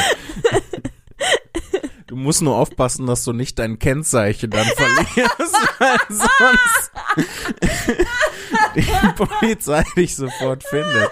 Du 2.07 2.15
musst 2.15 2.41
nur 2.41 2.55
aufpassen, 2.55 3.05
dass 3.05 3.23
du 3.23 3.33
nicht 3.33 3.59
dein 3.59 3.77
Kennzeichen 3.77 4.49
dann 4.49 4.65
verlierst, 4.65 5.55
weil 5.79 5.97
sonst 6.09 6.91
die 8.75 9.13
Polizei 9.15 9.83
dich 9.95 10.15
sofort 10.15 10.63
findet. 10.63 11.11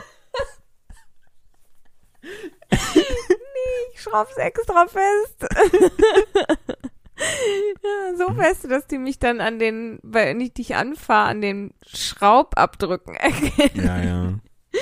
Ich 3.93 4.01
schraub's 4.01 4.37
extra 4.37 4.85
fest. 4.87 5.47
Ja, 7.19 8.15
so 8.15 8.31
fest, 8.35 8.69
dass 8.69 8.85
die 8.85 8.99
mich 8.99 9.17
dann 9.17 9.41
an 9.41 9.57
den, 9.57 9.97
wenn 10.03 10.39
ich 10.39 10.53
dich 10.53 10.75
anfahre, 10.75 11.29
an 11.29 11.41
den 11.41 11.73
Schraubabdrücken 11.83 13.15
erkennen. 13.15 13.71
Ja, 13.85 14.03
ja. 14.03 14.39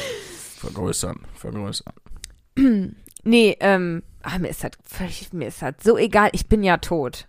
Vergrößern, 0.57 1.21
vergrößern. 1.35 1.93
Nee, 3.27 3.57
ähm, 3.59 4.03
ah, 4.21 4.37
mir 4.37 4.49
ist 4.49 4.63
das 4.63 4.71
völlig, 4.83 5.33
mir 5.33 5.47
ist 5.47 5.59
das 5.61 5.73
so 5.81 5.97
egal, 5.97 6.29
ich 6.33 6.47
bin 6.47 6.61
ja 6.61 6.77
tot. 6.77 7.27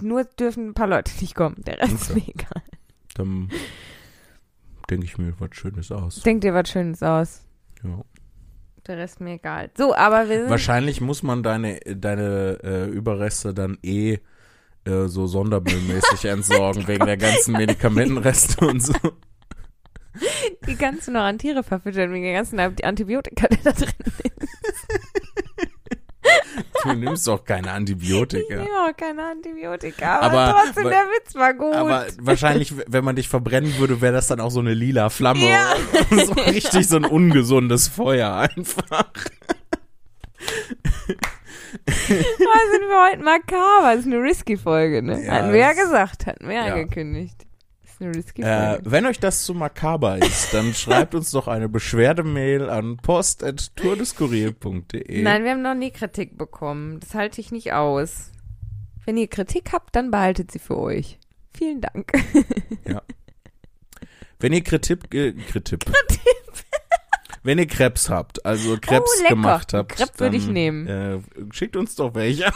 Nur 0.00 0.22
dürfen 0.24 0.68
ein 0.68 0.74
paar 0.74 0.86
Leute 0.86 1.10
nicht 1.20 1.34
kommen, 1.34 1.56
der 1.66 1.80
Rest 1.80 1.92
ist 1.94 2.10
Okay. 2.12 2.20
mir 2.26 2.28
egal. 2.34 2.62
Dann 3.14 3.50
denke 4.88 5.04
ich 5.06 5.18
mir 5.18 5.34
was 5.40 5.48
Schönes 5.56 5.90
aus. 5.90 6.20
Denk 6.22 6.42
dir 6.42 6.54
was 6.54 6.68
Schönes 6.68 7.02
aus. 7.02 7.40
Ja. 7.82 8.04
Der 8.86 8.98
Rest 8.98 9.20
mir 9.20 9.34
egal. 9.34 9.70
So, 9.76 9.94
aber 9.94 10.28
wir 10.28 10.40
sind. 10.40 10.50
Wahrscheinlich 10.50 11.00
muss 11.00 11.22
man 11.22 11.42
deine, 11.42 11.78
deine 11.80 12.58
äh, 12.64 12.86
Überreste 12.86 13.54
dann 13.54 13.78
eh 13.82 14.18
äh, 14.84 15.06
so 15.06 15.26
sondermüllmäßig 15.26 16.24
entsorgen, 16.30 16.88
wegen 16.88 17.06
der 17.06 17.16
ganzen 17.16 17.52
Medikamentenreste 17.52 18.66
und 18.66 18.82
so. 18.82 18.94
Die 20.66 20.74
kannst 20.74 21.08
du 21.08 21.12
noch 21.12 21.22
an 21.22 21.38
Tiere 21.38 21.62
verfüttern, 21.62 22.12
wegen 22.12 22.24
der 22.24 22.34
ganzen 22.34 22.58
Antibiotika, 22.58 23.46
die 23.48 23.62
da 23.62 23.72
drin 23.72 23.88
Du 26.82 26.92
nimmst 26.94 27.26
doch 27.28 27.44
keine 27.44 27.68
Ich 27.68 27.72
Antibiotika. 27.72 28.56
nehme 28.56 28.68
auch 28.88 28.96
keine 28.96 29.24
Antibiotika, 29.24 30.20
aber, 30.20 30.38
Aber- 30.38 30.60
trotzdem, 30.64 30.84
der 30.84 31.04
Witz 31.04 31.34
war 31.34 31.54
gut. 31.54 31.74
Aber 31.74 32.06
wahrscheinlich, 32.20 32.74
wenn 32.86 33.04
man 33.04 33.16
dich 33.16 33.28
verbrennen 33.28 33.76
würde, 33.78 34.00
wäre 34.00 34.12
das 34.12 34.26
dann 34.26 34.40
auch 34.40 34.50
so 34.50 34.60
eine 34.60 34.74
lila 34.74 35.10
Flamme. 35.10 35.48
Ja. 35.48 35.74
so 36.26 36.32
richtig 36.32 36.88
so 36.88 36.96
ein 36.96 37.04
ungesundes 37.04 37.88
Feuer 37.88 38.34
einfach. 38.36 39.04
Oh, 41.74 42.70
sind 42.72 42.88
wir 42.88 43.10
heute 43.10 43.22
makaber. 43.22 43.94
Das 43.94 44.00
ist 44.00 44.06
eine 44.06 44.18
Risky-Folge, 44.22 45.02
ne? 45.02 45.24
Ja, 45.24 45.32
hatten 45.32 45.52
wir 45.52 45.60
ja 45.60 45.72
gesagt, 45.72 46.26
hatten 46.26 46.48
wir 46.48 46.54
ja 46.56 46.66
ja. 46.66 46.74
angekündigt. 46.74 47.46
Äh, 48.02 48.78
wenn 48.82 49.06
euch 49.06 49.20
das 49.20 49.44
zu 49.44 49.54
makaber 49.54 50.18
ist, 50.18 50.52
dann 50.52 50.74
schreibt 50.82 51.14
uns 51.14 51.30
doch 51.30 51.48
eine 51.48 51.68
Beschwerdemail 51.68 52.68
an 52.68 52.96
post.tourdeskurrier.de. 52.96 55.22
Nein, 55.22 55.44
wir 55.44 55.52
haben 55.52 55.62
noch 55.62 55.74
nie 55.74 55.90
Kritik 55.90 56.36
bekommen. 56.36 57.00
Das 57.00 57.14
halte 57.14 57.40
ich 57.40 57.52
nicht 57.52 57.72
aus. 57.72 58.32
Wenn 59.04 59.16
ihr 59.16 59.28
Kritik 59.28 59.72
habt, 59.72 59.96
dann 59.96 60.10
behaltet 60.10 60.50
sie 60.50 60.58
für 60.58 60.78
euch. 60.78 61.18
Vielen 61.54 61.80
Dank. 61.80 62.12
Wenn 64.38 64.52
ihr 64.52 64.62
Kritik, 64.62 65.14
äh, 65.14 65.32
Kritik. 65.32 65.84
Wenn 67.42 67.58
ihr 67.58 67.66
Krebs 67.66 68.08
habt, 68.08 68.44
also 68.46 68.76
Krebs 68.80 69.10
Oh, 69.24 69.28
gemacht 69.28 69.72
habt, 69.74 69.96
Crepe 69.96 70.12
würde 70.18 70.36
ich 70.36 70.46
nehmen. 70.46 70.86
Äh, 70.86 71.18
schickt 71.52 71.76
uns 71.76 71.94
doch 71.96 72.14
welche. 72.14 72.46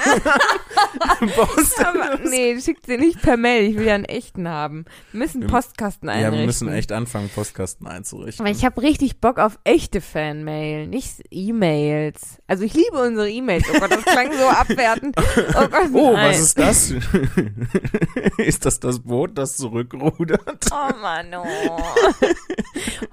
Aber, 1.85 2.19
nee, 2.29 2.59
schickt 2.61 2.87
sie 2.87 2.97
nicht 2.97 3.21
per 3.23 3.37
Mail. 3.37 3.71
Ich 3.71 3.77
will 3.77 3.87
ja 3.87 3.95
einen 3.95 4.05
echten 4.05 4.49
haben. 4.49 4.85
Wir 5.13 5.21
müssen 5.21 5.43
Wir- 5.43 5.49
Postkasten 5.49 6.09
einrichten. 6.09 6.33
Ja, 6.35 6.39
wir 6.41 6.47
müssen 6.47 6.69
echt 6.69 6.93
anfangen, 6.93 7.29
Postkasten 7.35 7.87
einzurichten. 7.87 8.45
Aber 8.45 8.55
ich 8.55 8.65
habe 8.65 8.81
richtig 8.83 9.21
Bock 9.21 9.39
auf 9.39 9.59
echte 9.65 10.01
Fanmail, 10.01 10.87
nicht 10.87 11.23
E-Mails. 11.31 12.39
Also 12.47 12.65
ich 12.65 12.75
liebe 12.75 12.97
unsere 12.99 13.31
E-Mails. 13.31 13.65
Oh 13.75 13.79
Gott, 13.79 13.91
das 13.91 14.05
klang 14.05 14.33
so 14.33 14.47
abwertend. 14.49 15.17
Oh 15.19 15.69
Gott, 15.69 15.91
Oh, 15.93 16.15
was 16.15 16.39
ist 16.41 16.59
das? 16.59 16.91
ist 18.39 18.65
das 18.67 18.81
das 18.81 19.01
Boot, 19.01 19.37
das 19.39 19.57
zurückrudert? 19.57 20.67
Oh 20.73 20.91
Mann, 21.01 21.35
oh. 21.35 21.83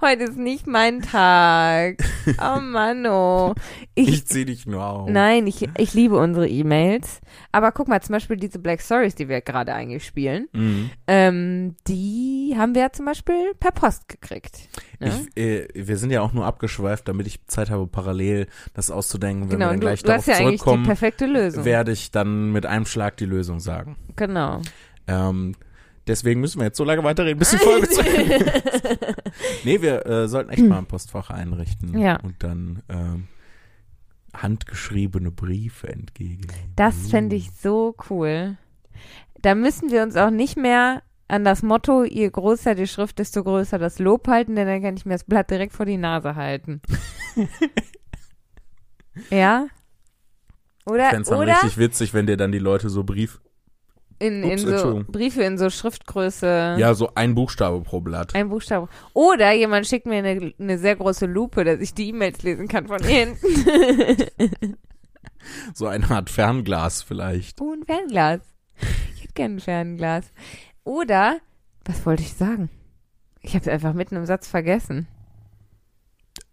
Heute 0.00 0.24
ist 0.24 0.36
nicht 0.36 0.66
mein 0.66 1.02
Tag. 1.02 1.63
Oh 2.40 2.60
Mann, 2.60 3.06
oh. 3.06 3.54
Ich, 3.94 4.08
Ich 4.08 4.26
zieh 4.26 4.44
dich 4.44 4.66
nur 4.66 4.84
auf. 4.84 5.08
nein, 5.10 5.46
ich, 5.46 5.68
ich 5.76 5.94
liebe 5.94 6.16
unsere 6.16 6.48
E-Mails. 6.48 7.20
Aber 7.52 7.70
guck 7.72 7.88
mal, 7.88 8.00
zum 8.02 8.14
Beispiel 8.14 8.36
diese 8.36 8.58
Black 8.58 8.80
Stories, 8.80 9.14
die 9.14 9.28
wir 9.28 9.40
gerade 9.40 9.74
eigentlich 9.74 10.04
spielen, 10.06 10.48
Mhm. 10.52 10.90
ähm, 11.06 11.76
die 11.86 12.54
haben 12.56 12.74
wir 12.74 12.82
ja 12.82 12.92
zum 12.92 13.06
Beispiel 13.06 13.52
per 13.60 13.72
Post 13.72 14.08
gekriegt. 14.08 14.68
Ne? 15.00 15.26
Ich, 15.34 15.42
äh, 15.42 15.68
wir 15.74 15.96
sind 15.98 16.10
ja 16.10 16.22
auch 16.22 16.32
nur 16.32 16.46
abgeschweift, 16.46 17.06
damit 17.08 17.26
ich 17.26 17.44
Zeit 17.46 17.70
habe, 17.70 17.86
parallel 17.86 18.46
das 18.74 18.90
auszudenken. 18.90 19.44
Wenn 19.50 19.58
genau, 19.58 19.66
wir 19.66 19.70
dann 19.72 19.80
du, 19.80 19.86
gleich 19.86 20.02
du 20.02 20.12
hast 20.12 20.28
darauf 20.28 20.40
ja 20.40 20.46
eigentlich 20.46 20.62
die 20.62 20.76
perfekte 20.86 21.26
Lösung. 21.26 21.64
werde 21.64 21.92
ich 21.92 22.10
dann 22.10 22.52
mit 22.52 22.66
einem 22.66 22.86
Schlag 22.86 23.16
die 23.18 23.26
Lösung 23.26 23.60
sagen. 23.60 23.96
genau. 24.16 24.62
Ähm, 25.06 25.54
deswegen 26.06 26.40
müssen 26.40 26.60
wir 26.60 26.66
jetzt 26.66 26.76
so 26.76 26.84
lange 26.84 27.02
weiterreden, 27.04 27.38
bis 27.38 27.50
die 27.50 27.58
Folge 27.58 27.88
zu 27.88 28.00
Ende 28.00 28.34
ist. 28.34 29.64
Nee, 29.64 29.80
wir 29.82 30.06
äh, 30.06 30.28
sollten 30.28 30.50
echt 30.50 30.62
mal 30.64 30.78
ein 30.78 30.86
Postfach 30.86 31.30
einrichten 31.30 31.98
Ja. 31.98 32.16
und 32.20 32.42
dann 32.42 32.82
ähm, 32.88 33.28
handgeschriebene 34.34 35.30
Briefe 35.30 35.88
entgegen. 35.88 36.46
Das 36.76 37.08
fände 37.08 37.36
ich 37.36 37.50
so 37.52 37.94
cool. 38.10 38.56
Da 39.40 39.54
müssen 39.54 39.90
wir 39.90 40.02
uns 40.02 40.16
auch 40.16 40.30
nicht 40.30 40.56
mehr 40.56 41.02
an 41.28 41.44
das 41.44 41.62
Motto, 41.62 42.04
je 42.04 42.28
größer 42.28 42.74
die 42.74 42.86
Schrift, 42.86 43.18
desto 43.18 43.42
größer 43.44 43.78
das 43.78 43.98
Lob 43.98 44.28
halten, 44.28 44.56
denn 44.56 44.66
dann 44.66 44.82
kann 44.82 44.96
ich 44.96 45.06
mir 45.06 45.14
das 45.14 45.24
Blatt 45.24 45.50
direkt 45.50 45.72
vor 45.72 45.86
die 45.86 45.96
Nase 45.96 46.34
halten. 46.36 46.80
ja? 49.30 49.66
Ich 50.86 50.92
Oder, 50.92 51.08
fände 51.08 51.22
es 51.22 51.28
dann 51.28 51.38
oder 51.38 51.52
richtig 51.54 51.78
witzig, 51.78 52.12
wenn 52.14 52.26
dir 52.26 52.36
dann 52.36 52.52
die 52.52 52.58
Leute 52.58 52.90
so 52.90 53.04
Brief, 53.04 53.40
in, 54.18 54.42
in 54.42 54.52
Ups, 54.52 54.62
so 54.62 54.68
Entschuldigung. 54.70 55.12
Briefe 55.12 55.42
in 55.42 55.58
so 55.58 55.70
Schriftgröße. 55.70 56.76
ja, 56.78 56.94
so 56.94 57.10
ein 57.14 57.34
Buchstabe 57.34 57.80
pro 57.82 58.00
Blatt. 58.00 58.34
Ein 58.34 58.48
Buchstabe. 58.48 58.88
Oder 59.12 59.52
jemand 59.52 59.86
schickt 59.86 60.06
mir 60.06 60.16
eine, 60.16 60.52
eine 60.58 60.78
sehr 60.78 60.96
große 60.96 61.26
Lupe, 61.26 61.64
dass 61.64 61.80
ich 61.80 61.94
die 61.94 62.08
E-Mails 62.08 62.42
lesen 62.42 62.68
kann 62.68 62.86
von 62.86 63.02
hinten. 63.02 63.36
So 65.74 65.86
eine 65.86 66.10
Art 66.10 66.30
Fernglas 66.30 67.02
vielleicht. 67.02 67.60
Oh, 67.60 67.74
ein 67.74 67.84
Fernglas. 67.84 68.40
Ich 69.14 69.24
hätte 69.24 69.34
gerne 69.34 69.56
ein 69.56 69.60
Fernglas. 69.60 70.24
Oder, 70.84 71.38
was 71.84 72.06
wollte 72.06 72.22
ich 72.22 72.32
sagen? 72.34 72.70
Ich 73.42 73.54
habe 73.54 73.60
es 73.62 73.68
einfach 73.68 73.92
mitten 73.92 74.16
im 74.16 74.24
Satz 74.24 74.48
vergessen. 74.48 75.06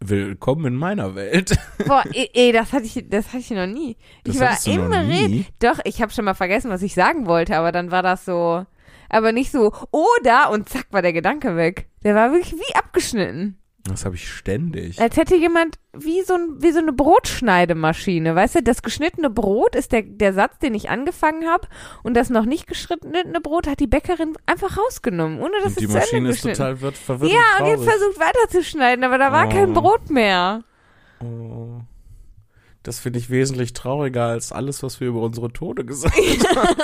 Willkommen 0.03 0.65
in 0.65 0.75
meiner 0.77 1.13
Welt. 1.13 1.55
Boah, 1.85 2.03
ey, 2.11 2.27
ey 2.33 2.51
das 2.51 2.73
hatte 2.73 2.85
ich, 2.85 3.05
das 3.07 3.27
hatte 3.27 3.37
ich 3.37 3.51
noch 3.51 3.67
nie. 3.67 3.97
Das 4.23 4.33
ich 4.33 4.41
war 4.41 4.49
hattest 4.49 4.65
du 4.65 4.71
im 4.71 4.89
noch 4.89 4.97
Reden. 4.97 5.45
Doch, 5.59 5.77
ich 5.83 6.01
habe 6.01 6.11
schon 6.11 6.25
mal 6.25 6.33
vergessen, 6.33 6.71
was 6.71 6.81
ich 6.81 6.95
sagen 6.95 7.27
wollte, 7.27 7.55
aber 7.55 7.71
dann 7.71 7.91
war 7.91 8.01
das 8.01 8.25
so, 8.25 8.65
aber 9.09 9.31
nicht 9.31 9.51
so, 9.51 9.71
oder 9.91 10.49
und 10.49 10.67
zack 10.69 10.87
war 10.89 11.03
der 11.03 11.13
Gedanke 11.13 11.55
weg. 11.55 11.87
Der 12.03 12.15
war 12.15 12.31
wirklich 12.31 12.53
wie 12.53 12.75
abgeschnitten. 12.75 13.60
Das 13.85 14.05
habe 14.05 14.15
ich 14.15 14.29
ständig. 14.29 15.01
Als 15.01 15.17
hätte 15.17 15.35
jemand 15.35 15.77
wie 15.93 16.21
so, 16.21 16.35
ein, 16.35 16.55
wie 16.59 16.71
so 16.71 16.79
eine 16.79 16.93
Brotschneidemaschine, 16.93 18.35
weißt 18.35 18.55
du, 18.55 18.63
das 18.63 18.83
geschnittene 18.83 19.29
Brot 19.29 19.75
ist 19.75 19.91
der, 19.91 20.03
der 20.03 20.33
Satz, 20.33 20.59
den 20.59 20.73
ich 20.75 20.89
angefangen 20.89 21.47
habe 21.49 21.67
und 22.03 22.15
das 22.15 22.29
noch 22.29 22.45
nicht 22.45 22.67
geschnittene 22.67 23.41
Brot 23.41 23.67
hat 23.67 23.79
die 23.79 23.87
Bäckerin 23.87 24.33
einfach 24.45 24.77
rausgenommen, 24.77 25.39
ohne 25.41 25.53
dass 25.63 25.77
Und 25.77 25.79
die 25.79 25.85
es 25.85 25.89
Ende 25.89 25.99
Maschine 25.99 26.29
ist 26.29 26.41
total 26.43 26.81
wird 26.81 26.97
verwirrt 26.97 27.31
ja, 27.31 27.39
und 27.59 27.63
und 27.65 27.69
jetzt 27.71 27.89
versucht 27.89 28.19
weiterzuschneiden, 28.19 29.03
aber 29.03 29.17
da 29.17 29.31
war 29.31 29.47
Oh. 29.47 29.49
kein 29.49 29.73
Brot 29.73 30.09
mehr. 30.09 30.63
Oh. 31.19 31.81
Das 32.83 32.99
finde 32.99 33.19
ich 33.19 33.29
wesentlich 33.29 33.73
trauriger 33.73 34.25
als 34.25 34.51
alles, 34.51 34.81
was 34.83 34.99
wir 34.99 35.07
über 35.09 35.21
unsere 35.21 35.51
Tode 35.53 35.85
gesagt 35.85 36.15
haben. 36.55 36.75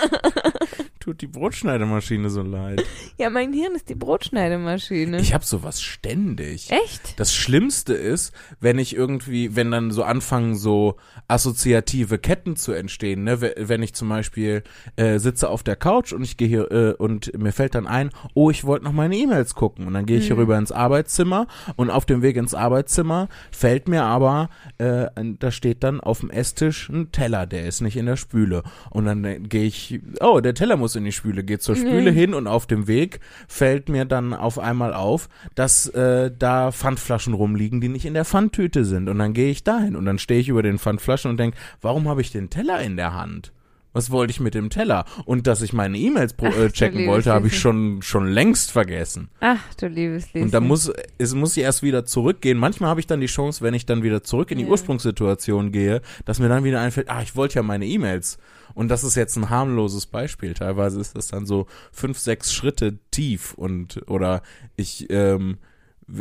Tut 1.00 1.22
die 1.22 1.28
Brotschneidemaschine 1.28 2.30
so 2.30 2.42
leid. 2.42 2.84
Ja, 3.18 3.30
mein 3.30 3.54
Hirn 3.54 3.76
ist 3.76 3.88
die 3.88 3.96
Brotschneidemaschine. 3.96 5.22
Ich 5.22 5.34
habe 5.34 5.46
sowas 5.46 5.82
ständig. 5.82 6.70
Echt? 6.70 7.18
Das 7.18 7.34
Schlimmste 7.34 7.94
ist, 7.94 8.34
wenn 8.60 8.78
ich 8.78 8.94
irgendwie, 8.94 9.56
wenn 9.56 9.72
dann 9.72 9.92
so 9.92 10.04
anfangen, 10.04 10.56
so 10.56 10.98
assoziative 11.30 12.18
Ketten 12.18 12.58
zu 12.58 12.74
entstehen, 12.74 13.24
ne? 13.24 13.40
We- 13.40 13.56
Wenn 13.58 13.84
ich 13.84 13.94
zum 13.94 14.10
Beispiel 14.10 14.64
äh, 14.98 15.18
sitze 15.20 15.50
auf 15.50 15.64
der 15.64 15.78
Couch 15.78 16.12
und 16.12 16.24
ich 16.24 16.36
gehe 16.36 16.48
hier 16.50 16.72
äh, 16.72 16.92
und 16.94 17.32
mir 17.38 17.54
fällt 17.54 17.76
dann 17.76 17.88
ein, 17.88 18.10
oh, 18.34 18.50
ich 18.50 18.66
wollte 18.66 18.84
noch 18.84 18.92
meine 18.94 19.16
E-Mails 19.16 19.56
gucken. 19.56 19.88
Und 19.88 19.94
dann 19.94 20.06
gehe 20.06 20.18
ich 20.18 20.26
hier 20.26 20.36
Mhm. 20.36 20.42
rüber 20.42 20.58
ins 20.58 20.74
Arbeitszimmer 20.74 21.48
und 21.78 21.90
auf 21.90 22.06
dem 22.06 22.22
Weg 22.22 22.36
ins 22.36 22.54
Arbeitszimmer 22.54 23.30
fällt 23.52 23.88
mir 23.88 24.04
aber, 24.04 24.50
äh, 24.78 25.06
da 25.40 25.52
steht 25.52 25.84
dann 25.88 26.00
auf 26.02 26.20
dem 26.20 26.30
Esstisch 26.30 26.90
ein 26.90 27.12
Teller, 27.12 27.46
der 27.46 27.66
ist 27.66 27.82
nicht 27.82 27.98
in 27.98 28.06
der 28.06 28.16
Spüle. 28.18 28.64
Und 28.90 29.06
dann 29.06 29.24
äh, 29.26 29.40
gehe 29.40 29.66
ich, 29.66 30.00
oh, 30.20 30.40
der 30.40 30.54
Teller 30.54 30.78
muss 30.78 30.96
in 30.96 31.04
die 31.06 31.12
Spüle, 31.12 31.44
geht 31.44 31.62
zur 31.62 31.76
Spüle 31.76 32.12
Mhm. 32.12 32.16
hin 32.16 32.34
und 32.34 32.48
auf 32.48 32.68
dem 32.68 32.88
Weg 32.88 33.20
fällt 33.48 33.90
mir 33.90 34.06
dann 34.06 34.34
auf 34.34 34.60
einmal 34.60 34.94
auf, 34.94 35.30
dass 35.56 35.88
äh, 35.90 36.32
da 36.38 36.72
Pfandflaschen 36.72 37.34
rumliegen, 37.34 37.82
die 37.82 37.90
nicht 37.90 38.06
in 38.06 38.14
der 38.14 38.26
Pfandtüte 38.26 38.86
sind. 38.86 39.10
Und 39.10 39.18
dann 39.20 39.34
gehe 39.34 39.50
ich 39.50 39.64
dahin 39.64 39.96
und 39.96 40.06
dann 40.06 40.20
stehe 40.20 40.40
ich 40.40 40.50
über 40.50 40.64
den 40.64 40.78
Pfandflaschen 40.80 41.32
und 41.32 41.38
denke, 41.38 41.58
warum 41.82 42.08
habe 42.08 42.22
ich 42.22 42.32
den 42.32 42.50
Teller 42.50 42.80
in 42.82 42.98
der 42.98 43.14
Hand? 43.14 43.52
Was 43.94 44.12
wollte 44.12 44.32
ich 44.32 44.40
mit 44.40 44.54
dem 44.54 44.70
Teller? 44.70 45.06
Und 45.26 45.48
dass 45.48 45.62
ich 45.62 45.74
meine 45.74 45.98
E-Mails 45.98 46.34
äh, 46.42 46.70
checken 46.70 47.08
wollte, 47.08 47.32
habe 47.32 47.48
ich 47.48 47.60
schon, 47.60 48.02
schon 48.02 48.28
längst 48.28 48.72
vergessen. 48.72 49.30
Ach, 49.40 49.60
du 49.76 49.88
liebes 49.88 50.26
Lieschen. 50.34 50.44
Und 50.44 50.54
da 50.54 50.60
muss, 50.60 50.92
es 51.18 51.34
muss 51.34 51.58
ich 51.58 51.64
erst 51.64 51.82
wieder 51.84 52.06
zurückgehen. 52.06 52.58
Manchmal 52.58 52.90
habe 52.90 53.00
ich 53.00 53.08
dann 53.08 53.22
die 53.22 53.28
Chance, 53.28 53.64
wenn 53.64 53.74
ich 53.74 53.86
dann 53.86 54.04
wieder 54.04 54.22
zurück 54.24 54.52
in 54.52 54.58
die 54.60 54.66
Ja. 54.66 54.70
Ursprungssituation 54.70 55.72
gehe, 55.72 56.02
dass 56.26 56.40
mir 56.40 56.50
dann 56.50 56.64
wieder 56.64 56.80
einfällt, 56.80 57.10
ah, 57.10 57.22
ich 57.22 57.36
wollte 57.36 57.56
ja 57.56 57.64
meine 57.64 57.86
E-Mails. 57.86 58.38
Und 58.74 58.90
das 58.90 59.04
ist 59.04 59.16
jetzt 59.16 59.36
ein 59.38 59.50
harmloses 59.50 60.06
Beispiel. 60.06 60.54
Teilweise 60.54 61.00
ist 61.02 61.16
das 61.18 61.28
dann 61.28 61.46
so 61.48 61.66
fünf, 61.92 62.20
sechs 62.20 62.54
Schritte 62.54 63.00
tief 63.10 63.54
und 63.56 64.02
oder 64.08 64.44
ich 64.76 65.10
ähm, 65.10 65.58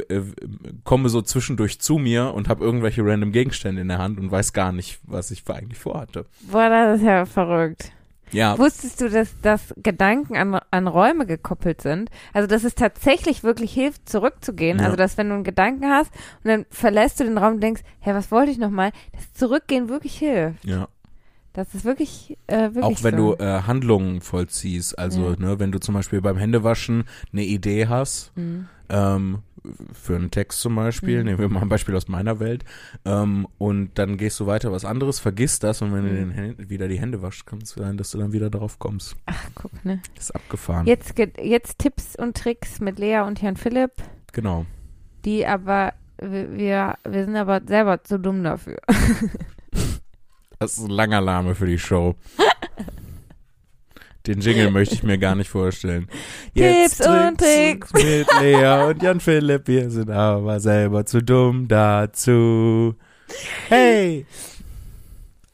äh, 0.09 0.20
komme 0.85 1.09
so 1.09 1.22
zwischendurch 1.22 1.81
zu 1.81 1.99
mir 1.99 2.35
und 2.35 2.49
habe 2.49 2.64
irgendwelche 2.64 3.05
random 3.05 3.33
Gegenstände 3.33 3.81
in 3.83 3.88
der 3.88 3.99
Hand 3.99 4.18
und 4.18 4.31
weiß 4.31 4.53
gar 4.53 4.72
nicht, 4.72 4.99
was 5.05 5.31
ich 5.31 5.42
eigentlich 5.49 5.79
vorhatte. 5.79 6.27
Boah, 6.51 6.68
das 6.68 6.99
ist 7.01 7.07
ja 7.07 7.25
verrückt. 7.27 7.92
Ja, 8.33 8.59
Wusstest 8.59 9.01
du, 9.01 9.09
dass, 9.09 9.40
dass 9.40 9.72
Gedanken 9.77 10.37
an, 10.37 10.59
an 10.72 10.88
Räume 10.88 11.27
gekoppelt 11.27 11.81
sind? 11.81 12.11
Also, 12.33 12.49
dass 12.49 12.64
es 12.64 12.75
tatsächlich 12.75 13.44
wirklich 13.44 13.72
hilft, 13.72 14.09
zurückzugehen. 14.09 14.81
Ja. 14.81 14.87
Also, 14.87 14.96
dass 14.96 15.16
wenn 15.16 15.29
du 15.29 15.35
einen 15.37 15.44
Gedanken 15.44 15.87
hast 15.87 16.11
und 16.42 16.51
dann 16.51 16.66
verlässt 16.70 17.20
du 17.20 17.25
den 17.25 17.38
Raum 17.38 17.55
und 17.55 17.61
denkst, 17.62 17.83
hä, 18.01 18.11
was 18.14 18.33
wollte 18.33 18.51
ich 18.51 18.59
nochmal? 18.59 18.90
Das 19.12 19.33
Zurückgehen 19.35 19.88
wirklich 19.88 20.18
hilft. 20.18 20.64
ja. 20.64 20.88
Das 21.53 21.75
ist 21.75 21.87
wirklich, 21.87 22.37
äh, 22.49 22.75
wirklich 22.75 22.85
Auch 22.85 23.03
wenn 23.03 23.16
so. 23.16 23.35
du 23.37 23.42
äh, 23.42 23.62
Handlungen 23.62 24.20
vollziehst, 24.20 24.99
also 24.99 25.31
Ja. 25.31 25.37
ne, 25.38 25.59
wenn 25.59 25.72
du 25.72 25.79
zum 25.81 25.94
Beispiel 25.94 26.20
beim 26.20 26.37
Händewaschen 26.37 27.05
eine 27.33 27.44
Idee 27.44 27.87
hast, 27.88 28.31
Mhm. 28.37 28.68
ähm, 28.90 29.38
für 29.92 30.16
einen 30.16 30.31
Text 30.31 30.61
zum 30.61 30.74
Beispiel, 30.76 31.18
Mhm. 31.20 31.24
nehmen 31.24 31.38
wir 31.38 31.48
mal 31.48 31.62
ein 31.62 31.68
Beispiel 31.68 31.94
aus 31.96 32.09
meiner 32.09 32.40
Welt, 32.40 32.64
ähm, 33.05 33.46
und 33.59 33.98
dann 33.98 34.16
gehst 34.16 34.38
du 34.40 34.46
weiter 34.46 34.72
was 34.72 34.85
anderes, 34.85 35.18
vergisst 35.18 35.62
das 35.64 35.83
und 35.83 35.92
wenn 35.92 36.05
du 36.05 36.11
Mhm. 36.11 36.16
den 36.16 36.31
Händ- 36.33 36.68
wieder 36.70 36.88
die 36.88 36.98
Hände 37.00 37.22
waschst, 37.22 37.46
kann 37.46 37.61
es 37.62 37.70
sein, 37.70 37.96
dass 37.96 38.11
du 38.11 38.18
dann 38.18 38.33
wieder 38.33 38.50
darauf 38.50 38.79
kommst. 38.79 39.16
Ach, 39.26 39.44
guck, 39.55 39.85
ne? 39.85 40.00
ist 40.18 40.35
abgefahren. 40.35 40.87
Jetzt, 40.87 41.14
jetzt 41.40 41.79
Tipps 41.79 42.16
und 42.16 42.37
Tricks 42.37 42.81
mit 42.81 42.98
Lea 42.98 43.20
und 43.20 43.42
Herrn 43.42 43.57
Philipp, 43.57 43.92
Genau. 44.33 44.66
die 45.24 45.46
aber, 45.46 45.92
wir, 46.18 46.52
wir 46.57 46.94
wir 47.09 47.24
sind 47.24 47.37
aber 47.37 47.61
selber 47.66 48.02
zu 48.05 48.18
dumm 48.18 48.42
dafür. 48.44 48.79
Das 50.59 50.79
ist 50.79 50.85
ein 50.85 50.90
langer 50.90 51.20
Name 51.20 51.55
für 51.55 51.66
die 51.66 51.79
Show. 51.79 52.14
Den 54.26 54.40
Jingle 54.40 54.70
möchte 54.70 54.94
ich 54.94 55.02
mir 55.02 55.18
gar 55.18 55.34
nicht 55.34 55.48
vorstellen. 55.50 56.08
Tipps 56.54 57.00
und 57.06 57.38
Tricks. 57.38 57.92
mit 57.92 58.26
Lea 58.40 58.88
und 58.88 59.02
Jan 59.02 59.20
Philipp. 59.20 59.68
Wir 59.68 59.88
sind 59.90 60.10
aber 60.10 60.58
selber 60.60 61.06
zu 61.06 61.22
dumm 61.22 61.68
dazu. 61.68 62.94
Hey! 63.68 64.26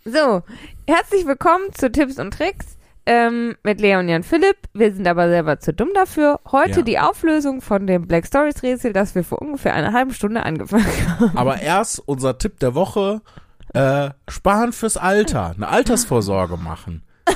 So, 0.05 0.43
herzlich 0.87 1.27
willkommen 1.27 1.67
zu 1.75 1.93
Tipps 1.93 2.19
und 2.19 2.33
Tricks 2.35 2.77
ähm, 3.07 3.57
mit 3.63 3.81
Lea 3.81 3.97
und 3.97 4.09
Jan 4.09 4.23
Philipp. 4.23 4.57
Wir 4.73 4.93
sind 4.95 5.07
aber 5.07 5.29
selber 5.29 5.61
zu 5.61 5.73
dumm 5.75 5.91
dafür. 5.95 6.41
Heute 6.51 6.81
Ja. 6.81 6.83
die 6.83 6.99
Auflösung 6.99 7.61
von 7.61 7.87
dem 7.87 8.07
Black 8.07 8.27
Stories 8.27 8.63
Rätsel, 8.63 8.93
das 8.93 9.15
wir 9.15 9.23
vor 9.25 9.41
ungefähr 9.43 9.75
einer 9.75 9.93
halben 9.93 10.13
Stunde 10.15 10.43
angefangen 10.45 10.87
haben. 11.21 11.37
Aber 11.37 11.61
erst 11.61 12.01
unser 12.07 12.39
Tipp 12.39 12.59
der 12.61 12.75
Woche: 12.75 13.21
äh, 13.75 14.11
Sparen 14.29 14.73
fürs 14.73 14.97
Alter, 14.97 15.51
eine 15.55 15.69
Altersvorsorge 15.69 16.57
machen. 16.57 17.03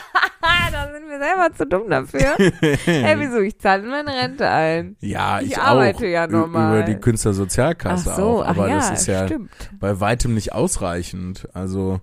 da 0.72 0.92
sind 0.92 1.08
wir 1.08 1.18
selber 1.18 1.54
zu 1.54 1.66
dumm 1.66 1.88
dafür. 1.90 2.36
Hey, 2.84 3.16
wieso? 3.18 3.40
Ich 3.40 3.58
zahle 3.58 3.82
in 3.84 3.88
meine 3.90 4.10
Rente 4.14 4.48
ein. 4.48 4.96
Ja, 5.00 5.40
ich, 5.40 5.52
Ich 5.52 5.58
arbeite 5.58 5.98
auch. 5.98 6.08
ja 6.08 6.26
normal. 6.26 6.78
Über 6.78 6.82
die 6.86 6.96
Künstlersozialkasse 6.96 8.10
Ach 8.12 8.16
so, 8.16 8.22
auch. 8.40 8.46
Aber 8.46 8.64
ach 8.64 8.68
ja, 8.68 8.76
das 8.76 8.90
ist 9.00 9.06
ja 9.06 9.26
stimmt. 9.26 9.50
bei 9.78 9.98
weitem 10.00 10.34
nicht 10.34 10.52
ausreichend. 10.52 11.48
Also 11.54 12.00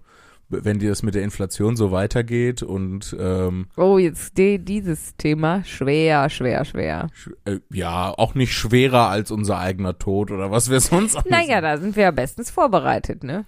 wenn 0.49 0.77
dir 0.77 0.89
das 0.89 1.01
mit 1.01 1.15
der 1.15 1.23
Inflation 1.23 1.75
so 1.75 1.91
weitergeht 1.91 2.61
und 2.61 3.15
ähm, 3.19 3.67
Oh, 3.75 3.97
jetzt 3.97 4.37
die, 4.37 4.59
dieses 4.59 5.15
Thema. 5.17 5.63
Schwer, 5.63 6.29
schwer, 6.29 6.63
schwer. 6.65 7.07
sch- 7.17 7.31
äh, 7.51 7.59
ja, 7.71 8.13
auch 8.15 8.35
nicht 8.35 8.53
schwerer 8.53 9.07
als 9.09 9.31
unser 9.31 9.57
eigener 9.57 9.97
Tod 9.97 10.29
oder 10.29 10.51
was 10.51 10.69
wir 10.69 10.79
sonst 10.79 11.17
Naja, 11.27 11.59
da 11.59 11.77
sind 11.77 11.95
wir 11.95 12.03
ja 12.03 12.11
bestens 12.11 12.51
vorbereitet, 12.51 13.23
ne? 13.23 13.45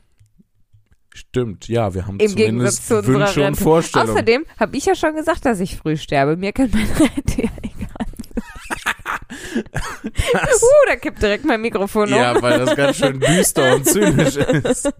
Stimmt, 1.15 1.69
ja, 1.69 1.93
wir 1.93 2.07
haben 2.07 2.19
Im 2.19 2.27
zumindest 2.29 2.87
zu 2.89 2.95
Wünsche 3.07 3.39
und 3.39 3.45
Rente. 3.47 3.63
Vorstellungen. 3.63 4.11
Außerdem 4.11 4.45
habe 4.59 4.75
ich 4.75 4.85
ja 4.85 4.95
schon 4.95 5.15
gesagt, 5.15 5.45
dass 5.45 5.61
ich 5.61 5.77
früh 5.77 5.95
sterbe. 5.95 6.35
Mir 6.35 6.51
kann 6.51 6.69
meine 6.73 6.89
Rente 6.99 7.43
ja 7.43 7.49
egal. 7.63 8.05
uh, 9.63 10.87
da 10.89 10.95
kippt 10.97 11.21
direkt 11.21 11.45
mein 11.45 11.61
Mikrofon 11.61 12.09
um. 12.11 12.19
ja, 12.19 12.41
weil 12.41 12.59
das 12.59 12.75
ganz 12.75 12.97
schön 12.97 13.19
düster 13.21 13.75
und 13.75 13.85
zynisch 13.85 14.35
ist. 14.35 14.91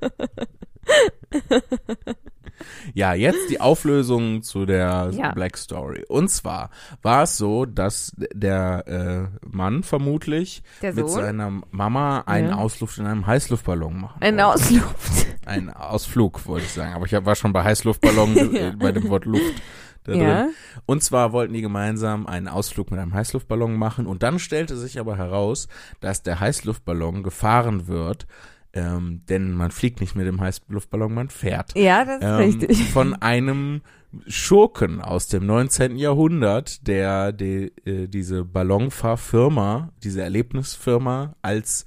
Ja, 2.94 3.14
jetzt 3.14 3.50
die 3.50 3.60
Auflösung 3.60 4.42
zu 4.42 4.66
der 4.66 5.10
Ja. 5.12 5.32
Black 5.34 5.58
Story. 5.58 6.06
Und 6.08 6.30
zwar 6.30 6.70
war 7.02 7.24
es 7.24 7.38
so, 7.38 7.66
dass 7.66 8.14
der 8.34 8.88
äh, 8.88 9.46
Mann 9.46 9.84
vermutlich 9.84 10.64
Der 10.82 10.94
mit 10.94 11.10
seiner 11.10 11.62
Mama 11.72 12.22
einen 12.26 12.50
Ja. 12.50 12.56
Ausflug 12.56 12.98
in 12.98 13.06
einem 13.06 13.28
Heißluftballon 13.28 14.00
machen 14.00 14.22
wollte. 14.22 14.46
Ausluft. 14.46 15.28
Ein 15.46 15.70
Ausflug, 15.70 16.46
wollte 16.46 16.66
ich 16.66 16.74
sagen. 16.74 16.94
Aber 16.94 17.06
ich 17.06 17.14
war 17.14 17.36
schon 17.36 17.54
bei 17.54 17.64
Heißluftballon 17.64 18.38
äh, 18.56 18.74
bei 18.78 18.92
dem 18.92 19.10
Wort 19.10 19.26
Luft 19.26 19.62
da 20.04 20.12
drin. 20.12 20.22
Ja. 20.22 20.48
Und 20.86 21.04
zwar 21.04 21.32
wollten 21.32 21.54
die 21.54 21.62
gemeinsam 21.62 22.28
einen 22.28 22.48
Ausflug 22.48 22.92
mit 22.92 23.00
einem 23.00 23.14
Heißluftballon 23.14 23.76
machen. 23.76 24.08
Und 24.08 24.24
dann 24.24 24.40
stellte 24.40 24.78
sich 24.78 25.00
aber 25.00 25.18
heraus, 25.18 25.68
dass 26.00 26.24
der 26.24 26.40
Heißluftballon 26.40 27.24
gefahren 27.24 27.88
wird. 27.88 28.28
Ähm, 28.74 29.22
denn 29.30 29.54
man 29.54 29.72
fliegt 29.72 30.02
nicht 30.02 30.16
mit 30.16 30.28
dem 30.28 30.42
Heißluftballon, 30.42 31.14
man 31.14 31.30
fährt. 31.30 31.78
Ja, 31.78 32.04
das 32.04 32.18
ist 32.18 32.24
Ähm, 32.24 32.36
richtig. 32.36 32.84
von 32.92 33.14
einem 33.22 33.82
Schurken 34.28 35.02
aus 35.02 35.28
dem 35.28 35.46
19. 35.46 35.98
Jahrhundert, 35.98 36.88
der 36.88 37.32
die, 37.32 37.72
äh, 37.86 38.08
diese 38.08 38.44
Ballonfahrfirma, 38.44 39.92
diese 40.04 40.22
Erlebnisfirma 40.22 41.36
als 41.42 41.86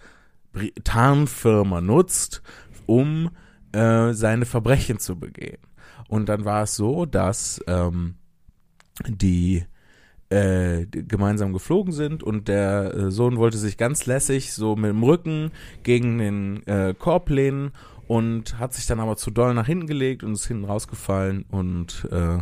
Tarnfirma 0.85 1.81
nutzt, 1.81 2.43
um 2.87 3.31
äh, 3.73 4.13
seine 4.13 4.47
Verbrechen 4.47 4.99
zu 4.99 5.19
begehen. 5.19 5.59
Und 6.09 6.29
dann 6.29 6.45
war 6.45 6.63
es 6.63 6.75
so, 6.75 7.05
dass 7.07 7.63
ähm, 7.67 8.17
die 9.07 9.65
äh, 10.31 10.87
gemeinsam 10.87 11.53
geflogen 11.53 11.93
sind 11.93 12.23
und 12.23 12.49
der 12.49 12.95
äh, 12.95 13.11
Sohn 13.11 13.39
wollte 13.39 13.57
sich 13.59 13.79
ganz 13.79 14.07
lässig 14.07 14.53
so 14.53 14.77
mit 14.77 14.91
dem 14.91 15.03
Rücken 15.03 15.53
gegen 15.83 16.19
den 16.19 16.67
äh, 16.67 16.95
Korb 16.99 17.31
lehnen 17.31 17.73
und 18.07 18.59
hat 18.59 18.75
sich 18.75 18.87
dann 18.87 19.01
aber 19.01 19.17
zu 19.17 19.31
doll 19.31 19.55
nach 19.55 19.67
hinten 19.67 19.87
gelegt 19.87 20.23
und 20.23 20.33
ist 20.33 20.47
hinten 20.47 20.65
rausgefallen 20.65 21.45
und 21.51 22.09
äh, 22.11 22.39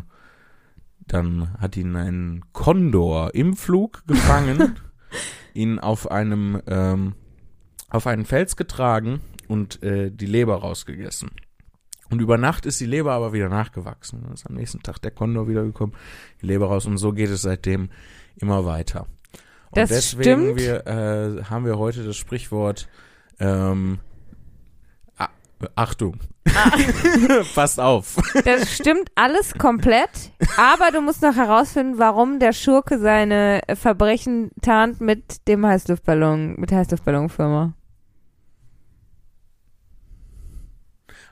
dann 1.06 1.52
hat 1.60 1.76
ihn 1.76 1.94
ein 1.94 2.44
Kondor 2.52 3.34
im 3.34 3.54
Flug 3.54 4.04
gefangen, 4.08 4.76
ihn 5.54 5.78
auf 5.78 6.10
einem 6.10 6.60
ähm, 6.66 7.14
auf 7.88 8.08
einen 8.08 8.24
Fels 8.24 8.56
getragen 8.56 9.20
und 9.48 9.82
äh, 9.82 10.10
die 10.10 10.26
Leber 10.26 10.56
rausgegessen. 10.56 11.30
Und 12.08 12.20
über 12.20 12.38
Nacht 12.38 12.66
ist 12.66 12.80
die 12.80 12.86
Leber 12.86 13.12
aber 13.12 13.32
wieder 13.32 13.48
nachgewachsen. 13.48 14.22
Dann 14.22 14.34
ist 14.34 14.46
am 14.46 14.54
nächsten 14.54 14.82
Tag 14.82 15.00
der 15.02 15.10
Kondor 15.10 15.48
wiedergekommen, 15.48 15.96
die 16.40 16.46
Leber 16.46 16.66
raus 16.66 16.86
und 16.86 16.98
so 16.98 17.12
geht 17.12 17.30
es 17.30 17.42
seitdem 17.42 17.90
immer 18.36 18.64
weiter. 18.64 19.06
Und 19.70 19.78
Das 19.78 19.88
deswegen. 19.88 20.56
Wir, 20.56 20.86
äh, 20.86 21.44
haben 21.44 21.64
wir 21.64 21.78
heute 21.78 22.04
das 22.04 22.16
Sprichwort 22.16 22.88
ähm, 23.40 23.98
Achtung. 25.74 26.18
Passt 27.54 27.80
auf. 27.80 28.16
Das 28.44 28.72
stimmt 28.74 29.10
alles 29.14 29.54
komplett, 29.54 30.32
aber 30.56 30.90
du 30.92 31.00
musst 31.00 31.22
noch 31.22 31.34
herausfinden, 31.34 31.98
warum 31.98 32.38
der 32.38 32.52
Schurke 32.52 32.98
seine 32.98 33.62
Verbrechen 33.74 34.50
tarnt 34.60 35.00
mit 35.00 35.48
dem 35.48 35.66
Heißluftballon, 35.66 36.56
mit 36.58 36.70
der 36.70 36.78
Heißluftballonfirma. 36.78 37.72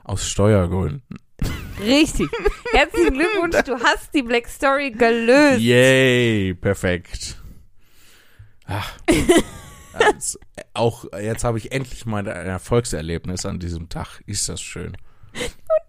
Aus 0.05 0.27
Steuergründen. 0.27 1.01
Richtig. 1.79 2.29
Herzlichen 2.71 3.15
Glückwunsch, 3.15 3.57
du 3.63 3.79
hast 3.83 4.13
die 4.13 4.21
Black 4.21 4.47
Story 4.47 4.91
gelöst. 4.91 5.59
Yay, 5.59 6.53
perfekt. 6.53 7.41
Ach, 8.67 8.97
also, 9.93 10.39
auch 10.73 11.05
jetzt 11.19 11.43
habe 11.43 11.57
ich 11.57 11.71
endlich 11.71 12.05
mal 12.05 12.27
ein 12.27 12.47
Erfolgserlebnis 12.47 13.45
an 13.47 13.59
diesem 13.59 13.89
Tag. 13.89 14.21
Ist 14.27 14.47
das 14.47 14.61
schön. 14.61 14.95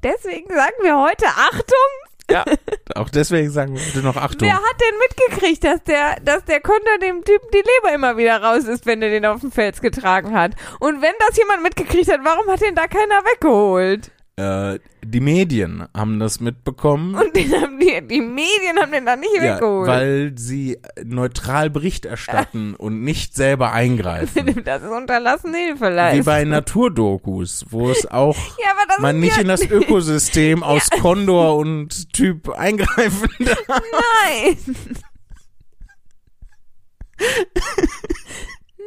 Deswegen 0.03 0.49
sagen 0.49 0.77
wir 0.83 0.99
heute 0.99 1.27
Achtung. 1.27 2.16
Ja. 2.31 2.45
Auch 2.95 3.09
deswegen 3.09 3.51
sagen 3.51 3.77
wir 3.77 4.03
noch 4.03 4.17
Achtung. 4.17 4.49
Wer 4.49 4.57
hat 4.57 4.81
denn 4.81 4.99
mitgekriegt, 4.99 5.65
dass 5.65 5.83
der, 5.85 6.17
dass 6.25 6.45
der 6.45 6.61
Konter 6.61 6.99
dem 7.01 7.25
Typen 7.25 7.49
die 7.53 7.59
Leber 7.59 7.95
immer 7.95 8.17
wieder 8.17 8.43
raus 8.43 8.65
ist, 8.65 8.87
wenn 8.87 9.03
er 9.03 9.11
den 9.11 9.25
auf 9.27 9.41
den 9.41 9.51
Fels 9.51 9.81
getragen 9.81 10.35
hat? 10.35 10.53
Und 10.81 11.03
wenn 11.03 11.15
das 11.27 11.37
jemand 11.37 11.63
mitgekriegt 11.63 12.11
hat, 12.11 12.21
warum 12.25 12.47
hat 12.49 12.61
den 12.61 12.75
da 12.75 12.87
keiner 12.87 13.25
weggeholt? 13.25 14.11
Äh, 14.39 14.81
die 15.03 15.21
Medien 15.21 15.89
haben 15.95 16.19
das 16.21 16.41
mitbekommen. 16.41 17.15
Und 17.15 17.35
den 17.35 17.51
haben 17.55 17.79
die, 17.81 18.07
die 18.07 18.21
Medien 18.21 18.79
haben 18.79 18.93
den 18.93 19.07
da 19.07 19.17
nicht 19.17 19.31
Ja, 19.37 19.55
weggeholt. 19.55 19.89
weil 19.89 20.33
sie 20.37 20.79
neutral 21.03 21.71
Bericht 21.71 22.05
erstatten 22.05 22.75
und 22.79 23.03
nicht 23.03 23.35
selber 23.35 23.73
eingreifen. 23.73 24.63
das 24.63 24.83
ist 24.83 24.91
unterlassene 24.91 25.57
Wie 25.57 25.63
Hilfeleistung. 25.69 26.25
bei 26.27 26.45
Naturdokus, 26.45 27.65
wo 27.71 27.89
es 27.89 28.05
auch 28.11 28.37
ja, 28.63 28.75
man 29.01 29.21
nicht 29.21 29.37
ja, 29.37 29.43
in 29.43 29.49
das 29.49 29.63
Ökosystem 29.71 30.63
aus 30.63 30.91
Kondor 30.91 31.57
und 31.57 32.13
Typ 32.13 32.51
eingreifen 32.51 33.29
darf. 33.39 33.65
Nein. 33.69 34.77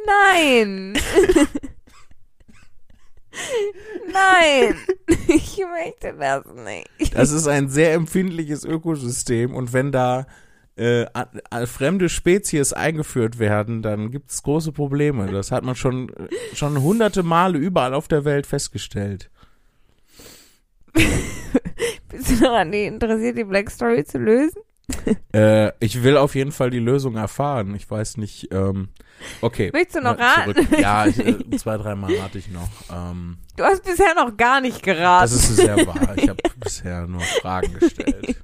Nein. 0.06 0.98
Nein. 4.12 4.74
Ich 5.28 5.58
möchte 5.58 6.14
das 6.18 6.44
nicht. 6.64 7.14
Das 7.14 7.30
ist 7.30 7.46
ein 7.46 7.68
sehr 7.68 7.94
empfindliches 7.94 8.64
Ökosystem 8.64 9.54
und 9.54 9.72
wenn 9.72 9.92
da 9.92 10.26
äh, 10.76 11.06
fremde 11.66 12.08
Spezies 12.08 12.72
eingeführt 12.72 13.38
werden, 13.38 13.82
dann 13.82 14.10
gibt 14.10 14.30
es 14.30 14.42
große 14.42 14.72
Probleme. 14.72 15.30
Das 15.30 15.52
hat 15.52 15.62
man 15.62 15.76
schon, 15.76 16.10
schon 16.54 16.80
hunderte 16.80 17.22
Male 17.22 17.58
überall 17.58 17.94
auf 17.94 18.08
der 18.08 18.24
Welt 18.24 18.46
festgestellt. 18.46 19.30
Bist 22.08 22.30
du 22.30 22.40
daran 22.40 22.72
interessiert, 22.72 23.38
die 23.38 23.44
Black 23.44 23.70
Story 23.70 24.04
zu 24.04 24.18
lösen? 24.18 24.62
Äh, 25.32 25.72
ich 25.80 26.02
will 26.02 26.16
auf 26.16 26.34
jeden 26.34 26.52
Fall 26.52 26.70
die 26.70 26.78
Lösung 26.78 27.16
erfahren. 27.16 27.74
Ich 27.74 27.88
weiß 27.88 28.16
nicht. 28.16 28.48
Ähm, 28.52 28.88
okay. 29.40 29.70
Möchtest 29.72 29.96
du 29.96 30.00
noch 30.02 30.18
raten? 30.18 30.54
zurück. 30.54 30.78
Ja, 30.78 31.06
ich, 31.06 31.18
äh, 31.18 31.36
zwei, 31.56 31.76
dreimal 31.78 32.14
rate 32.14 32.38
ich 32.38 32.48
noch. 32.48 32.68
Ähm, 32.92 33.38
Du 33.56 33.64
hast 33.64 33.84
bisher 33.84 34.14
noch 34.14 34.36
gar 34.36 34.60
nicht 34.60 34.82
geraten. 34.82 35.22
das 35.22 35.32
ist 35.34 35.56
sehr 35.56 35.76
wahr. 35.86 36.14
Ich 36.16 36.28
habe 36.28 36.38
bisher 36.60 37.06
nur 37.06 37.20
Fragen 37.20 37.74
gestellt 37.78 38.36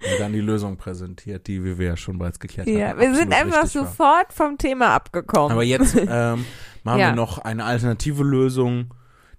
und 0.00 0.20
dann 0.20 0.32
die 0.32 0.40
Lösung 0.40 0.76
präsentiert, 0.76 1.46
die, 1.46 1.62
wie 1.64 1.78
wir 1.78 1.86
ja 1.88 1.96
schon 1.96 2.18
bereits 2.18 2.38
geklärt 2.38 2.66
haben. 2.68 2.78
ja, 2.78 2.98
wir 2.98 3.14
sind 3.14 3.32
einfach 3.34 3.62
richtig 3.64 3.82
war. 3.82 3.86
sofort 3.88 4.32
vom 4.32 4.56
Thema 4.58 4.94
abgekommen. 4.94 5.52
Aber 5.52 5.62
jetzt 5.62 5.94
ähm, 5.96 6.44
machen 6.82 7.00
Ja. 7.00 7.08
wir 7.08 7.12
noch 7.14 7.38
eine 7.38 7.64
alternative 7.64 8.22
Lösung, 8.22 8.92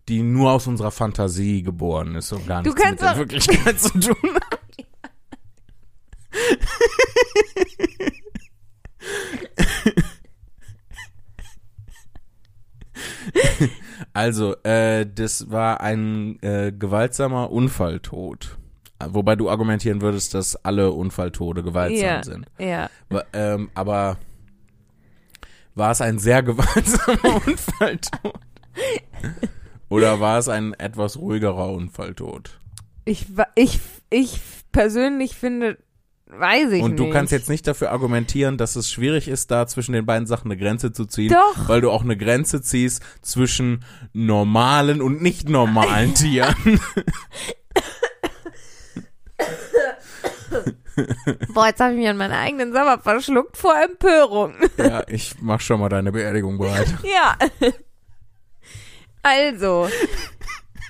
die 0.08 0.22
nur 0.22 0.52
aus 0.52 0.68
unserer 0.68 0.92
Fantasie 0.92 1.64
geboren 1.64 2.14
ist 2.16 2.32
und 2.32 2.46
gar 2.48 2.62
Du 2.62 2.70
nichts 2.70 2.84
mit 2.84 3.00
kannst 3.00 3.04
der 3.04 3.18
Wirklichkeit 3.18 3.80
zu 3.82 4.00
tun 4.00 4.16
hat. 4.36 4.60
Also, 14.14 14.56
äh, 14.64 15.06
das 15.06 15.50
war 15.52 15.82
ein 15.82 16.42
äh, 16.42 16.72
gewaltsamer 16.72 17.52
Unfalltod. 17.52 18.58
Wobei 19.08 19.36
du 19.36 19.50
argumentieren 19.50 20.02
würdest, 20.02 20.34
dass 20.34 20.56
alle 20.66 20.92
Unfalltode 20.92 21.64
gewaltsam 21.64 22.06
Ja. 22.08 22.24
sind. 22.24 22.46
ja. 22.58 22.90
Ähm, 23.34 23.70
aber 23.74 24.18
war 25.76 25.92
es 25.92 26.02
ein 26.02 26.18
sehr 26.20 26.44
gewaltsamer 26.44 27.36
Unfalltod? 27.46 28.40
Oder 29.90 30.20
war 30.20 30.40
es 30.40 30.50
ein 30.50 30.74
etwas 30.74 31.18
ruhigerer 31.18 31.72
Unfalltod? 31.72 32.60
Ich, 33.06 33.28
ich, 33.56 33.80
ich 34.10 34.40
persönlich 34.72 35.36
finde, 35.36 35.78
weiß 36.28 36.72
ich 36.72 36.82
Und 36.82 36.92
nicht. 36.92 37.00
du 37.00 37.10
kannst 37.12 37.32
jetzt 37.32 37.50
nicht 37.50 37.68
dafür 37.68 37.92
argumentieren, 37.92 38.58
dass 38.58 38.76
es 38.76 38.92
schwierig 38.92 39.28
ist, 39.28 39.52
da 39.52 39.68
zwischen 39.68 39.94
den 39.94 40.06
beiden 40.06 40.28
Sachen 40.28 40.52
eine 40.52 40.60
Grenze 40.60 40.92
zu 40.92 41.06
ziehen, 41.06 41.32
Doch. 41.34 41.68
weil 41.70 41.82
du 41.82 41.92
auch 41.92 42.04
eine 42.04 42.18
Grenze 42.18 42.62
ziehst 42.62 43.02
zwischen 43.22 43.84
normalen 44.14 45.02
und 45.02 45.22
nicht 45.22 45.50
normalen 45.50 46.14
Tieren. 46.16 46.80
Boah, 51.54 51.68
jetzt 51.68 51.80
habe 51.82 51.92
ich 51.94 52.00
mich 52.00 52.08
an 52.08 52.18
meinen 52.18 52.34
eigenen 52.34 52.72
Sommer 52.74 52.98
verschluckt 53.00 53.58
vor 53.58 53.76
Empörung. 53.82 54.56
Ja, 54.78 55.04
ich 55.08 55.36
mach 55.42 55.60
schon 55.60 55.80
mal 55.80 55.90
deine 55.90 56.12
Beerdigung 56.12 56.58
bereit. 56.58 56.88
Ja. 57.04 57.36
Also, 59.22 59.90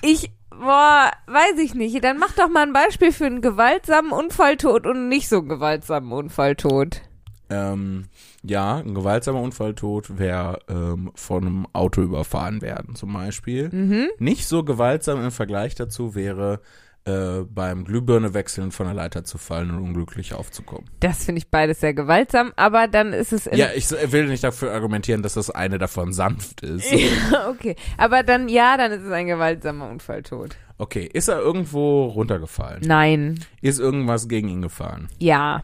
ich, 0.02 0.30
boah, 0.60 1.10
weiß 1.26 1.58
ich 1.58 1.74
nicht. 1.74 2.02
Dann 2.02 2.18
mach 2.18 2.32
doch 2.32 2.48
mal 2.48 2.62
ein 2.62 2.72
Beispiel 2.72 3.12
für 3.12 3.26
einen 3.26 3.40
gewaltsamen 3.40 4.12
Unfalltod 4.12 4.86
und 4.86 4.96
einen 4.96 5.08
nicht 5.08 5.28
so 5.28 5.42
gewaltsamen 5.42 6.12
Unfalltod. 6.12 7.02
Ähm, 7.48 8.06
ja, 8.42 8.78
ein 8.78 8.94
gewaltsamer 8.94 9.40
Unfalltod 9.40 10.18
wäre 10.18 10.58
ähm, 10.68 11.12
von 11.14 11.46
einem 11.46 11.66
Auto 11.72 12.02
überfahren 12.02 12.60
werden, 12.60 12.96
zum 12.96 13.12
Beispiel. 13.12 13.68
Mhm. 13.70 14.08
Nicht 14.18 14.46
so 14.46 14.64
gewaltsam 14.64 15.22
im 15.22 15.30
Vergleich 15.30 15.74
dazu 15.74 16.14
wäre 16.14 16.60
äh, 17.06 17.44
beim 17.48 17.84
Glühbirne 17.84 18.34
wechseln 18.34 18.72
von 18.72 18.86
der 18.86 18.94
Leiter 18.94 19.22
zu 19.24 19.38
fallen 19.38 19.70
und 19.70 19.78
unglücklich 19.82 20.34
aufzukommen. 20.34 20.90
Das 21.00 21.24
finde 21.24 21.38
ich 21.38 21.48
beides 21.48 21.80
sehr 21.80 21.94
gewaltsam, 21.94 22.52
aber 22.56 22.88
dann 22.88 23.12
ist 23.12 23.32
es 23.32 23.44
Ja, 23.52 23.68
ich 23.74 23.88
will 24.12 24.26
nicht 24.26 24.42
dafür 24.42 24.72
argumentieren, 24.72 25.22
dass 25.22 25.34
das 25.34 25.48
eine 25.50 25.78
davon 25.78 26.12
sanft 26.12 26.62
ist. 26.62 26.90
Ja, 27.32 27.48
okay. 27.48 27.76
Aber 27.96 28.22
dann, 28.24 28.48
ja, 28.48 28.76
dann 28.76 28.90
ist 28.92 29.02
es 29.04 29.12
ein 29.12 29.26
gewaltsamer 29.26 29.88
Unfalltod. 29.88 30.56
Okay, 30.78 31.08
ist 31.12 31.28
er 31.28 31.38
irgendwo 31.38 32.06
runtergefallen? 32.06 32.82
Nein. 32.84 33.38
Ist 33.62 33.78
irgendwas 33.78 34.28
gegen 34.28 34.48
ihn 34.48 34.62
gefahren? 34.62 35.08
Ja. 35.18 35.62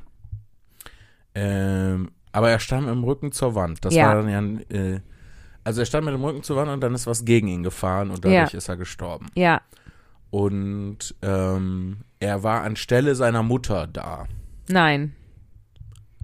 Ähm, 1.34 2.11
aber 2.32 2.51
er 2.51 2.59
stand 2.61 2.86
mit 2.86 2.95
dem 2.95 3.05
Rücken 3.05 3.32
zur 3.32 3.55
Wand. 3.55 3.84
Das 3.84 3.95
Ja. 3.95 4.07
war 4.09 4.22
dann 4.22 4.28
ja, 4.70 4.76
äh, 4.76 5.01
also 5.64 5.80
er 5.82 5.86
stand 5.86 6.05
mit 6.05 6.14
dem 6.14 6.24
Rücken 6.24 6.43
zur 6.43 6.57
Wand 6.57 6.70
und 6.70 6.80
dann 6.80 6.95
ist 6.95 7.07
was 7.07 7.24
gegen 7.24 7.49
ihn 7.49 7.62
gefahren 7.62 8.11
und 8.11 8.24
dadurch 8.24 8.53
Ja. 8.53 8.59
ist 8.59 8.68
er 8.68 8.76
gestorben. 8.76 9.26
Ja. 9.34 9.61
Und 10.33 11.14
ähm, 11.20 11.99
er 12.18 12.43
war 12.43 12.62
anstelle 12.62 13.14
seiner 13.14 13.43
Mutter 13.43 13.87
da. 13.87 14.26
Nein. 14.66 15.14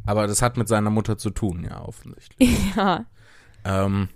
Aber 0.07 0.27
das 0.27 0.41
hat 0.41 0.57
mit 0.57 0.67
seiner 0.67 0.89
Mutter 0.89 1.19
zu 1.19 1.29
tun, 1.29 1.67
ja, 1.69 1.83
offensichtlich. 1.85 2.59
Ja. 2.75 3.05
ähm, 3.67 4.09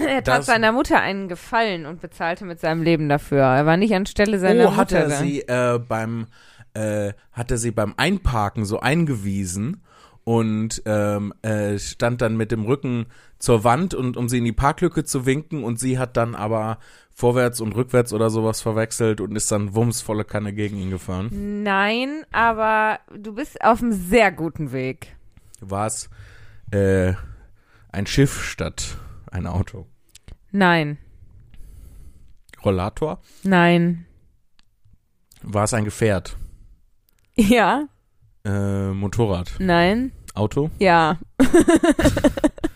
Er 0.00 0.24
tat 0.24 0.44
seiner 0.44 0.72
Mutter 0.72 1.00
einen 1.00 1.28
Gefallen 1.28 1.86
und 1.86 2.00
bezahlte 2.00 2.44
mit 2.44 2.58
seinem 2.58 2.82
Leben 2.82 3.08
dafür. 3.08 3.42
Er 3.42 3.66
war 3.66 3.76
nicht 3.76 3.94
anstelle 3.94 4.40
seiner 4.40 4.66
oh, 4.66 4.70
Mutter. 4.70 4.80
hat 4.80 4.92
er 4.92 5.10
sie 5.10 5.42
äh, 5.42 5.78
beim 5.78 6.26
äh, 6.74 7.12
hat 7.30 7.52
er 7.52 7.58
sie 7.58 7.70
beim 7.70 7.94
Einparken 7.96 8.64
so 8.64 8.80
eingewiesen 8.80 9.84
und 10.24 10.82
ähm, 10.86 11.32
äh, 11.42 11.78
stand 11.78 12.20
dann 12.20 12.36
mit 12.36 12.50
dem 12.50 12.64
Rücken 12.64 13.06
zur 13.38 13.62
Wand 13.62 13.94
und 13.94 14.16
um 14.16 14.28
sie 14.28 14.38
in 14.38 14.44
die 14.44 14.52
Parklücke 14.52 15.04
zu 15.04 15.24
winken 15.24 15.62
und 15.62 15.78
sie 15.78 16.00
hat 16.00 16.16
dann 16.16 16.34
aber 16.34 16.78
vorwärts 17.14 17.60
und 17.60 17.74
rückwärts 17.74 18.12
oder 18.12 18.28
sowas 18.28 18.60
verwechselt 18.60 19.20
und 19.20 19.36
ist 19.36 19.50
dann 19.52 19.74
wumms 19.74 20.02
volle 20.02 20.24
Kanne 20.24 20.52
gegen 20.52 20.76
ihn 20.76 20.90
gefahren. 20.90 21.62
Nein, 21.62 22.24
aber 22.32 22.98
du 23.16 23.34
bist 23.34 23.62
auf 23.62 23.80
einem 23.80 23.92
sehr 23.92 24.32
guten 24.32 24.72
Weg. 24.72 25.16
War 25.60 25.86
es 25.86 26.10
äh, 26.72 27.14
ein 27.92 28.06
Schiff 28.06 28.44
statt 28.44 28.98
ein 29.30 29.46
Auto? 29.46 29.86
Nein. 30.50 30.98
Rollator? 32.64 33.20
Nein. 33.44 34.06
War 35.42 35.64
es 35.64 35.74
ein 35.74 35.84
Gefährt? 35.84 36.36
Ja. 37.36 37.88
Äh, 38.44 38.88
Motorrad? 38.88 39.52
Nein. 39.58 40.12
Auto? 40.34 40.70
Ja. 40.78 41.18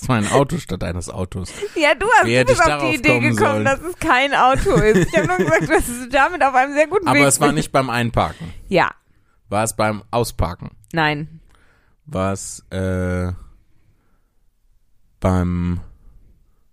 Es 0.00 0.08
war 0.08 0.16
ein 0.16 0.30
Auto 0.30 0.58
statt 0.58 0.84
eines 0.84 1.08
Autos. 1.08 1.50
Ja, 1.74 1.94
du 1.94 2.06
hast 2.06 2.26
Wer 2.26 2.44
du 2.44 2.50
bist 2.52 2.70
auf 2.70 2.82
die 2.82 2.96
Idee 2.96 3.08
kommen 3.08 3.20
gekommen, 3.30 3.38
sollen? 3.38 3.64
dass 3.64 3.80
es 3.80 3.96
kein 3.98 4.34
Auto 4.34 4.70
ist. 4.72 5.08
Ich 5.08 5.16
habe 5.16 5.26
nur 5.26 5.36
gesagt, 5.38 5.70
dass 5.70 5.86
du 5.86 6.08
damit 6.08 6.42
auf 6.42 6.54
einem 6.54 6.74
sehr 6.74 6.86
guten 6.86 7.06
Weg 7.06 7.16
Aber 7.16 7.26
es 7.26 7.40
war 7.40 7.52
nicht 7.52 7.72
beim 7.72 7.90
Einparken. 7.90 8.52
Ja. 8.68 8.90
War 9.48 9.64
es 9.64 9.74
beim 9.74 10.02
Ausparken? 10.10 10.70
Nein. 10.92 11.40
War 12.04 12.32
es 12.32 12.64
äh, 12.70 13.32
beim 15.20 15.80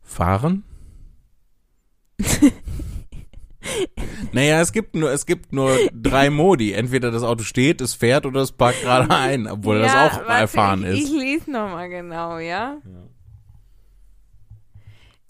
Fahren? 0.02 0.64
naja, 4.32 4.62
es 4.62 4.72
gibt 4.72 4.96
nur, 4.96 5.12
es 5.12 5.26
gibt 5.26 5.54
nur 5.54 5.78
drei 5.94 6.30
Modi. 6.30 6.74
Entweder 6.74 7.12
das 7.12 7.24
Auto 7.24 7.44
steht, 7.44 7.82
es 7.82 7.94
fährt 7.94 8.26
oder 8.26 8.42
es 8.42 8.52
parkt 8.52 8.82
gerade 8.82 9.10
ein, 9.16 9.48
obwohl 9.48 9.78
ja, 9.78 9.84
das 9.84 9.94
auch 9.94 10.20
warte, 10.20 10.42
erfahren 10.42 10.84
ich, 10.84 11.04
ist. 11.04 11.10
Ich 11.10 11.12
lese 11.12 11.52
nochmal 11.52 11.90
genau, 11.90 12.38
ja? 12.40 12.78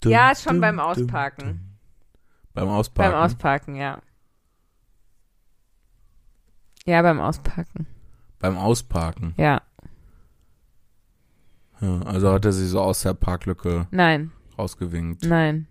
Dum, 0.00 0.12
ja, 0.12 0.34
schon 0.34 0.54
dum, 0.54 0.60
beim 0.60 0.76
dum, 0.76 0.86
Ausparken. 0.86 1.48
dum. 1.48 1.60
Beim 2.54 2.68
Ausparken. 2.68 3.12
Beim 3.12 3.20
Ausparken, 3.20 3.74
ja. 3.76 3.98
Ja, 6.86 7.02
beim 7.02 7.20
Ausparken. 7.20 7.86
beim 8.38 8.58
Ausparken. 8.58 9.34
Ja. 9.38 9.62
Ja, 11.80 12.02
also 12.02 12.32
hat 12.32 12.44
er 12.44 12.52
sie 12.52 12.66
so 12.66 12.80
aus 12.80 13.02
der 13.02 13.14
Parklücke 13.14 13.86
Nein. 13.90 14.32
rausgewinkt. 14.58 15.24
Nein. 15.24 15.66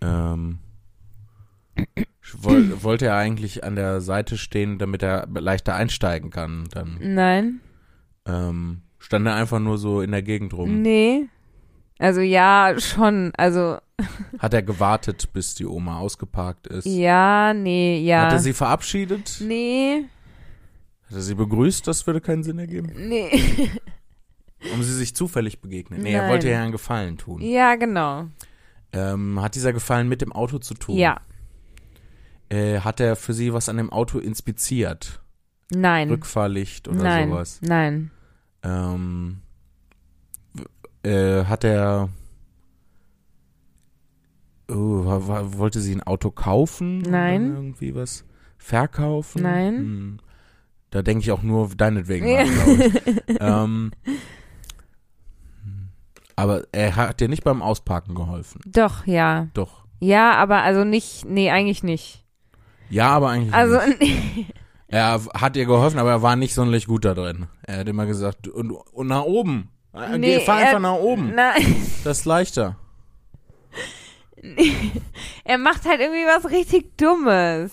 Ähm, 0.00 0.58
woll, 2.34 2.70
wollte 2.82 3.06
er 3.06 3.16
eigentlich 3.16 3.64
an 3.64 3.76
der 3.76 4.00
Seite 4.00 4.36
stehen, 4.38 4.78
damit 4.78 5.02
er 5.02 5.26
leichter 5.28 5.74
einsteigen 5.74 6.30
kann? 6.30 6.68
Dann 6.72 6.98
Nein. 7.00 7.60
ähm, 8.26 8.82
stand 8.98 9.26
er 9.26 9.34
einfach 9.34 9.60
nur 9.60 9.78
so 9.78 10.00
in 10.00 10.10
der 10.12 10.22
Gegend 10.22 10.54
rum. 10.54 10.82
Nee. 10.82 11.26
Also 11.98 12.20
ja, 12.20 12.74
schon. 12.78 13.32
Also 13.36 13.78
Hat 14.38 14.54
er 14.54 14.62
gewartet, 14.62 15.32
bis 15.32 15.54
die 15.56 15.66
Oma 15.66 15.98
ausgeparkt 15.98 16.68
ist? 16.68 16.86
ja, 16.86 17.52
nee, 17.54 18.00
ja. 18.00 18.26
Hat 18.26 18.32
er 18.34 18.38
sie 18.38 18.52
verabschiedet? 18.52 19.38
nee, 19.40 20.04
Hat 21.08 21.16
er 21.16 21.20
sie 21.22 21.34
begrüßt? 21.34 21.86
Das 21.86 22.06
würde 22.06 22.20
keinen 22.20 22.44
Sinn 22.44 22.58
ergeben. 22.58 22.92
nee. 23.08 23.30
Um 24.74 24.82
sie 24.82 24.92
sich 24.92 25.14
zufällig 25.14 25.60
begegnen. 25.60 26.02
Nee, 26.02 26.14
er 26.14 26.22
Nein. 26.22 26.30
wollte 26.32 26.50
ja 26.50 26.60
einen 26.60 26.72
Gefallen 26.72 27.16
tun. 27.16 27.40
ja, 27.42 27.76
genau. 27.76 28.26
Ähm, 28.92 29.40
hat 29.40 29.54
dieser 29.54 29.72
Gefallen 29.72 30.08
mit 30.08 30.20
dem 30.20 30.32
Auto 30.32 30.58
zu 30.58 30.74
tun? 30.74 30.96
Ja. 30.96 31.20
Äh, 32.50 32.80
hat 32.80 33.00
er 33.00 33.16
für 33.16 33.34
sie 33.34 33.52
was 33.52 33.68
an 33.68 33.76
dem 33.76 33.90
Auto 33.92 34.18
inspiziert? 34.18 35.20
Nein. 35.70 36.08
Rückfahrlicht 36.08 36.88
oder 36.88 37.02
Nein. 37.02 37.28
sowas? 37.28 37.60
Nein. 37.62 38.10
Ähm, 38.62 39.40
äh, 41.02 41.44
hat 41.44 41.64
er. 41.64 42.08
Oh, 44.70 45.04
wa- 45.04 45.26
wa- 45.28 45.58
wollte 45.58 45.80
sie 45.80 45.94
ein 45.94 46.02
Auto 46.02 46.30
kaufen? 46.30 46.98
Nein. 47.02 47.54
Irgendwie 47.54 47.94
was 47.94 48.24
verkaufen? 48.58 49.42
Nein. 49.42 49.76
Hm. 49.76 50.18
Da 50.90 51.02
denke 51.02 51.22
ich 51.22 51.32
auch 51.32 51.42
nur 51.42 51.68
deinetwegen 51.68 52.26
Ja. 52.26 52.40
an, 52.40 52.50
ähm, 53.40 53.90
aber 56.34 56.62
er 56.72 56.96
hat 56.96 57.20
dir 57.20 57.28
nicht 57.28 57.44
beim 57.44 57.60
Ausparken 57.62 58.14
geholfen. 58.14 58.60
Doch, 58.66 59.06
ja. 59.06 59.48
Doch. 59.54 59.84
Ja, 60.00 60.32
aber 60.36 60.62
also 60.62 60.84
nicht, 60.84 61.24
nee, 61.26 61.50
eigentlich 61.50 61.82
nicht. 61.82 62.24
Ja, 62.90 63.08
aber 63.10 63.28
eigentlich 63.30 63.54
Also, 63.54 63.78
nicht. 63.98 64.46
Er 64.90 65.20
hat 65.34 65.54
ihr 65.56 65.66
geholfen, 65.66 65.98
aber 65.98 66.10
er 66.12 66.22
war 66.22 66.34
nicht 66.34 66.54
sonderlich 66.54 66.86
gut 66.86 67.04
da 67.04 67.12
drin. 67.12 67.46
Er 67.66 67.80
hat 67.80 67.88
immer 67.88 68.06
gesagt, 68.06 68.48
und, 68.48 68.70
und 68.70 69.06
nach 69.06 69.24
oben. 69.24 69.68
Äh, 69.92 70.16
Nee, 70.16 70.38
Geh, 70.38 70.40
fahr 70.40 70.60
er- 70.62 70.66
einfach 70.68 70.80
nach 70.80 70.94
oben. 70.94 71.34
nein. 71.36 71.76
Das 72.04 72.20
ist 72.20 72.24
leichter. 72.24 72.76
Er 75.44 75.58
macht 75.58 75.84
halt 75.84 76.00
irgendwie 76.00 76.24
was 76.24 76.50
richtig 76.50 76.96
Dummes. 76.96 77.72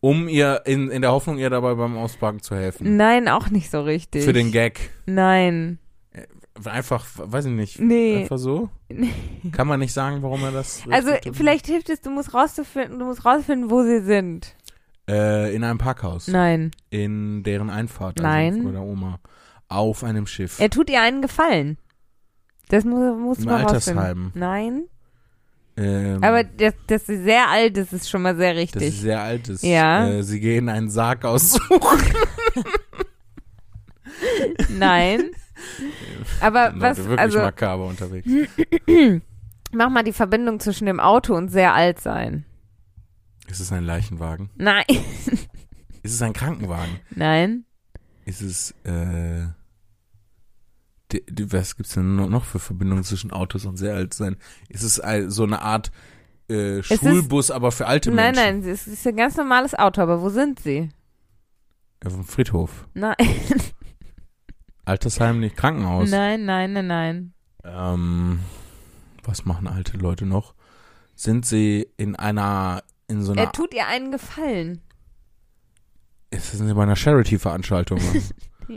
Um 0.00 0.28
ihr, 0.28 0.62
in, 0.64 0.90
in 0.90 1.02
der 1.02 1.12
Hoffnung, 1.12 1.38
ihr 1.38 1.50
dabei 1.50 1.74
beim 1.74 1.96
Ausparken 1.98 2.40
zu 2.42 2.54
helfen. 2.56 2.96
Nein, 2.96 3.28
auch 3.28 3.50
nicht 3.50 3.70
so 3.70 3.82
richtig. 3.82 4.24
Für 4.24 4.32
den 4.32 4.52
Gag. 4.52 4.90
Nein. 5.06 5.78
Einfach, 6.64 7.06
weiß 7.16 7.46
ich 7.46 7.52
nicht. 7.52 7.80
Nee. 7.80 8.22
Einfach 8.22 8.38
so? 8.38 8.68
Kann 9.52 9.66
man 9.66 9.80
nicht 9.80 9.92
sagen, 9.92 10.22
warum 10.22 10.42
er 10.44 10.52
das. 10.52 10.82
Also, 10.90 11.12
vielleicht 11.32 11.66
hilft 11.66 11.90
es, 11.90 12.00
du 12.00 12.10
musst 12.10 12.34
rauszufinden, 12.34 12.98
du 12.98 13.04
musst 13.04 13.24
rausfinden, 13.24 13.70
wo 13.70 13.82
sie 13.82 14.00
sind. 14.00 14.54
Äh, 15.08 15.54
in 15.54 15.64
einem 15.64 15.78
Parkhaus. 15.78 16.28
Nein. 16.28 16.70
In 16.90 17.42
deren 17.42 17.70
Einfahrt. 17.70 18.20
Also 18.20 18.28
Nein. 18.30 18.62
Von 18.62 18.72
der 18.72 18.82
Oma. 18.82 19.20
Auf 19.68 20.04
einem 20.04 20.26
Schiff. 20.26 20.60
Er 20.60 20.70
tut 20.70 20.90
ihr 20.90 21.00
einen 21.00 21.22
Gefallen. 21.22 21.78
Das 22.68 22.84
muss, 22.84 23.18
muss 23.18 23.38
Im 23.38 23.46
man 23.46 23.64
Altersheim. 23.66 23.98
rausfinden. 23.98 24.32
Nein. 24.34 24.82
Ähm, 25.78 26.22
Aber 26.24 26.42
dass, 26.44 26.74
dass 26.88 27.06
sie 27.06 27.22
sehr 27.22 27.48
alt 27.48 27.78
ist, 27.78 27.92
ist 27.92 28.10
schon 28.10 28.22
mal 28.22 28.36
sehr 28.36 28.52
das 28.54 28.64
ist 28.64 28.74
richtig. 28.74 29.00
sehr 29.00 29.22
alt 29.22 29.48
ist. 29.48 29.62
Ja. 29.62 30.08
Äh, 30.08 30.22
sie 30.24 30.40
gehen 30.40 30.68
einen 30.68 30.90
Sarg 30.90 31.24
aussuchen. 31.24 32.04
Nein. 34.78 35.30
Aber 36.40 36.72
was, 36.76 36.98
wirklich 36.98 37.18
also, 37.18 37.38
makaber 37.38 37.86
unterwegs. 37.86 38.28
mach 39.72 39.90
mal 39.90 40.02
die 40.04 40.12
Verbindung 40.12 40.60
zwischen 40.60 40.86
dem 40.86 41.00
Auto 41.00 41.34
und 41.36 41.48
sehr 41.48 41.74
alt 41.74 42.00
sein. 42.00 42.44
Ist 43.48 43.60
es 43.60 43.72
ein 43.72 43.84
Leichenwagen? 43.84 44.50
Nein. 44.56 44.84
Ist 46.02 46.14
es 46.14 46.22
ein 46.22 46.32
Krankenwagen? 46.32 47.00
Nein. 47.10 47.64
Ist 48.24 48.40
es, 48.42 48.70
äh, 48.84 49.46
die, 51.12 51.24
die, 51.26 51.50
was 51.52 51.76
gibt's 51.76 51.94
denn 51.94 52.16
no- 52.16 52.28
noch 52.28 52.44
für 52.44 52.58
Verbindungen 52.58 53.04
zwischen 53.04 53.30
Autos 53.30 53.64
und 53.64 53.76
sehr 53.78 53.94
alt 53.94 54.12
sein? 54.14 54.36
Ist 54.68 54.82
es 54.82 55.00
ein, 55.00 55.30
so 55.30 55.44
eine 55.44 55.62
Art 55.62 55.90
äh, 56.50 56.80
ist- 56.80 56.86
Schulbus, 56.98 57.50
aber 57.50 57.72
für 57.72 57.86
alte 57.86 58.10
Nein, 58.10 58.34
Menschen? 58.34 58.60
nein, 58.60 58.70
es 58.70 58.86
ist 58.86 59.06
ein 59.06 59.16
ganz 59.16 59.36
normales 59.36 59.74
Auto, 59.74 60.02
aber 60.02 60.20
wo 60.22 60.28
sind 60.28 60.60
sie? 60.60 60.90
Auf 62.04 62.12
dem 62.12 62.24
Friedhof. 62.24 62.86
Nein, 62.94 63.16
Altersheim, 64.88 65.40
nicht 65.40 65.56
Krankenhaus. 65.56 66.10
nein, 66.10 66.44
nein, 66.44 66.72
nein, 66.72 66.86
nein. 66.86 67.32
Ähm, 67.64 68.40
was 69.24 69.44
machen 69.44 69.66
alte 69.68 69.96
Leute 69.98 70.24
noch? 70.26 70.54
Sind 71.14 71.44
sie 71.46 71.88
in 71.96 72.16
einer, 72.16 72.82
in 73.08 73.22
so 73.22 73.32
einer, 73.32 73.42
Er 73.42 73.52
tut 73.52 73.74
ihr 73.74 73.86
einen 73.86 74.10
Gefallen. 74.12 74.80
ist 76.30 76.52
das 76.54 76.74
bei 76.74 76.82
einer 76.82 76.96
Charity-Veranstaltung? 76.96 78.00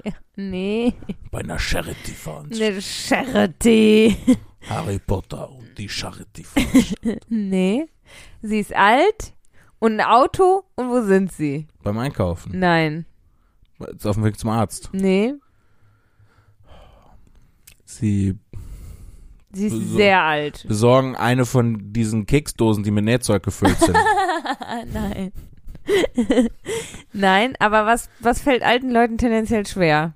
Ja. 0.06 0.14
Nee, 0.38 0.94
bei 1.32 1.40
einer 1.40 1.60
Charity-Veranstaltung. 1.60 2.72
eine 2.72 2.82
Charity. 2.82 4.16
Harry 4.70 5.00
Potter 5.00 5.50
und 5.52 5.78
die 5.78 5.90
Charity-Veranstaltung. 5.90 7.20
Nee, 7.28 7.88
sie 8.42 8.60
ist 8.62 8.74
alt 8.74 9.34
und 9.80 10.00
ein 10.00 10.08
Auto 10.08 10.64
und 10.76 10.88
wo 10.92 11.02
sind 11.02 11.34
sie? 11.34 11.68
Beim 11.84 11.98
Einkaufen. 11.98 12.58
Nein, 12.58 13.06
Ist 13.80 14.08
auf 14.08 14.16
dem 14.16 14.24
Weg 14.24 14.40
zum 14.40 14.50
Arzt. 14.52 14.92
nee, 14.94 15.34
Sie 18.02 18.36
sie 19.54 19.68
ist 19.68 19.90
sehr 19.94 20.22
alt. 20.24 20.66
besorgen 20.68 21.16
eine 21.16 21.46
von 21.46 21.94
diesen 21.94 22.26
Keksdosen, 22.26 22.84
die 22.84 22.92
mit 22.92 23.06
Nähzeug 23.06 23.44
gefüllt 23.44 23.78
sind. 23.80 23.96
Nein. 24.94 25.32
Nein, 27.14 27.54
aber 27.60 27.86
was, 27.86 28.10
was 28.20 28.42
fällt 28.42 28.64
alten 28.64 28.90
Leuten 28.92 29.18
tendenziell 29.18 29.66
schwer? 29.68 30.16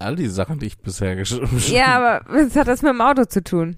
All 0.00 0.16
die 0.16 0.28
Sachen, 0.28 0.58
die 0.58 0.66
ich 0.66 0.78
bisher 0.78 1.14
geschrieben 1.14 1.46
habe. 1.52 1.72
Ja, 1.72 1.86
aber 1.98 2.24
was 2.44 2.56
hat 2.56 2.66
das 2.68 2.82
mit 2.82 2.90
dem 2.90 3.00
Auto 3.00 3.24
zu 3.26 3.44
tun? 3.44 3.76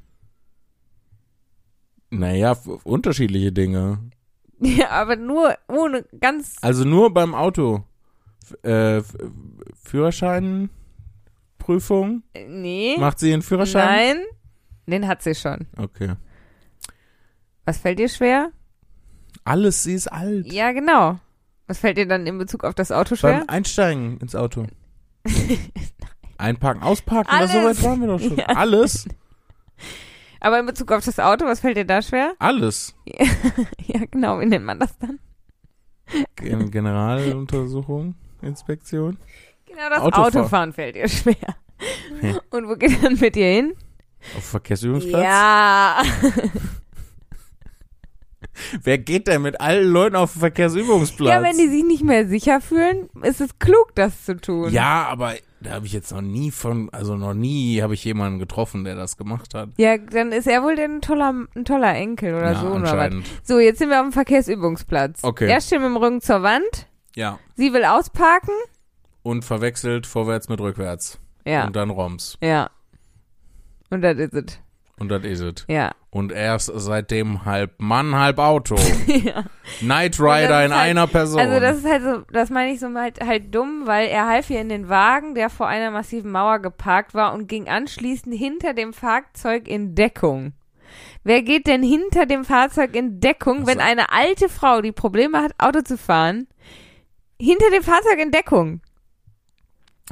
Naja, 2.11 2.53
f- 2.53 2.66
unterschiedliche 2.85 3.53
Dinge. 3.53 3.99
Ja, 4.64 4.91
aber 4.91 5.16
nur 5.16 5.57
ohne 5.66 6.05
ganz. 6.20 6.55
Also 6.62 6.85
nur 6.85 7.12
beim 7.12 7.35
Auto. 7.35 7.83
F 8.45 8.57
äh, 8.62 8.97
F- 8.99 9.16
Führerscheinprüfung? 11.63 12.23
Nee. 12.49 12.97
Macht 12.99 13.19
sie 13.19 13.33
einen 13.33 13.43
Führerschein? 13.43 14.17
Nein. 14.17 14.25
Den 14.87 15.09
hat 15.09 15.23
sie 15.23 15.35
schon. 15.35 15.67
Okay. 15.77 16.15
Was 17.65 17.79
fällt 17.79 17.99
dir 17.99 18.09
schwer? 18.09 18.51
Alles, 19.45 19.83
sie 19.85 19.95
ist 19.95 20.09
alt. 20.09 20.53
Ja, 20.53 20.73
genau. 20.73 21.19
Was 21.67 21.79
fällt 21.79 21.97
dir 21.97 22.07
dann 22.07 22.27
in 22.27 22.39
Bezug 22.39 22.65
auf 22.65 22.75
das 22.75 22.91
Auto 22.91 23.15
schwer? 23.15 23.39
Beim 23.39 23.49
Einsteigen 23.49 24.19
ins 24.19 24.35
Auto. 24.35 24.67
Einparken, 26.39 26.83
ausparken, 26.83 27.33
das 27.39 27.53
so 27.53 27.59
Alles. 27.59 27.79
weit 27.79 27.85
waren 27.85 28.01
wir 28.01 28.09
doch 28.09 28.21
schon. 28.21 28.37
Ja. 28.37 28.47
Alles? 28.47 29.07
Aber 30.41 30.59
in 30.59 30.67
Bezug 30.67 30.91
auf 30.91 31.05
das 31.05 31.21
Auto, 31.21 31.45
was 31.45 31.61
fällt 31.61 31.77
dir 31.77 31.85
da 31.85 32.03
schwer? 32.03 32.35
Alles. 32.39 32.95
Ja, 33.87 34.01
genau. 34.11 34.41
Wie 34.41 34.47
nennt 34.47 34.65
man 34.65 34.81
das 34.81 34.97
dann? 34.99 35.19
Gen 36.37 36.71
Generaluntersuchung, 36.71 38.15
Inspektion. 38.43 39.19
Genau, 39.73 39.89
das 39.89 40.01
Autofahren. 40.01 40.37
Autofahren 40.37 40.73
fällt 40.73 40.97
dir 40.97 41.09
schwer. 41.09 41.37
Ja. 42.20 42.41
Und 42.51 42.68
wo 42.68 42.77
geht 42.77 43.03
dann 43.03 43.18
mit 43.18 43.35
dir 43.35 43.47
hin? 43.47 43.75
Auf 44.37 44.45
Verkehrsübungsplatz? 44.45 45.25
Ja. 45.25 46.03
Wer 48.83 48.99
geht 48.99 49.29
denn 49.29 49.43
mit 49.43 49.61
allen 49.61 49.89
Leuten 49.89 50.16
auf 50.16 50.33
den 50.33 50.41
Verkehrsübungsplatz? 50.41 51.29
Ja, 51.29 51.43
wenn 51.43 51.57
die 51.57 51.68
sich 51.68 51.85
nicht 51.85 52.05
mehr 52.05 52.29
sicher 52.29 52.61
fühlen, 52.61 53.09
ist 53.23 53.41
es 53.41 53.59
klug, 53.59 53.95
das 53.95 54.25
zu 54.25 54.37
tun. 54.37 54.70
Ja, 54.73 55.07
aber 55.09 55.35
da 55.61 55.70
habe 55.70 55.87
ich 55.87 55.93
jetzt 55.93 56.12
noch 56.12 56.20
nie 56.20 56.51
von, 56.51 56.91
also 56.91 57.16
noch 57.16 57.35
nie 57.35 57.83
habe 57.83 57.95
ich 57.95 58.05
jemanden 58.05 58.39
getroffen, 58.39 58.85
der 58.85 58.95
das 58.95 59.16
gemacht 59.16 59.55
hat. 59.55 59.70
Ja, 59.79 59.97
dann 59.97 60.33
ist 60.33 60.47
er 60.47 60.62
wohl 60.62 60.79
ein 60.79 61.01
toller, 61.01 61.47
ein 61.55 61.64
toller 61.64 61.95
Enkel 61.95 62.35
oder 62.35 62.53
ja, 62.53 62.61
so 62.61 62.66
oder 62.68 62.97
was. 62.97 63.14
So, 63.43 63.59
jetzt 63.59 63.79
sind 63.79 63.91
wir 63.91 64.01
auf 64.01 64.07
dem 64.07 64.12
Verkehrsübungsplatz. 64.12 65.20
Okay. 65.23 65.49
Er 65.49 65.61
steht 65.61 65.81
mit 65.81 65.87
dem 65.87 65.97
Rücken 65.97 66.20
zur 66.20 66.43
Wand. 66.43 66.89
Ja. 67.14 67.39
Sie 67.55 67.73
will 67.73 67.85
ausparken. 67.85 68.55
Und 69.23 69.45
verwechselt 69.45 70.07
vorwärts 70.07 70.49
mit 70.49 70.61
rückwärts. 70.61 71.18
Ja. 71.45 71.66
Und 71.66 71.77
dann 71.77 71.91
Roms. 71.91 72.39
ja. 72.43 72.70
Und 73.91 74.01
das 74.03 74.16
ist 74.18 74.33
es. 74.33 74.59
Und 74.99 75.09
das 75.11 75.23
is 75.25 75.41
it. 75.41 75.64
Ja. 75.68 75.93
Und 76.11 76.33
er 76.33 76.57
ist 76.57 76.66
seitdem 76.75 77.45
halb 77.45 77.73
Mann, 77.81 78.14
halb 78.14 78.39
Auto. 78.39 78.77
ja. 79.07 79.45
Knight 79.81 80.18
Rider 80.20 80.49
das 80.49 80.64
in 80.64 80.70
ist 80.70 80.77
halt- 80.79 80.91
einer 80.91 81.07
Person. 81.07 81.41
Also 81.41 81.61
das 81.61 81.77
ist 81.79 81.87
halt 81.87 82.03
so, 82.03 82.18
das 82.33 82.51
meine 82.51 82.73
ich 82.73 82.81
so 82.81 82.89
halt, 82.95 83.20
halt 83.25 83.55
dumm, 83.55 83.83
weil 83.87 84.09
er 84.09 84.27
half 84.27 84.49
ihr 84.51 84.61
in 84.61 84.68
den 84.68 84.89
Wagen, 84.89 85.35
der 85.35 85.51
vor 85.51 85.66
einer 85.66 85.91
massiven 85.91 86.31
Mauer 86.31 86.61
geparkt 86.61 87.14
war 87.14 87.35
und 87.35 87.49
ging 87.49 87.68
anschließend 87.68 88.35
hinter 88.35 88.73
dem 88.75 88.93
Fahrzeug 88.93 89.66
in 89.68 89.95
Deckung. 89.95 90.53
Wer 91.25 91.43
geht 91.43 91.66
denn 91.66 91.83
hinter 91.83 92.27
dem 92.27 92.45
Fahrzeug 92.45 92.95
in 92.95 93.18
Deckung, 93.20 93.66
wenn 93.66 93.79
Also- 93.81 93.91
eine 93.91 94.11
alte 94.12 94.49
Frau, 94.49 94.81
die 94.83 94.93
Probleme 94.93 95.41
hat, 95.43 95.53
Auto 95.59 95.81
zu 95.83 95.99
fahren, 95.99 96.47
hinter 97.41 97.70
dem 97.70 97.83
Fahrzeug 97.83 98.18
in 98.20 98.31
Deckung? 98.31 98.81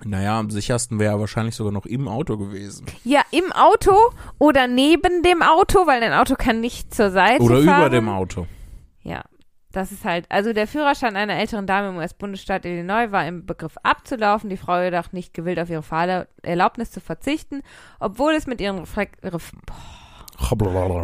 Naja, 0.04 0.38
am 0.38 0.50
sichersten 0.50 0.98
wäre 0.98 1.14
er 1.14 1.20
wahrscheinlich 1.20 1.56
sogar 1.56 1.72
noch 1.72 1.86
im 1.86 2.08
Auto 2.08 2.38
gewesen. 2.38 2.86
Ja, 3.04 3.22
im 3.30 3.52
Auto 3.52 3.96
oder 4.38 4.66
neben 4.66 5.22
dem 5.22 5.42
Auto, 5.42 5.86
weil 5.86 6.02
ein 6.02 6.12
Auto 6.12 6.36
kann 6.36 6.60
nicht 6.60 6.94
zur 6.94 7.10
Seite 7.10 7.42
Oder 7.42 7.62
fahren. 7.62 7.80
über 7.80 7.90
dem 7.90 8.08
Auto. 8.08 8.46
Ja, 9.02 9.22
das 9.72 9.92
ist 9.92 10.04
halt, 10.04 10.26
also 10.30 10.52
der 10.52 10.66
Führerschein 10.66 11.16
einer 11.16 11.34
älteren 11.34 11.66
Dame 11.66 11.90
im 11.90 11.96
US-Bundesstaat 11.96 12.64
Illinois 12.64 13.12
war 13.12 13.26
im 13.26 13.46
Begriff 13.46 13.76
abzulaufen, 13.82 14.50
die 14.50 14.56
Frau 14.56 14.80
jedoch 14.80 15.12
nicht 15.12 15.34
gewillt, 15.34 15.60
auf 15.60 15.70
ihre 15.70 15.82
Fahrerlaubnis 15.82 16.90
zu 16.90 17.00
verzichten, 17.00 17.62
obwohl 18.00 18.32
es 18.34 18.46
mit 18.46 18.60
ihren 18.60 18.78
Reflek 18.78 19.12
Ref 19.22 19.52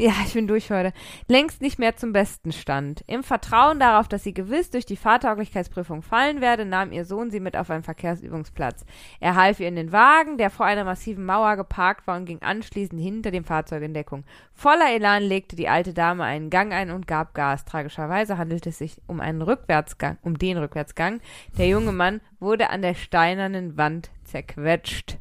ja, 0.01 0.12
ich 0.24 0.32
bin 0.32 0.47
durch 0.47 0.70
heute, 0.70 0.93
längst 1.28 1.61
nicht 1.61 1.78
mehr 1.78 1.97
zum 1.97 2.12
Besten 2.12 2.53
stand. 2.53 3.05
Im 3.07 3.22
Vertrauen 3.22 3.78
darauf, 3.78 4.09
dass 4.09 4.24
sie 4.24 4.34
gewiss 4.34 4.70
durch 4.70 4.87
die 4.87 4.97
Fahrtauglichkeitsprüfung 4.97 6.03
fallen 6.03 6.41
werde, 6.41 6.64
nahm 6.64 6.93
ihr 6.93 7.05
Sohn 7.05 7.30
sie 7.30 7.41
mit 7.41 7.57
auf 7.57 7.70
einen 7.70 7.82
Verkehrsübungsplatz. 7.82 8.84
Er 9.20 9.34
half 9.34 9.61
ihr 9.61 9.68
in 9.68 9.76
den 9.76 9.93
Wagen, 9.93 10.39
der 10.39 10.51
vor 10.51 10.66
einer 10.66 10.84
massiven 10.84 11.24
Mauer 11.24 11.57
geparkt 11.57 12.07
war 12.07 12.16
und 12.16 12.24
ging 12.24 12.41
anschließend 12.43 13.01
hinter 13.01 13.30
dem 13.30 13.45
Fahrzeug 13.45 13.82
in 13.82 13.95
Deckung. 13.95 14.24
Voller 14.53 14.91
Elan 14.93 15.22
legte 15.22 15.55
die 15.55 15.68
alte 15.68 15.93
Dame 15.93 16.24
einen 16.24 16.51
Gang 16.51 16.72
ein 16.72 16.91
und 16.91 17.07
gab 17.07 17.34
Gas. 17.34 17.64
Tragischerweise 17.64 18.39
handelte 18.39 18.70
es 18.70 18.78
sich 18.78 18.97
um 19.07 19.20
einen 19.20 19.43
Rückwärtsgang, 19.43 20.18
um 20.22 20.39
den 20.39 20.57
Rückwärtsgang. 20.57 21.20
Der 21.59 21.68
junge 21.68 21.93
Mann 21.93 22.20
wurde 22.41 22.70
an 22.70 22.82
der 22.82 22.95
steinernen 22.95 23.76
Wand 23.76 24.11
zerquetscht. 24.24 25.18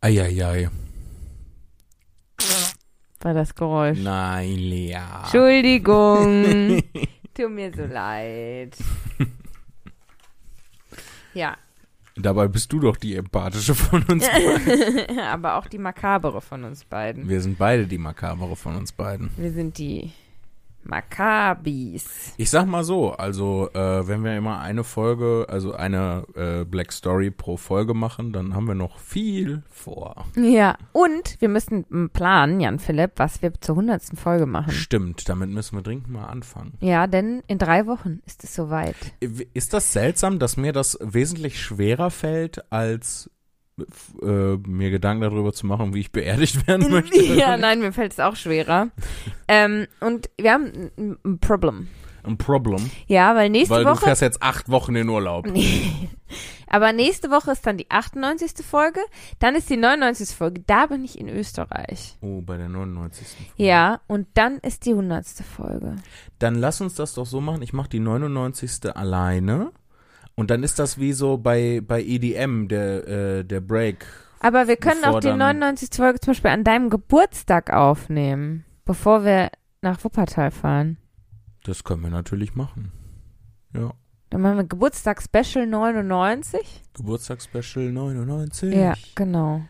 Eieiei. 0.00 0.68
War 3.24 3.32
das 3.32 3.54
Geräusch. 3.54 4.00
Nein, 4.02 4.56
Lea. 4.56 4.98
Entschuldigung. 5.22 6.82
Tut 7.34 7.50
mir 7.50 7.72
so 7.74 7.84
leid. 7.84 8.76
Ja, 11.32 11.56
Dabei 12.16 12.46
bist 12.46 12.70
du 12.72 12.78
doch 12.78 12.96
die 12.96 13.16
empathische 13.16 13.74
von 13.74 14.02
uns 14.04 14.28
beiden. 14.28 15.18
aber 15.18 15.56
auch 15.56 15.66
die 15.66 15.78
makabere 15.78 16.40
von 16.42 16.64
uns 16.64 16.84
beiden. 16.84 17.28
Wir 17.28 17.40
sind 17.40 17.58
beide 17.58 17.86
die 17.86 17.98
Makabere 17.98 18.54
von 18.56 18.76
uns 18.76 18.92
beiden. 18.92 19.30
Wir 19.36 19.50
sind 19.50 19.78
die 19.78 20.12
Makkabis. 20.86 22.34
Ich 22.36 22.50
sag 22.50 22.66
mal 22.66 22.84
so, 22.84 23.12
also 23.12 23.70
äh, 23.72 24.06
wenn 24.06 24.24
wir 24.24 24.36
immer 24.36 24.60
eine 24.60 24.84
Folge, 24.84 25.46
also 25.48 25.72
eine 25.72 26.24
äh, 26.34 26.64
Black 26.64 26.92
Story 26.92 27.30
pro 27.30 27.56
Folge 27.56 27.94
machen, 27.94 28.32
dann 28.32 28.54
haben 28.54 28.66
wir 28.66 28.74
noch 28.74 28.98
viel 28.98 29.62
vor. 29.70 30.26
Ja, 30.36 30.76
und 30.92 31.40
wir 31.40 31.48
müssen 31.48 32.10
planen, 32.12 32.60
Jan 32.60 32.78
Philipp, 32.78 33.12
was 33.16 33.42
wir 33.42 33.52
zur 33.60 33.76
hundertsten 33.76 34.18
Folge 34.18 34.46
machen. 34.46 34.72
Stimmt, 34.72 35.28
damit 35.28 35.50
müssen 35.50 35.76
wir 35.76 35.82
dringend 35.82 36.08
mal 36.08 36.26
anfangen. 36.26 36.74
Ja, 36.80 37.06
denn 37.06 37.42
in 37.46 37.58
drei 37.58 37.86
Wochen 37.86 38.20
ist 38.26 38.44
es 38.44 38.54
soweit. 38.54 38.96
Ist 39.20 39.72
das 39.74 39.92
seltsam, 39.92 40.38
dass 40.38 40.56
mir 40.56 40.72
das 40.72 40.98
wesentlich 41.00 41.60
schwerer 41.60 42.10
fällt, 42.10 42.70
als 42.72 43.30
äh, 44.22 44.56
mir 44.68 44.90
Gedanken 44.90 45.22
darüber 45.22 45.52
zu 45.52 45.66
machen, 45.66 45.94
wie 45.94 46.00
ich 46.00 46.12
beerdigt 46.12 46.66
werden 46.66 46.90
möchte? 46.90 47.22
ja, 47.22 47.56
nein, 47.56 47.80
mir 47.80 47.92
fällt 47.92 48.12
es 48.12 48.20
auch 48.20 48.36
schwerer. 48.36 48.88
ähm, 49.48 49.86
und 50.00 50.30
wir 50.38 50.52
haben 50.52 50.90
ein, 51.24 51.38
Problem. 51.40 51.88
Ein 52.22 52.38
Problem, 52.38 52.90
Ja, 53.06 53.34
weil 53.34 53.50
nächste 53.50 53.74
weil 53.74 53.84
du 53.84 53.90
Woche. 53.90 54.04
fährst 54.04 54.22
jetzt 54.22 54.42
acht 54.42 54.68
Wochen 54.70 54.94
in 54.96 55.08
Urlaub. 55.08 55.46
Nee. 55.46 56.08
Aber 56.66 56.92
nächste 56.92 57.30
Woche 57.30 57.52
ist 57.52 57.66
dann 57.66 57.76
die 57.76 57.90
98. 57.90 58.64
Folge, 58.64 59.00
dann 59.38 59.54
ist 59.54 59.68
die 59.70 59.76
99. 59.76 60.30
Folge, 60.34 60.62
da 60.66 60.86
bin 60.86 61.04
ich 61.04 61.18
in 61.20 61.28
Österreich. 61.28 62.16
Oh, 62.22 62.40
bei 62.40 62.56
der 62.56 62.68
99. 62.68 63.26
Folge. 63.28 63.52
Ja, 63.62 64.00
und 64.08 64.26
dann 64.34 64.58
ist 64.58 64.86
die 64.86 64.90
100. 64.90 65.26
Folge. 65.26 65.96
Dann 66.38 66.54
lass 66.56 66.80
uns 66.80 66.94
das 66.94 67.14
doch 67.14 67.26
so 67.26 67.40
machen. 67.40 67.60
Ich 67.62 67.72
mache 67.74 67.90
die 67.90 68.00
99. 68.00 68.96
alleine. 68.96 69.70
Und 70.36 70.50
dann 70.50 70.62
ist 70.62 70.78
das 70.78 70.98
wie 70.98 71.12
so 71.12 71.38
bei, 71.38 71.80
bei 71.86 72.02
EDM, 72.02 72.66
der, 72.68 73.06
äh, 73.08 73.44
der 73.44 73.60
Break. 73.60 74.04
Aber 74.40 74.66
wir 74.68 74.76
können 74.76 75.04
auch 75.04 75.20
die 75.20 75.28
dann- 75.28 75.38
99. 75.38 75.90
Folge 75.94 76.20
zum 76.20 76.32
Beispiel 76.32 76.50
an 76.50 76.64
deinem 76.64 76.90
Geburtstag 76.90 77.72
aufnehmen, 77.72 78.64
bevor 78.84 79.24
wir 79.24 79.50
nach 79.80 80.02
Wuppertal 80.04 80.50
fahren. 80.50 80.98
Das 81.62 81.84
können 81.84 82.02
wir 82.02 82.10
natürlich 82.10 82.54
machen. 82.54 82.92
Ja. 83.74 83.92
Dann 84.30 84.40
machen 84.42 84.56
wir 84.56 84.64
Geburtstag-Special 84.64 85.66
99. 85.66 86.82
Geburtstagsspecial 86.94 87.92
99. 87.92 88.74
Ja, 88.74 88.94
genau. 89.14 89.62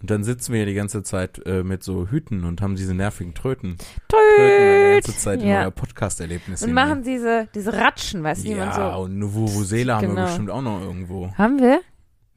Und 0.00 0.10
dann 0.10 0.22
sitzen 0.22 0.52
wir 0.52 0.58
hier 0.58 0.66
die 0.66 0.74
ganze 0.74 1.02
Zeit 1.02 1.40
äh, 1.46 1.62
mit 1.62 1.82
so 1.82 2.08
Hüten 2.08 2.44
und 2.44 2.60
haben 2.60 2.76
diese 2.76 2.94
nervigen 2.94 3.32
Tröten. 3.34 3.76
Tröten. 4.08 4.96
die 4.98 5.00
ganze 5.06 5.16
Zeit 5.16 5.40
in 5.42 5.48
Ja. 5.48 5.62
euer 5.62 5.70
Podcast-Erlebnis 5.70 6.62
Und 6.62 6.72
machen 6.74 7.02
diese, 7.02 7.48
diese 7.54 7.72
Ratschen, 7.72 8.22
weißt 8.22 8.44
du, 8.44 8.50
Ja, 8.50 8.72
so. 8.96 9.02
und 9.02 9.12
eine 9.14 9.32
Vuvuzela 9.34 9.96
haben 9.96 10.02
Genau. 10.08 10.16
wir 10.16 10.24
bestimmt 10.24 10.50
auch 10.50 10.60
noch 10.62 10.80
irgendwo. 10.82 11.32
Haben 11.38 11.58
wir? 11.58 11.80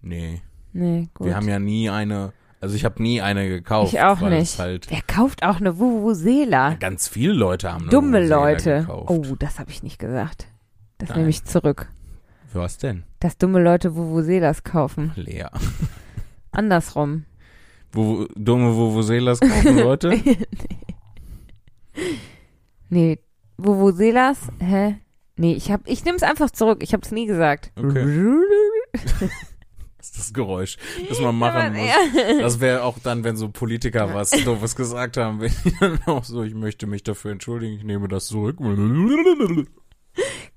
Nee, 0.01 0.41
Nee, 0.71 1.09
gut. 1.13 1.27
wir 1.27 1.35
haben 1.35 1.49
ja 1.49 1.59
nie 1.59 1.89
eine, 1.89 2.31
also 2.61 2.75
ich 2.75 2.85
habe 2.85 3.01
nie 3.03 3.21
eine 3.21 3.49
gekauft. 3.49 3.91
ich 3.93 3.99
auch 4.01 4.21
nicht. 4.21 4.57
Halt, 4.59 4.89
Wer 4.89 5.01
kauft 5.05 5.43
auch 5.43 5.59
eine 5.59 5.77
Vuvuzela? 5.77 6.75
ganz 6.75 7.07
viele 7.09 7.33
Leute 7.33 7.73
haben 7.73 7.81
eine 7.83 7.89
Dumme 7.91 8.19
Vuvuzela 8.19 8.35
Leute. 8.49 8.79
gekauft. 8.81 9.09
Oh, 9.09 9.35
das 9.37 9.59
habe 9.59 9.71
ich 9.71 9.83
nicht 9.83 9.99
gesagt. 9.99 10.47
Das 10.99 11.09
Nein. 11.09 11.17
nehme 11.19 11.29
ich 11.31 11.43
zurück. 11.43 11.89
Was 12.53 12.77
denn? 12.77 13.03
Dass 13.19 13.37
dumme 13.37 13.61
Leute 13.61 13.95
Vuvuzelas 13.95 14.63
kaufen. 14.63 15.11
Lea. 15.15 15.47
Andersrum. 16.51 17.25
Wo, 17.97 18.27
dumme 18.35 18.75
Vuvuzelas 18.75 19.39
kaufen 19.39 19.79
Leute? 19.83 20.21
Nee, 22.89 23.17
Vuvuzelas? 23.57 24.37
Hä? 24.59 24.99
Nee, 25.35 25.53
ich 25.53 25.71
hab, 25.71 25.81
ich 25.87 26.05
nehme 26.05 26.15
es 26.15 26.21
einfach 26.21 26.51
zurück. 26.51 26.83
Ich 26.83 26.93
habe 26.93 27.01
es 27.03 27.11
nie 27.11 27.25
gesagt. 27.25 27.71
Okay. 27.75 28.35
Das 29.99 30.11
ist 30.11 30.19
das 30.19 30.33
Geräusch, 30.33 30.77
das 31.09 31.19
man 31.19 31.35
machen 31.35 31.73
muss. 31.73 31.85
Ja. 31.85 32.39
Das 32.39 32.61
wäre 32.61 32.83
auch 32.83 32.97
dann, 32.99 33.25
wenn 33.25 33.35
so 33.35 33.49
Politiker 33.49 34.13
was 34.13 34.29
doofes 34.29 34.75
gesagt 34.75 35.17
haben, 35.17 35.41
wenn 35.41 35.51
die 35.65 35.73
dann 35.81 35.99
auch 36.05 36.23
so, 36.23 36.43
ich 36.43 36.53
möchte 36.53 36.87
mich 36.87 37.03
dafür 37.03 37.31
entschuldigen, 37.31 37.75
ich 37.75 37.83
nehme 37.83 38.07
das 38.07 38.27
zurück. 38.27 38.57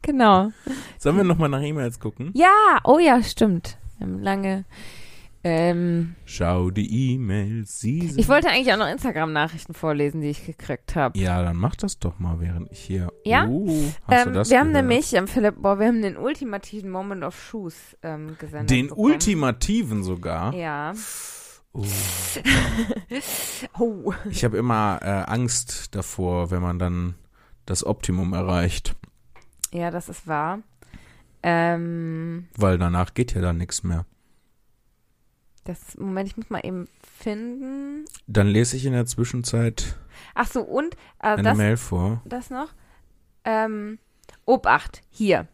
Genau. 0.02 0.52
Sollen 0.98 1.16
wir 1.16 1.24
nochmal 1.24 1.48
nach 1.48 1.62
E-Mails 1.62 1.98
gucken? 1.98 2.30
Ja, 2.34 2.78
oh 2.84 2.98
ja, 3.00 3.22
stimmt. 3.24 3.78
Wir 3.98 4.06
haben 4.06 4.20
lange. 4.20 4.66
Ähm, 5.42 6.16
Schau 6.26 6.70
die 6.70 7.14
E-Mails, 7.14 7.80
sie 7.80 8.08
sind 8.08 8.18
ich 8.20 8.28
wollte 8.28 8.48
eigentlich 8.50 8.72
auch 8.74 8.78
noch 8.78 8.88
Instagram-Nachrichten 8.90 9.72
vorlesen, 9.72 10.20
die 10.20 10.28
ich 10.28 10.44
gekriegt 10.44 10.94
habe. 10.96 11.18
Ja, 11.18 11.42
dann 11.42 11.56
mach 11.56 11.76
das 11.76 11.98
doch 11.98 12.18
mal, 12.18 12.40
während 12.40 12.70
ich 12.70 12.80
hier. 12.80 13.10
Ja? 13.24 13.46
Uh, 13.46 13.90
hast 14.06 14.26
du 14.26 14.28
Ähm, 14.30 14.34
das 14.34 14.50
wir 14.50 14.58
haben 14.60 14.68
gehört? 14.72 14.86
nämlich, 14.86 15.14
ähm, 15.14 15.26
Philipp, 15.26 15.54
boah, 15.62 15.78
wir 15.78 15.86
haben 15.86 16.02
den 16.02 16.18
ultimativen 16.18 16.90
Moment 16.90 17.24
of 17.24 17.40
Shoes 17.42 17.96
ähm, 18.02 18.36
gesendet. 18.38 18.70
Den 18.70 18.88
bekommen. 18.88 19.06
ultimativen 19.12 20.02
sogar. 20.02 20.52
Ja. 20.54 20.92
Oh. 21.72 21.84
Oh. 23.78 24.12
Ich 24.30 24.44
habe 24.44 24.56
immer 24.56 24.98
äh, 25.02 25.30
Angst 25.30 25.94
davor, 25.94 26.50
wenn 26.50 26.62
man 26.62 26.78
dann 26.78 27.14
das 27.66 27.84
Optimum 27.84 28.32
erreicht, 28.32 28.94
Ja, 29.72 29.90
das 29.90 30.08
ist 30.08 30.26
wahr. 30.26 30.60
Ähm, 31.42 32.48
weil 32.56 32.76
danach 32.78 33.14
geht 33.14 33.34
ja 33.34 33.40
dann 33.40 33.56
nichts 33.58 33.82
mehr. 33.82 34.04
Das, 35.64 35.96
Moment, 35.98 36.28
ich 36.28 36.36
muss 36.36 36.50
mal 36.50 36.60
eben 36.64 36.88
finden. 37.18 38.04
Dann 38.26 38.46
lese 38.48 38.76
ich 38.76 38.86
in 38.86 38.92
der 38.92 39.06
Zwischenzeit 39.06 39.96
Ach 40.34 40.46
so, 40.46 40.62
und 40.62 40.94
äh, 41.20 41.28
eine 41.28 41.42
das, 41.42 41.56
Mail 41.56 41.76
vor. 41.76 42.22
das 42.24 42.50
noch. 42.50 42.68
Ähm, 43.44 43.98
Obacht, 44.44 45.02
hier. 45.10 45.46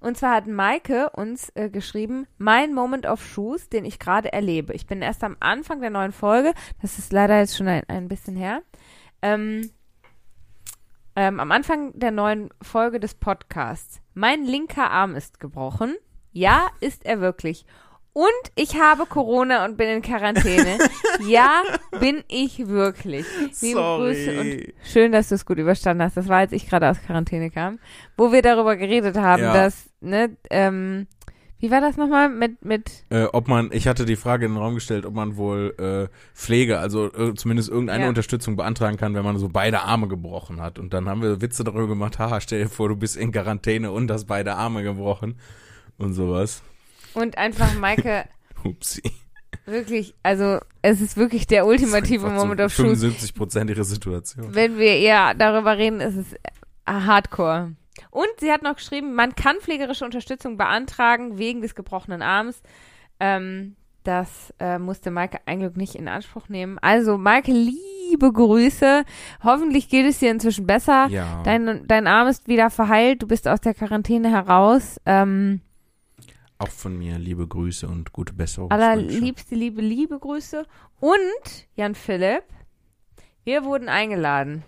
Und 0.00 0.16
zwar 0.16 0.34
hat 0.34 0.46
Maike 0.46 1.10
uns 1.10 1.50
äh, 1.54 1.68
geschrieben, 1.68 2.26
mein 2.38 2.72
Moment 2.72 3.06
of 3.06 3.24
Shoes, 3.24 3.68
den 3.68 3.84
ich 3.84 3.98
gerade 3.98 4.32
erlebe. 4.32 4.72
Ich 4.72 4.86
bin 4.86 5.02
erst 5.02 5.24
am 5.24 5.36
Anfang 5.40 5.80
der 5.80 5.90
neuen 5.90 6.12
Folge, 6.12 6.52
das 6.80 6.98
ist 6.98 7.12
leider 7.12 7.38
jetzt 7.38 7.56
schon 7.56 7.68
ein, 7.68 7.82
ein 7.88 8.08
bisschen 8.08 8.36
her. 8.36 8.62
Ähm, 9.22 9.70
ähm, 11.16 11.40
am 11.40 11.50
Anfang 11.50 11.98
der 11.98 12.10
neuen 12.10 12.50
Folge 12.62 13.00
des 13.00 13.14
Podcasts. 13.14 14.00
Mein 14.14 14.44
linker 14.44 14.90
Arm 14.90 15.14
ist 15.16 15.40
gebrochen. 15.40 15.96
Ja, 16.32 16.68
ist 16.80 17.06
er 17.06 17.20
wirklich. 17.20 17.64
Und 18.16 18.32
ich 18.54 18.80
habe 18.80 19.04
Corona 19.04 19.66
und 19.66 19.76
bin 19.76 19.88
in 19.90 20.00
Quarantäne. 20.00 20.78
ja, 21.28 21.62
bin 22.00 22.24
ich 22.28 22.66
wirklich. 22.66 23.26
Liebe 23.60 23.78
Grüße 23.78 24.40
und 24.40 24.72
schön, 24.90 25.12
dass 25.12 25.28
du 25.28 25.34
es 25.34 25.44
gut 25.44 25.58
überstanden 25.58 26.02
hast. 26.02 26.16
Das 26.16 26.26
war, 26.26 26.38
als 26.38 26.52
ich 26.52 26.66
gerade 26.66 26.88
aus 26.88 26.96
Quarantäne 27.02 27.50
kam, 27.50 27.78
wo 28.16 28.32
wir 28.32 28.40
darüber 28.40 28.76
geredet 28.76 29.18
haben, 29.18 29.42
Ja. 29.42 29.52
dass, 29.52 29.90
ne, 30.00 30.34
ähm, 30.48 31.08
wie 31.58 31.70
war 31.70 31.82
das 31.82 31.98
nochmal 31.98 32.30
mit, 32.30 32.64
mit, 32.64 33.04
Äh, 33.10 33.24
ob 33.34 33.48
man, 33.48 33.68
ich 33.70 33.86
hatte 33.86 34.06
die 34.06 34.16
Frage 34.16 34.46
in 34.46 34.52
den 34.54 34.62
Raum 34.62 34.76
gestellt, 34.76 35.04
ob 35.04 35.12
man 35.12 35.36
wohl 35.36 35.74
äh, 35.78 36.08
Pflege, 36.34 36.78
also 36.78 37.12
äh, 37.12 37.34
zumindest 37.34 37.68
irgendeine 37.68 38.04
Ja. 38.04 38.08
Unterstützung 38.08 38.56
beantragen 38.56 38.96
kann, 38.96 39.14
wenn 39.14 39.24
man 39.24 39.36
so 39.36 39.50
beide 39.50 39.82
Arme 39.82 40.08
gebrochen 40.08 40.62
hat. 40.62 40.78
Und 40.78 40.94
dann 40.94 41.06
haben 41.06 41.20
wir 41.20 41.42
Witze 41.42 41.64
darüber 41.64 41.88
gemacht, 41.88 42.18
haha, 42.18 42.40
stell 42.40 42.62
dir 42.62 42.70
vor, 42.70 42.88
du 42.88 42.96
bist 42.96 43.14
in 43.18 43.30
Quarantäne 43.30 43.90
und 43.90 44.10
hast 44.10 44.24
beide 44.24 44.54
Arme 44.54 44.82
gebrochen 44.82 45.38
und 45.98 46.14
sowas. 46.14 46.62
Und 47.16 47.38
einfach 47.38 47.74
Maike, 47.78 48.24
Upsi. 48.64 49.02
wirklich, 49.64 50.14
also, 50.22 50.60
es 50.82 51.00
ist 51.00 51.16
wirklich 51.16 51.46
der 51.46 51.66
ultimative 51.66 52.28
Moment 52.28 52.60
of 52.60 52.72
Shoes. 52.72 53.00
75 53.00 53.34
Prozent 53.34 53.70
ihrer 53.70 53.84
Situation. 53.84 54.54
Wenn 54.54 54.78
wir 54.78 54.96
eher 54.96 55.34
darüber 55.34 55.76
reden, 55.78 56.00
ist 56.00 56.16
es 56.16 56.32
äh, 56.34 56.38
hardcore. 56.86 57.72
Und 58.10 58.28
sie 58.38 58.52
hat 58.52 58.62
noch 58.62 58.76
geschrieben, 58.76 59.14
man 59.14 59.34
kann 59.34 59.56
pflegerische 59.60 60.04
Unterstützung 60.04 60.56
beantragen 60.56 61.38
wegen 61.38 61.62
des 61.62 61.74
gebrochenen 61.74 62.22
Arms. 62.22 62.60
Ähm, 63.18 63.76
das 64.04 64.54
äh, 64.60 64.78
musste 64.78 65.10
Maike 65.10 65.38
ein 65.46 65.60
Glück 65.60 65.76
nicht 65.76 65.94
in 65.96 66.06
Anspruch 66.06 66.48
nehmen. 66.48 66.78
Also, 66.80 67.18
Maike, 67.18 67.50
liebe 67.50 68.32
Grüße. 68.32 69.04
Hoffentlich 69.42 69.88
geht 69.88 70.06
es 70.06 70.18
dir 70.20 70.30
inzwischen 70.30 70.66
besser. 70.66 71.08
Ja. 71.08 71.42
Dein, 71.44 71.86
dein 71.88 72.06
Arm 72.06 72.28
ist 72.28 72.46
wieder 72.46 72.70
verheilt. 72.70 73.22
Du 73.22 73.26
bist 73.26 73.48
aus 73.48 73.60
der 73.60 73.74
Quarantäne 73.74 74.30
heraus. 74.30 75.00
Ähm, 75.06 75.60
Auch 76.58 76.68
von 76.70 76.96
mir 76.96 77.18
liebe 77.18 77.46
Grüße 77.46 77.86
und 77.86 78.12
gute 78.12 78.32
Besserung. 78.32 78.70
allerliebste, 78.70 79.54
liebe, 79.54 79.82
liebe 79.82 80.18
Grüße. 80.18 80.66
Und, 81.00 81.68
Jan 81.74 81.94
Philipp, 81.94 82.44
wir 83.44 83.64
wurden 83.64 83.88
eingeladen. 83.88 84.64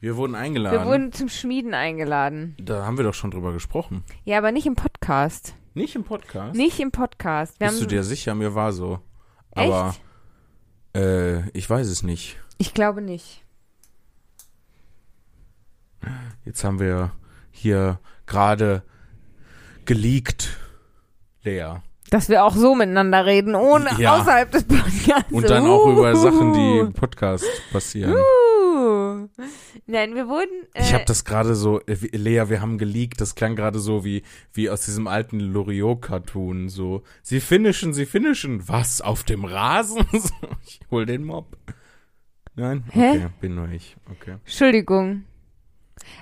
Wir 0.00 0.16
wurden 0.16 0.34
eingeladen. 0.34 0.78
Wir 0.78 0.86
wurden 0.86 1.12
zum 1.12 1.28
Schmieden 1.28 1.74
eingeladen. 1.74 2.56
da 2.58 2.86
haben 2.86 2.96
wir 2.96 3.04
doch 3.04 3.14
schon 3.14 3.30
drüber 3.30 3.52
gesprochen. 3.52 4.04
Ja, 4.24 4.38
aber 4.38 4.52
nicht 4.52 4.66
im 4.66 4.74
Podcast. 4.76 5.54
Nicht 5.74 5.94
im 5.96 6.04
Podcast? 6.04 6.56
Nicht 6.56 6.80
im 6.80 6.90
Podcast. 6.92 7.60
Wir 7.60 7.68
Bist 7.68 7.82
du 7.82 7.86
dir 7.86 8.04
sicher? 8.04 8.34
Mir 8.34 8.54
war 8.54 8.72
so. 8.72 9.00
Echt? 9.54 9.72
Aber 9.72 9.94
äh, 10.96 11.48
ich 11.50 11.68
weiß 11.68 11.88
es 11.88 12.02
nicht. 12.02 12.38
Ich 12.58 12.74
glaube 12.74 13.02
nicht. 13.02 13.44
Jetzt 16.44 16.64
haben 16.64 16.80
wir 16.80 17.12
hier 17.50 18.00
gerade 18.26 18.82
geleakt, 19.84 20.56
Lea. 21.42 21.76
Dass 22.10 22.28
wir 22.30 22.44
auch 22.44 22.54
so 22.54 22.74
miteinander 22.74 23.26
reden, 23.26 23.54
ohne 23.54 23.90
Ja. 23.98 24.16
außerhalb 24.18 24.50
des 24.50 24.64
Podcasts. 24.64 25.30
Und 25.30 25.48
dann 25.50 25.66
auch 25.66 25.86
über 25.92 26.16
Sachen, 26.16 26.54
die 26.54 26.78
im 26.78 26.92
Podcast 26.94 27.44
passieren. 27.70 28.14
Uh. 28.14 29.28
Nein, 29.86 30.14
wir 30.14 30.28
wurden. 30.28 30.66
Äh, 30.72 30.82
Ich 30.82 30.94
habe 30.94 31.04
das 31.04 31.24
gerade 31.24 31.54
so, 31.54 31.80
äh, 31.80 31.94
Lea, 32.16 32.44
wir 32.48 32.60
haben 32.62 32.78
geleakt, 32.78 33.20
das 33.20 33.34
klang 33.34 33.56
gerade 33.56 33.78
so 33.78 34.04
wie, 34.04 34.22
wie 34.54 34.70
aus 34.70 34.84
diesem 34.86 35.06
alten 35.06 35.40
Loriot-Cartoon, 35.40 36.68
so, 36.68 37.02
sie 37.22 37.40
finishen, 37.40 37.92
sie 37.92 38.06
finishen, 38.06 38.68
was, 38.68 39.00
auf 39.00 39.24
dem 39.24 39.44
Rasen? 39.44 40.06
So, 40.12 40.30
ich 40.64 40.80
hol 40.90 41.04
den 41.06 41.24
Mob. 41.24 41.56
Nein? 42.54 42.84
Hä? 42.90 43.10
Okay, 43.10 43.26
bin 43.40 43.54
nur 43.54 43.68
ich, 43.68 43.96
okay. 44.10 44.36
Entschuldigung. 44.44 45.24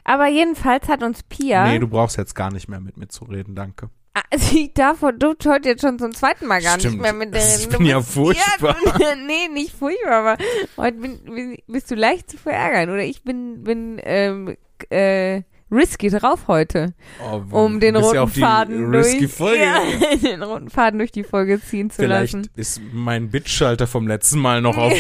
Aber 0.05 0.27
jedenfalls 0.27 0.89
hat 0.89 1.03
uns 1.03 1.23
Pia. 1.23 1.67
Nee, 1.69 1.79
du 1.79 1.89
brauchst 1.89 2.17
jetzt 2.17 2.35
gar 2.35 2.51
nicht 2.53 2.69
mehr 2.69 2.81
mit 2.81 2.97
mir 2.97 3.09
zu 3.09 3.25
reden, 3.25 3.55
danke. 3.55 3.91
Ah, 4.19 4.23
Sie 4.39 4.73
darf 4.73 5.01
du 5.01 5.35
heute 5.45 5.69
jetzt 5.69 5.83
schon 5.83 5.99
zum 5.99 6.15
zweiten 6.15 6.47
Mal 6.47 6.63
gar 6.63 6.79
Stimmt, 6.79 6.95
nicht 6.95 7.03
mehr 7.03 7.13
mit 7.13 7.35
der 7.35 7.43
reden. 7.43 7.61
ich 7.61 7.69
bin 7.69 7.85
ja 7.85 8.01
furchtbar. 8.01 8.75
Ja, 8.99 9.15
nee, 9.15 9.49
nicht 9.53 9.73
furchtbar, 9.77 10.13
aber 10.13 10.37
heute 10.79 10.97
bin, 10.97 11.59
bist 11.67 11.91
du 11.91 11.97
leicht 11.97 12.31
zu 12.31 12.39
verärgern. 12.39 12.89
Oder 12.89 13.05
ich 13.05 13.25
bin, 13.25 13.63
bin 13.63 14.01
ähm, 14.03 14.57
äh, 14.89 15.43
risky 15.71 16.09
drauf 16.09 16.49
heute, 16.49 16.95
Oh, 17.23 17.43
um 17.65 17.79
den 17.79 17.95
roten 17.97 18.15
ja 18.15 18.23
auf 18.23 18.33
die 18.33 18.41
Faden 18.41 18.91
durch. 18.91 19.21
Ja, 19.39 19.83
den 20.23 20.43
roten 20.43 20.71
Faden 20.71 20.97
durch 20.99 21.13
die 21.13 21.25
Folge 21.25 21.61
ziehen 21.61 21.91
zu 21.91 21.97
Vielleicht 22.01 22.33
lassen. 22.33 22.49
ist 22.57 22.81
mein 22.95 23.29
Bitschalter 23.29 23.87
vom 23.87 24.09
letzten 24.09 24.39
Mal 24.39 24.63
noch 24.63 24.79
auf. 24.79 24.95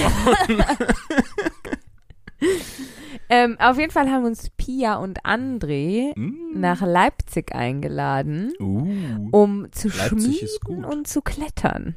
Ähm, 3.28 3.56
auf 3.58 3.78
jeden 3.78 3.90
Fall 3.90 4.10
haben 4.10 4.24
uns 4.24 4.50
Pia 4.56 4.96
und 4.96 5.22
André 5.24 6.12
Mm. 6.18 6.60
nach 6.60 6.80
Leipzig 6.82 7.54
eingeladen, 7.54 8.52
Uh. 8.60 9.28
um 9.32 9.66
zu 9.72 9.88
Leipzig 9.88 10.48
schmieden 10.62 10.84
und 10.84 11.08
zu 11.08 11.22
klettern. 11.22 11.96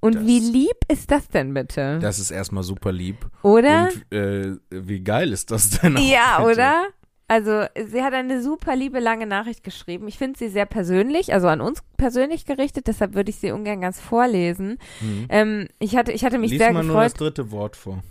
Und 0.00 0.16
Das- 0.16 0.26
wie 0.26 0.38
lieb 0.38 0.76
ist 0.88 1.10
das 1.10 1.28
denn 1.28 1.54
bitte? 1.54 1.98
Das 2.00 2.18
ist 2.18 2.30
erstmal 2.30 2.62
super 2.62 2.92
lieb. 2.92 3.26
oder? 3.42 3.88
Und 4.10 4.12
äh, 4.16 4.56
wie 4.70 5.00
geil 5.00 5.32
ist 5.32 5.50
das 5.50 5.70
denn? 5.70 5.96
auch, 5.96 6.00
Ja, 6.00 6.38
bitte? 6.38 6.50
oder? 6.52 6.82
Also, 7.26 7.64
sie 7.90 8.02
hat 8.02 8.12
eine 8.12 8.42
super 8.42 8.76
liebe 8.76 9.00
lange 9.00 9.26
Nachricht 9.26 9.64
geschrieben. 9.64 10.06
Ich 10.08 10.18
finde 10.18 10.38
sie 10.38 10.50
sehr 10.50 10.66
persönlich, 10.66 11.32
also 11.32 11.48
an 11.48 11.62
uns 11.62 11.82
persönlich 11.96 12.44
gerichtet, 12.44 12.86
deshalb 12.86 13.14
würde 13.14 13.30
ich 13.30 13.36
sie 13.36 13.50
ungern 13.50 13.80
ganz 13.80 13.98
vorlesen. 13.98 14.76
Mhm. 15.00 15.26
Ähm, 15.30 15.68
ich, 15.78 15.96
hatte, 15.96 16.12
ich 16.12 16.22
hatte 16.22 16.36
mich 16.36 16.50
Lies 16.50 16.60
sehr 16.60 16.72
mal 16.74 16.84
nur 16.84 17.00
das 17.02 17.14
gefreut. 17.14 17.20
dritte 17.38 17.50
Wort 17.50 17.76
vor. 17.76 18.02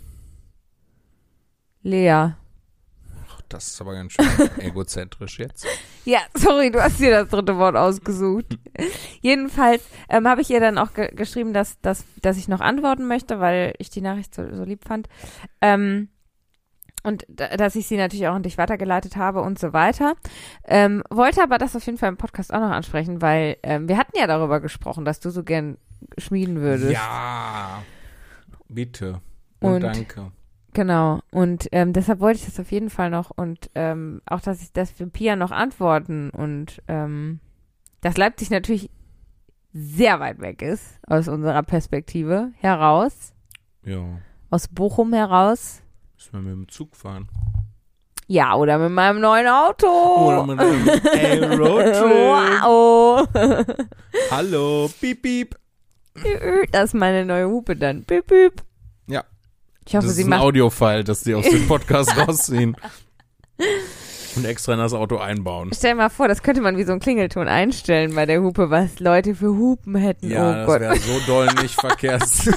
Lea. 1.84 2.30
Das 3.48 3.68
ist 3.68 3.80
aber 3.80 3.92
ganz 3.94 4.12
schön 4.14 4.26
egozentrisch 4.58 5.38
jetzt. 5.38 5.64
Ja, 6.04 6.18
sorry, 6.34 6.70
du 6.72 6.82
hast 6.82 6.98
dir 6.98 7.10
das 7.10 7.28
dritte 7.28 7.56
Wort 7.56 7.76
ausgesucht. 7.76 8.58
Jedenfalls 9.20 9.82
ähm, 10.08 10.26
habe 10.26 10.40
ich 10.40 10.50
ihr 10.50 10.58
dann 10.60 10.76
auch 10.78 10.92
ge 10.94 11.14
geschrieben, 11.14 11.52
dass, 11.52 11.78
dass, 11.80 12.04
dass 12.20 12.36
ich 12.36 12.48
noch 12.48 12.60
antworten 12.60 13.06
möchte, 13.06 13.38
weil 13.40 13.74
ich 13.78 13.90
die 13.90 14.00
Nachricht 14.00 14.34
so, 14.34 14.42
so 14.56 14.64
lieb 14.64 14.84
fand. 14.84 15.08
Ähm, 15.60 16.08
und 17.04 17.26
da- 17.28 17.56
dass 17.56 17.76
ich 17.76 17.86
sie 17.86 17.98
natürlich 17.98 18.26
auch 18.26 18.34
an 18.34 18.42
dich 18.42 18.56
weitergeleitet 18.58 19.16
habe 19.16 19.42
und 19.42 19.58
so 19.58 19.72
weiter. 19.74 20.14
Ähm, 20.64 21.04
wollte 21.10 21.42
aber 21.42 21.58
das 21.58 21.76
auf 21.76 21.84
jeden 21.86 21.98
Fall 21.98 22.08
im 22.08 22.16
Podcast 22.16 22.52
auch 22.52 22.60
noch 22.60 22.70
ansprechen, 22.70 23.20
weil 23.22 23.58
ähm, 23.62 23.88
wir 23.88 23.98
hatten 23.98 24.16
ja 24.18 24.26
darüber 24.26 24.58
gesprochen, 24.60 25.04
dass 25.04 25.20
du 25.20 25.28
so 25.30 25.44
gern 25.44 25.76
schmieden 26.18 26.60
würdest. 26.60 26.92
Ja. 26.92 27.82
Bitte. 28.68 29.20
Und, 29.60 29.74
Und- 29.74 29.80
danke. 29.82 30.32
Genau. 30.74 31.20
Und 31.30 31.68
ähm, 31.72 31.92
deshalb 31.92 32.20
wollte 32.20 32.40
ich 32.40 32.44
das 32.46 32.60
auf 32.60 32.70
jeden 32.72 32.90
Fall 32.90 33.08
noch 33.08 33.30
und 33.30 33.70
ähm, 33.74 34.20
auch, 34.26 34.40
dass 34.40 34.60
ich 34.60 34.72
das 34.72 34.90
für 34.90 35.06
Pia 35.06 35.36
noch 35.36 35.50
antworten 35.52 36.30
und 36.30 36.82
ähm, 36.88 37.40
dass 38.00 38.16
Leipzig 38.16 38.50
natürlich 38.50 38.90
sehr 39.72 40.20
weit 40.20 40.40
weg 40.40 40.62
ist 40.62 40.98
aus 41.06 41.28
unserer 41.28 41.62
Perspektive 41.62 42.50
heraus, 42.58 43.32
Ja. 43.84 44.04
aus 44.50 44.68
Bochum 44.68 45.12
heraus. 45.12 45.80
Müssen 46.16 46.32
wir 46.32 46.40
mit 46.40 46.52
dem 46.52 46.68
Zug 46.68 46.94
fahren. 46.96 47.28
Ja, 48.26 48.54
oder 48.56 48.78
mit 48.78 48.90
meinem 48.90 49.20
neuen 49.20 49.46
Auto. 49.46 49.86
Oder 49.86 50.46
mit 50.46 50.58
einem 50.58 51.60
Roadtrip. 51.60 52.04
Wow. 52.64 53.28
Hallo. 54.30 54.90
Piep, 55.00 55.22
piep. 55.22 55.56
Das 56.72 56.84
ist 56.84 56.94
meine 56.94 57.24
neue 57.26 57.48
Hupe 57.48 57.76
dann. 57.76 58.02
Bip, 58.04 58.26
bip. 58.28 58.62
Ja. 59.08 59.24
Ich 59.86 59.94
hoffe, 59.96 60.06
das 60.06 60.16
sie 60.16 60.22
ist 60.22 60.28
ein. 60.32 60.40
Audiofile, 60.40 61.04
das 61.04 61.22
die 61.22 61.34
aus 61.34 61.48
dem 61.48 61.66
Podcast 61.68 62.16
rausziehen. 62.16 62.76
Und 64.36 64.44
extra 64.44 64.72
in 64.72 64.80
das 64.80 64.92
Auto 64.92 65.18
einbauen. 65.18 65.70
Stell 65.72 65.94
mal 65.94 66.08
vor, 66.08 66.26
das 66.26 66.42
könnte 66.42 66.60
man 66.60 66.76
wie 66.76 66.82
so 66.82 66.92
ein 66.92 66.98
Klingelton 67.00 67.46
einstellen 67.46 68.14
bei 68.14 68.26
der 68.26 68.42
Hupe, 68.42 68.68
was 68.70 68.98
Leute 68.98 69.34
für 69.36 69.50
Hupen 69.50 69.94
hätten. 69.94 70.28
Ja, 70.30 70.50
oh 70.50 70.54
das 70.54 70.66
Gott. 70.66 70.80
wäre 70.80 70.96
so 70.98 71.20
doll 71.26 71.46
nicht 71.62 71.74
verkehrs. 71.80 72.46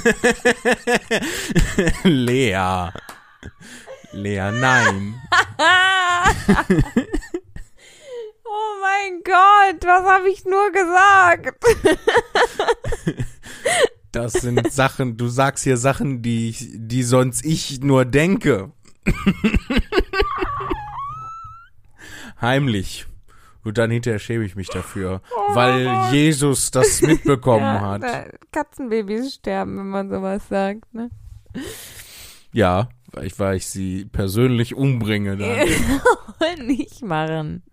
Lea. 2.03 2.89
Lea, 4.11 4.51
nein. 4.51 5.21
oh 8.43 8.73
mein 8.81 9.21
Gott, 9.23 9.85
was 9.85 10.03
habe 10.03 10.29
ich 10.29 10.43
nur 10.45 10.71
gesagt? 10.71 11.53
Das 14.17 14.33
sind 14.33 14.71
Sachen, 14.71 15.17
du 15.17 15.27
sagst 15.27 15.63
hier 15.63 15.77
Sachen, 15.77 16.21
die, 16.21 16.49
ich- 16.49 16.69
die 16.73 17.03
sonst 17.03 17.45
ich 17.45 17.81
nur 17.81 18.05
denke. 18.05 18.71
Heimlich. 22.41 23.05
Und 23.63 23.77
dann 23.77 23.91
hinterher 23.91 24.19
schäme 24.19 24.45
ich 24.45 24.55
mich 24.55 24.69
dafür, 24.69 25.21
weil 25.53 25.89
Jesus 26.13 26.71
das 26.71 27.01
mitbekommen 27.01 27.63
Ja, 27.65 27.81
hat. 27.81 28.03
Katzenbabys 28.51 29.33
sterben, 29.35 29.77
wenn 29.77 29.89
man 29.89 30.09
sowas 30.09 30.41
sagt, 30.47 30.93
ne? 30.93 31.09
Ja, 32.53 32.87
weil 33.11 33.25
ich, 33.27 33.37
weil 33.39 33.57
ich 33.57 33.67
sie 33.67 34.05
persönlich 34.05 34.73
umbringe 34.75 35.35
dann. 35.35 35.67
nicht 36.65 37.03
machen. 37.03 37.63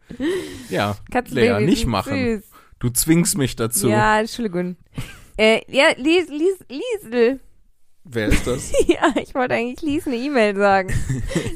Ja, 0.69 0.97
Katzenbabys 1.13 1.59
Lea, 1.61 1.65
nicht 1.65 1.87
machen. 1.87 2.41
Süß. 2.43 2.51
Du 2.81 2.91
zwingst 2.91 3.39
mich 3.39 3.55
dazu. 3.55 3.89
Ja, 3.89 4.19
Entschuldigung. 4.19 4.77
Äh, 5.37 5.63
ja, 5.69 5.91
Lies, 5.97 6.29
Lies, 6.29 6.59
Liesel. 6.69 7.41
Wer 8.07 8.27
ist 8.29 8.47
das? 8.47 8.71
Ja, 8.87 9.13
ich 9.21 9.35
wollte 9.35 9.55
eigentlich 9.55 9.81
Lies 9.81 10.07
eine 10.07 10.17
E-Mail 10.17 10.55
sagen. 10.57 10.93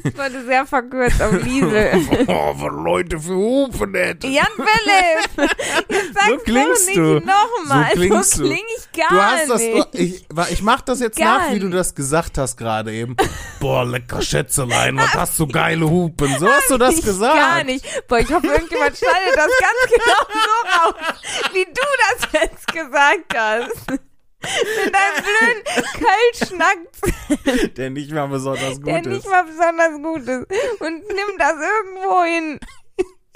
Ich 0.03 0.17
wollte 0.17 0.43
sehr 0.45 0.65
verkürzt 0.65 1.21
auf 1.21 1.31
Liesel. 1.43 1.91
oh, 2.27 2.53
was 2.55 2.73
Leute 2.83 3.19
für 3.19 3.35
Hupen 3.35 3.93
hätte. 3.93 4.27
Jan 4.27 4.47
Philipp! 4.55 5.49
Jetzt 5.89 6.13
sag's 6.15 6.27
So 6.27 6.37
klingst 6.39 6.85
nicht 6.87 6.97
du. 6.97 7.19
nochmal. 7.19 7.91
So 7.93 7.95
klingst 8.01 8.31
so 8.33 8.43
kling 8.43 8.63
ich 8.77 8.99
gar 8.99 9.09
Du 9.09 9.21
hast 9.21 9.49
das, 9.49 9.61
nicht. 9.61 9.87
ich, 9.93 10.25
ich 10.51 10.61
mach 10.63 10.81
das 10.81 10.99
jetzt 11.01 11.17
Gar 11.19 11.39
nach, 11.39 11.51
wie 11.53 11.59
du 11.59 11.67
nicht. 11.67 11.77
das 11.77 11.93
gesagt 11.93 12.37
hast 12.39 12.57
gerade 12.57 12.91
eben. 12.93 13.15
Boah, 13.59 13.85
lecker 13.85 14.21
Schätzelein, 14.21 14.97
was 14.97 15.13
hast 15.13 15.39
du 15.39 15.47
geile 15.47 15.87
Hupen. 15.89 16.35
So 16.39 16.49
hast 16.49 16.69
du 16.71 16.77
das 16.77 16.95
gesagt. 17.01 17.35
Gar 17.35 17.63
nicht. 17.63 17.85
Boah, 18.07 18.19
ich 18.19 18.33
hoffe, 18.33 18.47
irgendjemand 18.47 18.97
schneidet 18.97 19.35
das 19.35 19.51
ganz 19.59 19.93
genau 19.93 20.25
so 20.33 20.89
raus, 20.89 21.53
wie 21.53 21.65
du 21.65 22.31
das 22.31 22.41
jetzt 22.41 22.67
gesagt 22.73 23.35
hast. 23.37 23.99
Mit 24.41 24.93
deinem 24.95 25.23
blöden 25.25 25.63
Kölschnack, 25.93 27.75
Der 27.75 27.89
nicht 27.89 28.11
mal 28.11 28.27
besonders 28.27 28.77
gut 28.77 28.87
der 28.87 28.99
ist. 28.99 29.07
nicht 29.07 29.25
mal 29.27 29.43
besonders 29.43 29.93
gut 30.01 30.21
ist. 30.21 30.47
Und 30.81 31.07
nimm 31.07 31.37
das 31.37 31.53
irgendwo 31.53 32.23
hin. 32.23 32.59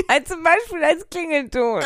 Als 0.07 0.29
zum 0.29 0.43
Beispiel 0.43 0.83
als 0.83 1.07
Klingelton. 1.09 1.83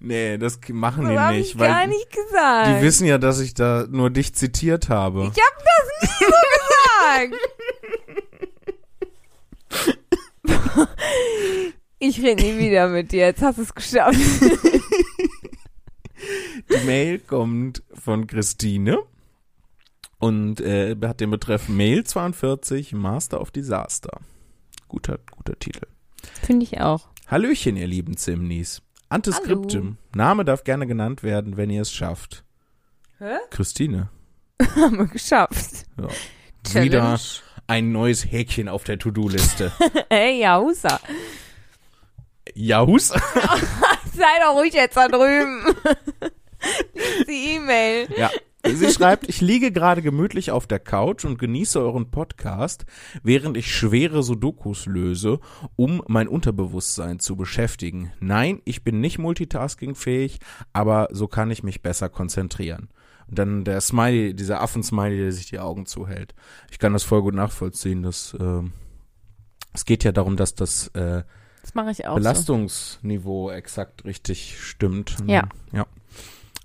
nee, 0.00 0.38
das 0.38 0.58
machen 0.68 1.06
So 1.06 1.12
die 1.12 1.18
nicht, 1.36 1.54
ich 1.54 1.58
weil 1.58 1.68
gar 1.70 1.86
nicht 1.86 2.10
gesagt. 2.12 2.68
die 2.68 2.82
wissen 2.84 3.06
ja, 3.06 3.18
dass 3.18 3.40
ich 3.40 3.54
da 3.54 3.86
nur 3.88 4.10
dich 4.10 4.34
zitiert 4.34 4.88
habe. 4.88 5.30
ich 5.34 5.42
hab 5.42 5.58
das 5.64 5.88
nie 6.02 6.26
so 6.26 6.32
gesagt. 7.24 7.34
Ich 12.04 12.20
rede 12.20 12.42
nie 12.42 12.58
wieder 12.58 12.88
mit 12.88 13.12
dir. 13.12 13.26
Jetzt 13.26 13.42
hast 13.42 13.58
du 13.58 13.62
es 13.62 13.72
geschafft. 13.72 14.18
Die 16.68 16.84
Mail 16.84 17.20
kommt 17.20 17.84
von 17.94 18.26
Christine 18.26 18.98
und 20.18 20.60
äh, 20.60 20.96
hat 21.00 21.20
den 21.20 21.30
Betreff 21.30 21.68
Mail 21.68 22.02
42 22.02 22.92
Master 22.92 23.40
of 23.40 23.52
Disaster. 23.52 24.20
Guter, 24.88 25.20
guter 25.30 25.56
Titel. 25.56 25.86
Finde 26.42 26.64
ich 26.64 26.80
auch. 26.80 27.06
Hallöchen, 27.28 27.76
ihr 27.76 27.86
lieben 27.86 28.16
Zimnis. 28.16 28.82
Antiskriptum. 29.08 29.96
Name 30.12 30.44
darf 30.44 30.64
gerne 30.64 30.88
genannt 30.88 31.22
werden, 31.22 31.56
wenn 31.56 31.70
ihr 31.70 31.82
es 31.82 31.92
schafft. 31.92 32.42
Hä? 33.18 33.36
Christine. 33.50 34.08
Haben 34.74 34.98
wir 34.98 35.06
geschafft. 35.06 35.86
Ja. 35.96 36.08
Challenge. 36.66 36.84
Wieder 36.84 37.20
ein 37.68 37.92
neues 37.92 38.24
Häkchen 38.24 38.68
auf 38.68 38.82
der 38.82 38.98
To-Do-Liste. 38.98 39.70
Ey, 40.08 40.42
Jausa. 40.42 40.98
Jahus. 42.54 43.08
Sei 44.14 44.24
doch 44.44 44.56
ruhig 44.56 44.74
jetzt 44.74 44.96
da 44.96 45.08
drüben. 45.08 45.64
Lies 46.94 47.26
die 47.26 47.56
E-Mail. 47.56 48.08
Ja. 48.16 48.30
Sie 48.64 48.90
schreibt, 48.92 49.28
ich 49.28 49.40
liege 49.40 49.72
gerade 49.72 50.02
gemütlich 50.02 50.52
auf 50.52 50.68
der 50.68 50.78
Couch 50.78 51.24
und 51.24 51.38
genieße 51.38 51.80
euren 51.80 52.12
Podcast, 52.12 52.86
während 53.24 53.56
ich 53.56 53.74
schwere 53.74 54.22
Sudokus 54.22 54.86
löse, 54.86 55.40
um 55.74 56.00
mein 56.06 56.28
Unterbewusstsein 56.28 57.18
zu 57.18 57.34
beschäftigen. 57.34 58.12
Nein, 58.20 58.62
ich 58.64 58.84
bin 58.84 59.00
nicht 59.00 59.18
multitaskingfähig, 59.18 60.38
aber 60.72 61.08
so 61.10 61.26
kann 61.26 61.50
ich 61.50 61.64
mich 61.64 61.82
besser 61.82 62.08
konzentrieren. 62.08 62.88
Und 63.28 63.38
dann 63.38 63.64
der 63.64 63.80
Smiley, 63.80 64.34
dieser 64.34 64.60
Affensmiley, 64.60 65.16
der 65.16 65.32
sich 65.32 65.46
die 65.46 65.58
Augen 65.58 65.86
zuhält. 65.86 66.34
Ich 66.70 66.78
kann 66.78 66.92
das 66.92 67.02
voll 67.02 67.22
gut 67.22 67.34
nachvollziehen. 67.34 68.02
Dass, 68.02 68.36
ähm, 68.38 68.72
es 69.72 69.84
geht 69.84 70.04
ja 70.04 70.12
darum, 70.12 70.36
dass 70.36 70.54
das 70.54 70.88
äh, 70.88 71.24
Das 71.62 71.74
mache 71.74 71.92
ich 71.92 72.06
auch 72.06 72.16
Belastungsniveau 72.16 73.50
exakt 73.50 74.04
richtig 74.04 74.58
stimmt. 74.60 75.16
Ja. 75.26 75.48
Ja. 75.72 75.86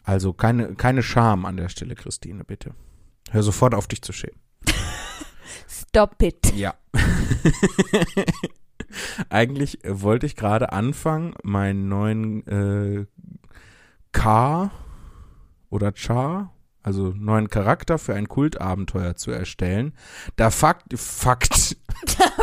Also 0.04 0.34
keine, 0.34 0.76
keine 0.76 1.04
Scham 1.04 1.46
an 1.46 1.58
der 1.58 1.70
Stelle, 1.70 1.96
Christine, 1.96 2.44
bitte. 2.44 2.74
Hör 3.30 3.44
sofort 3.44 3.76
auf, 3.76 3.88
dich 3.88 4.02
zu 4.02 4.14
schämen. 4.14 4.40
so. 4.66 4.74
Stop 5.90 6.22
it. 6.22 6.54
Ja. 6.56 6.76
Eigentlich 9.30 9.80
wollte 9.86 10.26
ich 10.26 10.36
gerade 10.36 10.72
anfangen, 10.72 11.36
meinen 11.44 11.88
neuen 11.88 12.48
äh, 12.48 13.06
K 14.12 14.72
oder 15.70 15.92
Char, 15.96 16.54
also 16.84 17.14
neuen 17.16 17.50
Charakter 17.50 17.98
für 17.98 18.16
ein 18.16 18.28
Kultabenteuer 18.30 19.16
zu 19.16 19.32
erstellen. 19.32 19.94
Da 20.38 20.52
Fakt, 20.52 20.98
Fakt, 20.98 21.78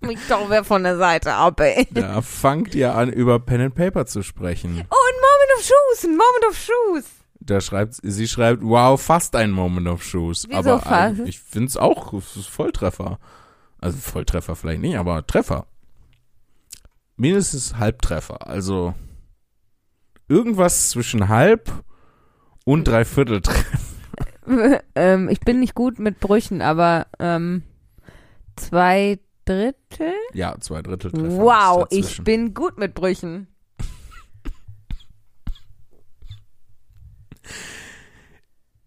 Mich 0.00 0.18
doch 0.28 0.50
wer 0.50 0.62
von 0.64 0.82
der 0.84 0.98
Seite 0.98 1.32
ab, 1.34 1.58
ey. 1.60 1.86
da 1.90 2.20
fangt 2.22 2.74
ihr 2.74 2.94
an, 2.94 3.08
über 3.10 3.38
Pen 3.40 3.60
and 3.62 3.74
Paper 3.74 4.06
zu 4.06 4.22
sprechen. 4.22 4.70
Oh, 4.90 4.96
ein 5.08 5.20
Moment 5.20 5.58
of 5.58 5.64
Shoes, 5.64 6.04
ein 6.04 6.10
Moment 6.16 6.44
of 6.50 6.56
Shoes. 6.58 7.04
Da 7.40 7.60
schreibt, 7.60 7.94
sie 8.02 8.28
schreibt, 8.28 8.62
wow, 8.62 9.00
fast 9.00 9.34
ein 9.36 9.50
Moment 9.52 9.88
of 9.88 10.02
Shoes. 10.02 10.46
Wieso 10.48 10.58
aber 10.58 10.78
fast? 10.80 10.92
eigentlich- 10.92 11.28
ich 11.30 11.40
finde 11.40 11.68
es 11.68 11.76
auch, 11.76 12.12
es 12.12 12.36
ist 12.36 12.48
Volltreffer. 12.48 13.18
Also 13.78 13.98
Volltreffer 13.98 14.54
vielleicht 14.56 14.80
nicht, 14.82 14.96
aber 14.98 15.26
Treffer. 15.26 15.66
Mindestens 17.16 17.76
Halbtreffer. 17.78 18.46
Also 18.46 18.94
irgendwas 20.28 20.90
zwischen 20.90 21.28
halb 21.28 21.72
und 22.64 22.84
dreiviertel 22.84 23.40
Treffer. 23.42 23.78
ähm, 24.94 25.28
ich 25.28 25.40
bin 25.40 25.60
nicht 25.60 25.74
gut 25.74 25.98
mit 25.98 26.20
Brüchen, 26.20 26.62
aber 26.62 27.06
ähm, 27.18 27.62
zwei 28.56 29.18
Drittel? 29.46 30.12
Ja, 30.34 30.56
zwei 30.60 30.82
Drittel 30.82 31.12
Treffer. 31.12 31.38
Wow, 31.38 31.86
ich 31.90 32.22
bin 32.22 32.52
gut 32.52 32.78
mit 32.78 32.94
Brüchen. 32.94 33.46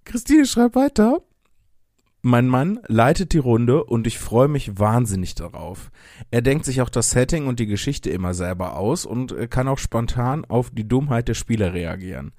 Christine 0.06 0.46
schreibt 0.46 0.76
weiter. 0.76 1.22
Mein 2.22 2.48
Mann 2.48 2.80
leitet 2.88 3.32
die 3.32 3.38
Runde 3.38 3.86
und 3.86 4.06
ich 4.06 4.20
freue 4.20 4.50
mich 4.50 4.78
wahnsinnig 4.78 5.36
darauf. 5.36 5.90
Er 6.32 6.42
denkt 6.42 6.66
sich 6.66 6.82
auch 6.82 6.90
das 6.90 7.12
Setting 7.12 7.48
und 7.48 7.62
die 7.62 7.66
Geschichte 7.66 8.10
immer 8.10 8.34
selber 8.34 8.76
aus 8.76 9.06
und 9.06 9.32
äh, 9.32 9.48
kann 9.48 9.70
auch 9.70 9.78
spontan 9.78 10.44
auf 10.44 10.70
die 10.70 10.88
Dummheit 10.88 11.30
der 11.30 11.34
Spieler 11.34 11.74
reagieren. 11.74 12.34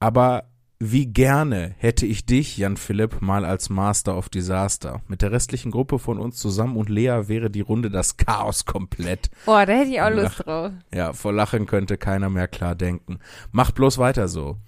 Aber 0.00 0.44
wie 0.78 1.06
gerne 1.06 1.74
hätte 1.78 2.04
ich 2.04 2.26
dich, 2.26 2.58
Jan 2.58 2.76
Philipp, 2.76 3.22
mal 3.22 3.44
als 3.44 3.70
Master 3.70 4.16
of 4.16 4.28
Disaster. 4.28 5.00
Mit 5.08 5.22
der 5.22 5.32
restlichen 5.32 5.70
Gruppe 5.70 5.98
von 5.98 6.18
uns 6.18 6.36
zusammen 6.36 6.76
und 6.76 6.88
Lea 6.90 7.22
wäre 7.28 7.50
die 7.50 7.62
Runde 7.62 7.90
das 7.90 8.16
Chaos 8.18 8.66
komplett. 8.66 9.30
Boah, 9.46 9.64
da 9.64 9.72
hätte 9.72 9.90
ich 9.90 10.00
auch. 10.02 10.10
Lust 10.10 10.44
drauf. 10.46 10.72
Ja, 10.92 11.12
vor 11.14 11.32
Lachen 11.32 11.66
könnte 11.66 11.96
keiner 11.96 12.28
mehr 12.28 12.46
klar 12.48 12.74
denken. 12.74 13.18
Macht 13.52 13.74
bloß 13.74 13.98
weiter 13.98 14.28
so. 14.28 14.58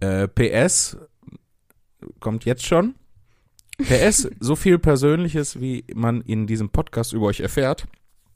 Äh, 0.00 0.28
PS 0.28 0.98
kommt 2.20 2.44
jetzt 2.44 2.66
schon. 2.66 2.94
PS, 3.78 4.28
so 4.40 4.56
viel 4.56 4.78
Persönliches, 4.78 5.60
wie 5.60 5.84
man 5.94 6.20
in 6.20 6.46
diesem 6.46 6.68
Podcast 6.70 7.12
über 7.12 7.26
euch 7.26 7.40
erfährt, 7.40 7.86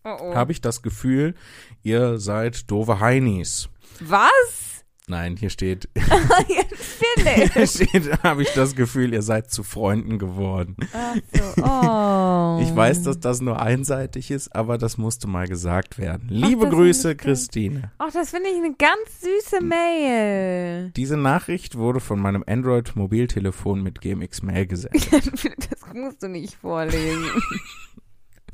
Oh, 0.05 0.17
oh. 0.21 0.35
habe 0.35 0.53
ich 0.53 0.61
das 0.61 0.81
Gefühl, 0.83 1.35
ihr 1.83 2.19
seid 2.19 2.71
doofe 2.71 3.01
Heinis. 3.01 3.69
Was? 4.01 4.68
Nein, 5.09 5.37
hier 5.39 5.49
steht, 5.49 5.89
hier 7.55 7.67
steht, 7.67 8.23
habe 8.23 8.43
ich 8.43 8.53
das 8.55 8.77
Gefühl, 8.77 9.15
ihr 9.15 9.23
seid 9.23 9.51
zu 9.51 9.63
Freunden 9.63 10.19
geworden. 10.19 10.77
Ach 10.93 11.17
so. 11.33 11.63
Oh. 11.63 12.63
Ich 12.63 12.75
weiß, 12.77 13.03
dass 13.05 13.19
das 13.19 13.41
nur 13.41 13.61
einseitig 13.61 14.31
ist, 14.31 14.55
aber 14.55 14.77
das 14.77 14.99
musste 14.99 15.27
mal 15.27 15.49
gesagt 15.49 15.99
werden. 15.99 16.29
Liebe 16.29 16.67
das 16.67 16.75
Grüße. 16.75 17.17
Christine. 17.17 17.91
Ach, 17.99 18.13
das 18.13 18.31
finde 18.31 18.51
ich 18.51 18.57
eine 18.57 18.75
ganz 18.75 19.21
süße 19.23 19.63
Mail. 19.63 20.91
Diese 20.91 21.17
Nachricht 21.17 21.77
wurde 21.77 22.01
von 22.01 22.21
meinem 22.21 22.45
Android-Mobiltelefon 22.47 23.83
mit 23.83 24.01
GMX 24.01 24.43
Mail 24.43 24.67
gesendet. 24.67 25.09
Das 25.89 25.95
musst 25.95 26.23
du 26.23 26.29
nicht 26.29 26.55
vorlesen. 26.55 27.25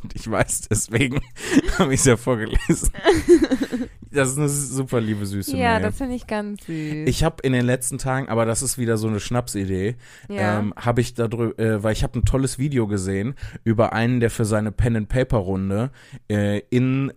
Und 0.04 0.14
ich 0.14 0.30
weiß, 0.30 0.68
deswegen 0.68 1.20
habe 1.78 1.94
ich 1.94 2.00
es 2.00 2.06
ja 2.06 2.16
vorgelesen. 2.16 2.90
Das 4.14 4.28
ist 4.30 4.38
eine 4.38 4.48
super 4.48 5.00
liebe, 5.00 5.26
süße 5.26 5.56
ja, 5.56 5.72
Mail. 5.72 5.82
das 5.82 5.96
finde 5.96 6.14
ich 6.14 6.28
ganz 6.28 6.64
süß. 6.66 7.08
Ich 7.08 7.24
habe 7.24 7.38
in 7.42 7.52
den 7.52 7.66
letzten 7.66 7.98
Tagen, 7.98 8.28
aber 8.28 8.46
das 8.46 8.62
ist 8.62 8.78
wieder 8.78 8.96
so 8.96 9.08
eine 9.08 9.18
Schnapsidee, 9.18 9.96
ja. 10.28 10.60
ähm, 10.60 10.72
habe 10.76 11.00
ich 11.00 11.14
darüber, 11.14 11.58
äh, 11.58 11.82
weil 11.82 11.94
ich 11.94 12.04
habe 12.04 12.20
ein 12.20 12.24
tolles 12.24 12.56
Video 12.56 12.86
gesehen 12.86 13.34
über 13.64 13.92
einen, 13.92 14.20
der 14.20 14.30
für 14.30 14.44
seine 14.44 14.70
Pen 14.70 14.94
and 14.94 15.08
Paper 15.08 15.38
Runde 15.38 15.90
äh, 16.30 16.60
in 16.70 17.12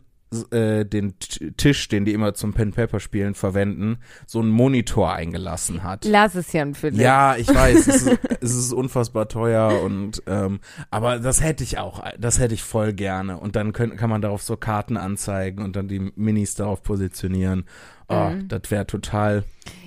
äh, 0.52 0.84
den 0.86 1.14
Tisch, 1.58 1.88
den 1.88 2.04
die 2.06 2.14
immer 2.14 2.34
zum 2.34 2.54
Pen 2.54 2.74
Paper 2.74 3.00
Spielen 3.00 3.34
verwenden, 3.34 4.00
so 4.26 4.40
einen 4.40 4.50
Monitor 4.50 5.14
eingelassen 5.14 5.84
hat. 5.84 6.04
Lass 6.06 6.36
es, 6.36 6.52
Jan 6.54 6.74
Philipp. 6.76 7.00
Ja, 7.00 7.36
ich 7.38 7.48
weiß, 7.48 7.88
es 7.88 8.02
ist, 8.04 8.20
es 8.42 8.56
ist 8.56 8.74
unfassbar 8.74 9.28
teuer 9.30 9.82
und 9.84 10.22
ähm, 10.28 10.60
aber 10.92 11.20
das 11.20 11.42
hätte 11.42 11.64
ich 11.64 11.78
auch, 11.78 12.04
das 12.20 12.40
hätte 12.40 12.54
ich 12.54 12.64
voll 12.64 12.94
gerne 12.94 13.38
und 13.38 13.56
dann 13.56 13.72
können, 13.74 13.96
kann 13.96 14.10
man 14.10 14.22
darauf 14.22 14.42
so 14.44 14.58
Karten 14.58 14.98
anzeigen 14.98 15.64
und 15.64 15.76
dann 15.76 15.88
die 15.88 16.12
Minis 16.16 16.56
darauf 16.56 16.84
positionieren. 16.84 17.66
Oh, 18.10 18.30
Mhm. 18.30 18.48
das 18.48 18.62
wäre 18.72 18.88
total, 18.88 19.44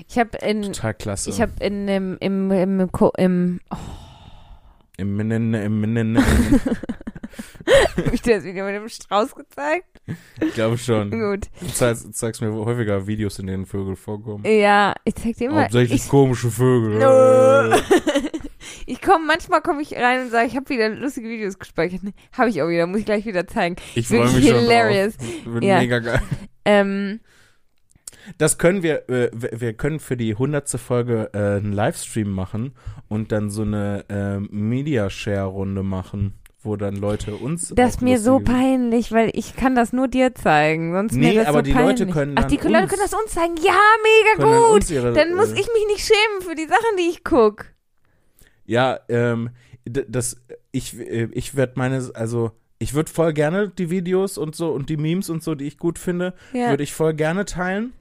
Ich 0.08 0.18
habe 0.18 0.36
in, 0.38 0.62
total 0.62 0.92
klasse. 0.94 1.30
ich 1.30 1.40
habe 1.40 1.52
in 1.60 1.88
im 1.88 2.16
im 2.20 2.50
im, 2.50 2.92
Ko- 2.92 3.12
im 3.16 3.60
oh, 3.70 3.76
Im 4.98 5.16
Minnen, 5.16 5.54
im 5.54 5.80
Minnen, 5.80 6.18
hab 7.96 8.12
ich 8.12 8.22
dir 8.22 8.36
das 8.36 8.44
Video 8.44 8.64
mit 8.64 8.74
dem 8.74 8.88
Strauß 8.88 9.34
gezeigt? 9.34 9.86
ich 10.40 10.54
glaube 10.54 10.78
schon. 10.78 11.10
Gut. 11.10 11.48
Du 11.60 11.66
zeigst, 11.68 12.04
du 12.06 12.10
zeigst 12.10 12.40
mir 12.40 12.52
häufiger 12.52 13.06
Videos, 13.06 13.38
in 13.38 13.46
denen 13.46 13.66
Vögel 13.66 13.96
vorkommen. 13.96 14.44
Ja, 14.44 14.94
ich 15.04 15.14
zeig 15.14 15.36
dir 15.36 15.48
immer. 15.50 15.62
Hauptsächlich 15.64 16.02
Ich, 16.04 16.08
komische 16.08 16.50
Vögel. 16.50 16.98
Nö. 16.98 17.76
ich 18.86 19.00
komme, 19.00 19.26
manchmal 19.26 19.60
komme 19.62 19.82
ich 19.82 19.94
rein 19.94 20.22
und 20.24 20.30
sage, 20.30 20.46
ich 20.48 20.56
habe 20.56 20.68
wieder 20.68 20.88
lustige 20.88 21.28
Videos 21.28 21.58
gespeichert. 21.58 22.02
Nee, 22.02 22.14
habe 22.32 22.50
ich 22.50 22.60
auch 22.62 22.68
wieder, 22.68 22.86
muss 22.86 23.00
ich 23.00 23.06
gleich 23.06 23.24
wieder 23.26 23.46
zeigen. 23.46 23.76
Ich 23.94 24.08
freue 24.08 24.30
mich 24.32 24.46
schon 24.48 24.58
hilarious. 24.60 25.16
drauf. 25.16 25.26
Wird 25.46 25.64
Ja. 25.64 25.78
mega 25.78 25.98
geil. 26.00 26.20
Ähm, 26.64 27.20
Das 28.38 28.58
können 28.58 28.82
wir, 28.82 29.08
äh, 29.08 29.30
wir 29.32 29.50
wir 29.60 29.72
können 29.74 29.98
für 29.98 30.16
die 30.16 30.34
hundertste 30.34 30.78
Folge 30.78 31.30
äh, 31.32 31.56
einen 31.58 31.72
Livestream 31.72 32.30
machen 32.30 32.74
und 33.08 33.32
dann 33.32 33.50
so 33.50 33.62
eine 33.62 34.04
äh, 34.08 34.38
Media-Share-Runde 34.40 35.82
machen, 35.82 36.34
wo 36.62 36.76
dann 36.76 36.96
Leute 36.96 37.34
uns. 37.34 37.72
das 37.74 37.90
ist 37.96 38.02
mir 38.02 38.18
so 38.18 38.38
peinlich, 38.40 39.12
weil 39.12 39.30
ich 39.34 39.56
kann 39.56 39.74
das 39.74 39.92
nur 39.92 40.08
dir 40.08 40.34
zeigen. 40.34 40.92
Sonst 40.92 41.14
Nee, 41.14 41.28
mir 41.28 41.34
das 41.40 41.46
aber 41.48 41.58
so 41.58 41.62
die 41.62 41.72
peinlich. 41.72 42.00
Leute 42.00 42.12
können 42.12 42.34
Ach, 42.36 42.42
dann 42.42 42.50
die 42.50 42.56
Leute 42.56 42.86
können 42.86 43.02
das 43.02 43.14
uns 43.14 43.30
zeigen. 43.32 43.54
Ja, 43.64 43.78
mega 44.02 44.46
dann 44.46 44.62
gut. 44.62 44.74
uns 44.76 44.90
ihre, 44.90 45.12
Dann 45.12 45.34
muss 45.34 45.48
äh, 45.52 45.60
ich 45.60 45.66
mich 45.68 45.86
nicht 45.88 46.06
schämen 46.06 46.42
für 46.42 46.54
die 46.54 46.66
Sachen, 46.66 46.96
die 46.98 47.08
ich 47.10 47.24
guck. 47.24 47.64
Ja, 48.66 49.00
ähm, 49.08 49.50
das, 49.84 50.36
ich, 50.72 50.98
äh, 50.98 51.28
ich 51.32 51.56
werde 51.56 51.72
meine, 51.76 52.10
also 52.14 52.52
ich 52.78 52.94
würde 52.94 53.10
voll 53.10 53.32
gerne 53.32 53.68
die 53.68 53.90
Videos 53.90 54.38
und 54.38 54.54
so 54.54 54.70
und 54.72 54.88
die 54.88 54.96
Memes 54.96 55.28
und 55.30 55.42
so, 55.42 55.54
die 55.54 55.66
ich 55.66 55.78
gut 55.78 55.98
finde, 55.98 56.34
Ja. 56.52 56.70
würde 56.70 56.82
ich 56.82 56.92
voll 56.94 57.14
gerne 57.14 57.44
teilen. 57.44 57.92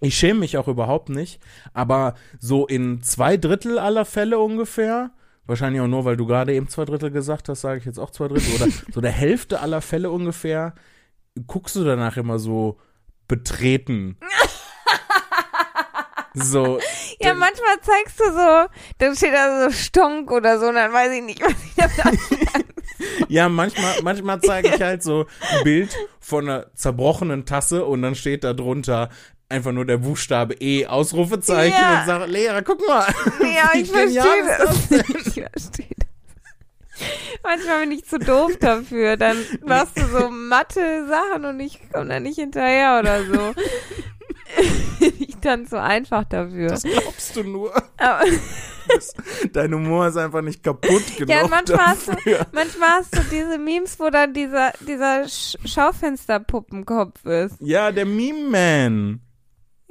Ich 0.00 0.16
schäme 0.16 0.40
mich 0.40 0.58
auch 0.58 0.66
überhaupt 0.66 1.08
nicht, 1.10 1.40
aber 1.72 2.14
so 2.40 2.66
in 2.66 3.02
zwei 3.02 3.36
Drittel 3.36 3.78
aller 3.78 4.04
Fälle 4.04 4.38
ungefähr, 4.40 5.10
wahrscheinlich 5.46 5.80
auch 5.80 5.88
nur, 5.88 6.04
weil 6.04 6.16
du 6.16 6.26
gerade 6.26 6.54
eben 6.54 6.68
zwei 6.68 6.84
Drittel 6.84 7.10
gesagt 7.10 7.48
hast, 7.48 7.62
sage 7.62 7.78
ich 7.78 7.84
jetzt 7.84 7.98
auch 7.98 8.10
zwei 8.10 8.28
Drittel, 8.28 8.54
oder 8.54 8.68
so 8.92 9.00
der 9.00 9.12
Hälfte 9.12 9.60
aller 9.60 9.80
Fälle 9.80 10.10
ungefähr, 10.10 10.74
guckst 11.46 11.76
du 11.76 11.84
danach 11.84 12.16
immer 12.16 12.38
so 12.38 12.78
betreten. 13.28 14.18
so, 16.34 16.78
Ja, 17.20 17.34
manchmal 17.34 17.80
zeigst 17.80 18.20
du 18.20 18.24
so, 18.24 18.66
dann 18.98 19.16
steht 19.16 19.34
da 19.34 19.64
so 19.64 19.76
Stonk 19.76 20.30
oder 20.30 20.58
so, 20.58 20.68
und 20.68 20.74
dann 20.74 20.92
weiß 20.92 21.12
ich 21.12 21.22
nicht, 21.22 21.42
was 21.42 21.52
ich 21.52 21.74
damit 21.74 22.66
Ja, 23.28 23.48
manchmal, 23.48 24.02
manchmal 24.02 24.40
zeige 24.40 24.68
ich 24.68 24.80
halt 24.80 25.02
so 25.02 25.26
ein 25.50 25.64
Bild 25.64 25.96
von 26.20 26.48
einer 26.48 26.74
zerbrochenen 26.74 27.46
Tasse 27.46 27.84
und 27.84 28.02
dann 28.02 28.14
steht 28.14 28.44
da 28.44 28.52
drunter 28.52 29.08
einfach 29.52 29.72
nur 29.72 29.84
der 29.84 29.98
Buchstabe 29.98 30.54
E, 30.54 30.86
Ausrufezeichen 30.86 31.76
Ja. 31.78 32.00
und 32.00 32.06
sage, 32.06 32.26
Lehrer, 32.26 32.62
guck 32.62 32.86
mal. 32.86 33.06
Ja, 33.40 33.70
ich 33.74 33.90
verstehe 33.90 34.18
ist 34.18 34.90
das. 34.90 34.90
Ich 35.26 35.34
verstehe 35.34 35.86
das. 35.96 36.08
Manchmal 37.42 37.80
bin 37.80 37.92
ich 37.92 38.04
zu 38.04 38.18
doof 38.18 38.52
dafür. 38.60 39.16
Dann 39.16 39.36
machst 39.64 39.98
du 39.98 40.06
so 40.06 40.28
matte 40.30 41.06
Sachen 41.08 41.44
und 41.44 41.60
ich 41.60 41.80
komme 41.92 42.08
da 42.08 42.20
nicht 42.20 42.36
hinterher 42.38 42.98
oder 43.00 43.24
so. 43.24 43.54
ich 45.18 45.36
dann 45.40 45.66
zu 45.66 45.80
einfach 45.80 46.24
dafür. 46.24 46.68
Das 46.68 46.82
glaubst 46.82 47.36
du 47.36 47.42
nur. 47.44 47.74
Aber, 47.96 48.24
Dein 49.52 49.74
Humor 49.74 50.08
ist 50.08 50.16
einfach 50.16 50.42
nicht 50.42 50.62
kaputt 50.62 51.02
genug 51.16 51.30
ja, 51.30 51.46
manchmal 51.48 51.86
hast, 51.86 52.08
du, 52.08 52.12
dafür. 52.12 52.46
manchmal 52.52 52.88
hast 52.90 53.16
du 53.16 53.20
diese 53.30 53.58
Memes, 53.58 53.98
wo 53.98 54.10
dann 54.10 54.34
dieser, 54.34 54.72
dieser 54.86 55.28
Sch 55.28 55.56
Schaufensterpuppenkopf 55.64 57.24
ist. 57.24 57.56
Ja, 57.60 57.92
der 57.92 58.06
Meme-Man. 58.06 59.20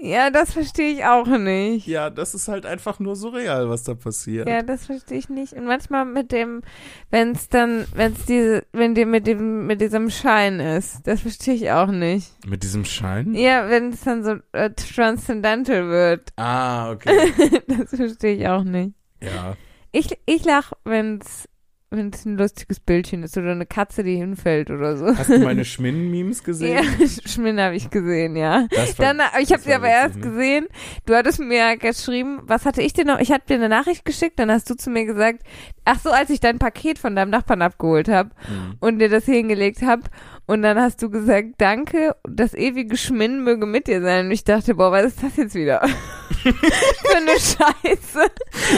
Ja, 0.04 0.32
das 0.32 0.54
verstehe 0.54 0.93
ich 0.93 1.06
auch 1.06 1.28
nicht. 1.28 1.86
Ja, 1.86 2.10
das 2.10 2.34
ist 2.34 2.47
halt 2.47 2.66
einfach 2.66 2.99
nur 2.99 3.16
surreal, 3.16 3.70
was 3.70 3.84
da 3.84 3.93
passiert. 3.93 4.49
Ja, 4.49 4.64
das 4.64 4.88
verstehe 4.88 5.20
ich 5.20 5.30
nicht. 5.30 5.54
Und 5.54 5.66
manchmal 5.66 6.06
mit 6.06 6.32
dem, 6.32 6.64
wenn 7.12 7.34
es 7.34 7.49
dann, 7.49 7.86
wenn 7.93 8.14
es 8.14 8.26
diese, 8.26 8.64
wenn 8.72 8.95
die 8.95 9.06
mit 9.06 9.28
dem, 9.28 9.68
mit 9.68 9.80
diesem 9.80 10.10
Schein 10.10 10.60
ist, 10.60 11.06
das 11.06 11.22
verstehe 11.22 11.54
ich 11.54 11.72
auch 11.72 11.91
nicht. 11.91 12.34
Mit 12.47 12.64
diesem 12.64 12.84
Schein? 12.84 13.36
Ja, 13.36 13.70
wenn 13.70 13.89
es 13.89 14.02
dann 14.02 14.24
so 14.24 14.38
äh, 14.54 14.72
transcendental 14.72 15.88
wird, 15.89 16.34
Ah, 16.36 16.91
okay. 16.91 17.32
das 17.68 17.95
verstehe 17.95 18.36
ich 18.36 18.47
auch 18.47 18.64
nicht. 18.64 18.95
Ja. 19.22 19.56
Ich, 19.91 20.18
ich 20.26 20.45
lach, 20.45 20.72
wenn 20.84 21.20
es 21.22 21.47
wenn 21.94 22.10
es 22.14 22.24
ein 22.26 22.38
lustiges 22.38 22.80
Bildchen 22.80 23.22
ist 23.22 23.38
oder 23.38 23.52
eine 23.52 23.66
Katze, 23.66 24.02
die 24.04 24.16
hinfällt 24.16 24.72
oder 24.72 24.96
so. 24.96 25.08
Hast 25.08 25.30
du 25.30 25.39
meine 25.39 25.66
Schminnen-Memes 25.66 26.39
Ja, 26.39 26.46
gesehen? 26.46 26.86
Schminn 27.26 27.60
habe 27.60 27.76
ich 27.76 27.89
gesehen, 27.89 28.38
ja. 28.38 28.66
Das 28.74 28.98
war- 28.98 29.14
Dann, 29.14 29.20
ich 29.42 29.52
habe 29.52 29.62
sie 29.62 29.74
aber 29.74 29.89
erst 29.89 30.16
ne? 30.16 30.22
gesehen. 30.22 30.68
Du 31.06 31.14
hattest 31.14 31.42
mir 31.42 31.76
geschrieben, 31.76 32.39
was 32.44 32.66
hatte 32.66 32.82
ich 32.82 32.94
dir 32.94 33.04
noch? 33.04 33.20
Ich 33.20 33.30
hatte 33.30 33.48
dir 33.48 33.56
eine 33.56 33.68
Nachricht 33.68 34.06
geschickt, 34.06 34.39
dann 34.39 34.50
hast 34.50 34.70
du 34.70 34.76
zu 34.76 34.89
mir 34.89 35.06
gesagt, 35.06 35.44
ach 35.84 36.00
so, 36.00 36.12
als 36.12 36.30
ich 36.30 36.39
dein 36.39 36.60
Paket 36.60 36.98
von 36.98 37.14
deinem 37.14 37.30
Nachbarn 37.30 37.62
abgeholt 37.62 38.08
habe 38.08 38.30
Mhm. 38.50 38.78
und 38.80 39.00
dir 39.00 39.10
das 39.10 39.26
hier 39.26 39.36
hingelegt 39.36 39.82
habe. 39.82 40.04
Und 40.52 40.64
dann 40.64 40.78
hast 40.78 41.02
du 41.02 41.10
gesagt, 41.10 41.49
danke, 41.60 42.14
das 42.28 42.54
ewige 42.54 42.97
Schminnen 42.97 43.41
möge 43.45 43.66
mit 43.66 43.88
dir 43.88 44.02
sein. 44.02 44.26
Und 44.26 44.32
ich 44.32 44.43
dachte, 44.43 44.76
boah, 44.76 44.91
was 44.91 45.06
ist 45.06 45.24
das 45.24 45.38
jetzt 45.38 45.56
wieder? 45.56 45.80
Für 46.43 47.16
eine 47.18 47.32
Scheiße. 47.39 48.32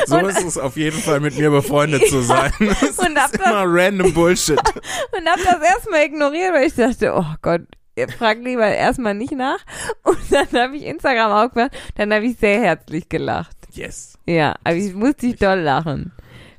So 0.05 0.17
Und- 0.17 0.25
ist 0.25 0.43
es 0.43 0.57
auf 0.59 0.75
jeden 0.77 0.99
Fall, 0.99 1.19
mit 1.19 1.35
mir 1.35 1.49
befreundet 1.49 2.05
zu 2.09 2.21
sein. 2.21 2.51
Das 2.59 2.99
Und 2.99 3.17
ist 3.17 3.17
das- 3.17 3.31
immer 3.33 3.63
random 3.65 4.13
Bullshit. 4.13 4.59
Und 5.17 5.27
hab 5.27 5.37
das 5.43 5.67
erstmal 5.67 6.03
ignoriert, 6.05 6.53
weil 6.53 6.67
ich 6.67 6.75
dachte, 6.75 7.13
oh 7.15 7.25
Gott, 7.41 7.61
ihr 7.95 8.07
fragt 8.07 8.43
lieber 8.43 8.67
erstmal 8.67 9.15
nicht 9.15 9.31
nach. 9.33 9.59
Und 10.03 10.19
dann 10.29 10.47
habe 10.53 10.77
ich 10.77 10.83
Instagram 10.83 11.31
aufgemacht, 11.31 11.71
dann 11.95 12.13
habe 12.13 12.25
ich 12.25 12.37
sehr 12.37 12.61
herzlich 12.61 13.09
gelacht. 13.09 13.57
Yes. 13.71 14.19
Ja, 14.27 14.53
aber 14.63 14.75
ich 14.75 14.93
musste 14.93 15.25
ich 15.25 15.37
doll 15.37 15.59
lachen. 15.59 16.11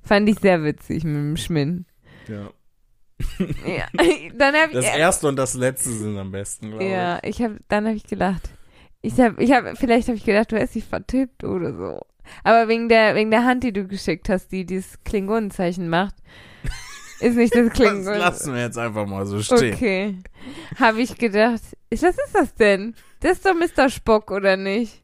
Fand 0.03 0.29
ich 0.29 0.41
sehr 0.41 0.65
witzig 0.65 1.05
mit 1.05 1.15
dem 1.15 1.37
Schminn. 1.37 1.87
Ja. 2.27 2.51
Ja, 3.67 3.87
dann 4.39 4.55
ich 4.55 4.73
Das 4.73 4.85
erste 4.85 5.29
und 5.29 5.37
das 5.37 5.55
letzte 5.55 5.91
sind 5.91 6.17
am 6.19 6.31
besten, 6.31 6.71
glaube 6.71 6.85
Ja, 6.85 7.19
ich 7.23 7.43
habe 7.43 7.59
dann 7.69 7.87
habe 7.87 7.97
ich 7.97 8.05
gelacht. 8.05 8.51
Ich 9.03 9.19
habe 9.19 9.43
ich 9.43 9.53
habe 9.53 9.75
vielleicht 9.77 10.09
habe 10.09 10.17
ich 10.17 10.25
gedacht, 10.25 10.53
du 10.53 10.61
hast 10.61 10.75
dich 10.75 10.85
vertippt 10.85 11.45
oder 11.45 11.75
so. 11.75 12.01
Aber 12.43 12.69
wegen 12.69 12.89
der 12.89 13.15
wegen 13.15 13.31
der 13.31 13.45
Hand, 13.45 13.65
die 13.65 13.73
du 13.73 13.87
geschickt 13.87 14.29
hast, 14.29 14.49
die 14.53 14.65
dieses 14.65 15.03
Klingonenzeichen 15.05 15.89
macht, 15.89 16.15
ist 17.21 17.37
nicht 17.37 17.55
das 17.55 17.67
ich. 17.67 17.69
Das 17.69 17.79
Klingon. 17.79 18.19
lassen 18.19 18.55
wir 18.55 18.63
jetzt 18.63 18.79
einfach 18.79 19.07
mal 19.07 19.27
so 19.27 19.43
stehen. 19.43 19.75
Okay. 19.75 20.19
Habe 20.79 21.03
ich 21.03 21.17
gedacht, 21.19 21.63
was 21.91 22.03
ist 22.03 22.35
das 22.35 22.55
denn? 22.55 22.95
Das 23.21 23.39
ist 23.39 23.47
doch 23.47 23.55
Mr. 23.55 23.89
Spock 23.89 24.31
oder 24.31 24.57
nicht? 24.57 25.01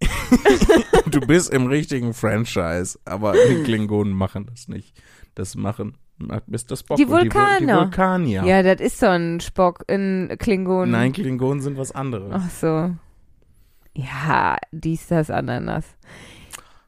du 1.11 1.21
bist 1.21 1.53
im 1.53 1.67
richtigen 1.67 2.13
Franchise, 2.15 2.99
aber 3.05 3.33
die 3.33 3.63
Klingonen 3.63 4.13
machen 4.13 4.47
das 4.47 4.69
nicht. 4.69 4.95
Das 5.35 5.55
machen 5.55 5.97
Mr. 6.21 6.77
Spock 6.77 6.97
Die 6.97 7.05
und 7.05 7.25
die, 7.25 7.29
die. 7.29 7.67
Vulkanier. 7.67 8.45
Ja, 8.45 8.63
das 8.63 8.81
ist 8.81 8.99
so 9.01 9.07
ein 9.07 9.41
Spock 9.41 9.85
in 9.89 10.35
Klingonen. 10.39 10.91
Nein, 10.91 11.13
Klingonen 11.13 11.61
sind 11.61 11.77
was 11.79 11.93
anderes. 11.93 12.31
Ach 12.33 12.51
so. 12.51 12.91
Ja, 13.95 14.57
dies, 14.71 15.09
das, 15.09 15.31
Ananas. 15.31 15.85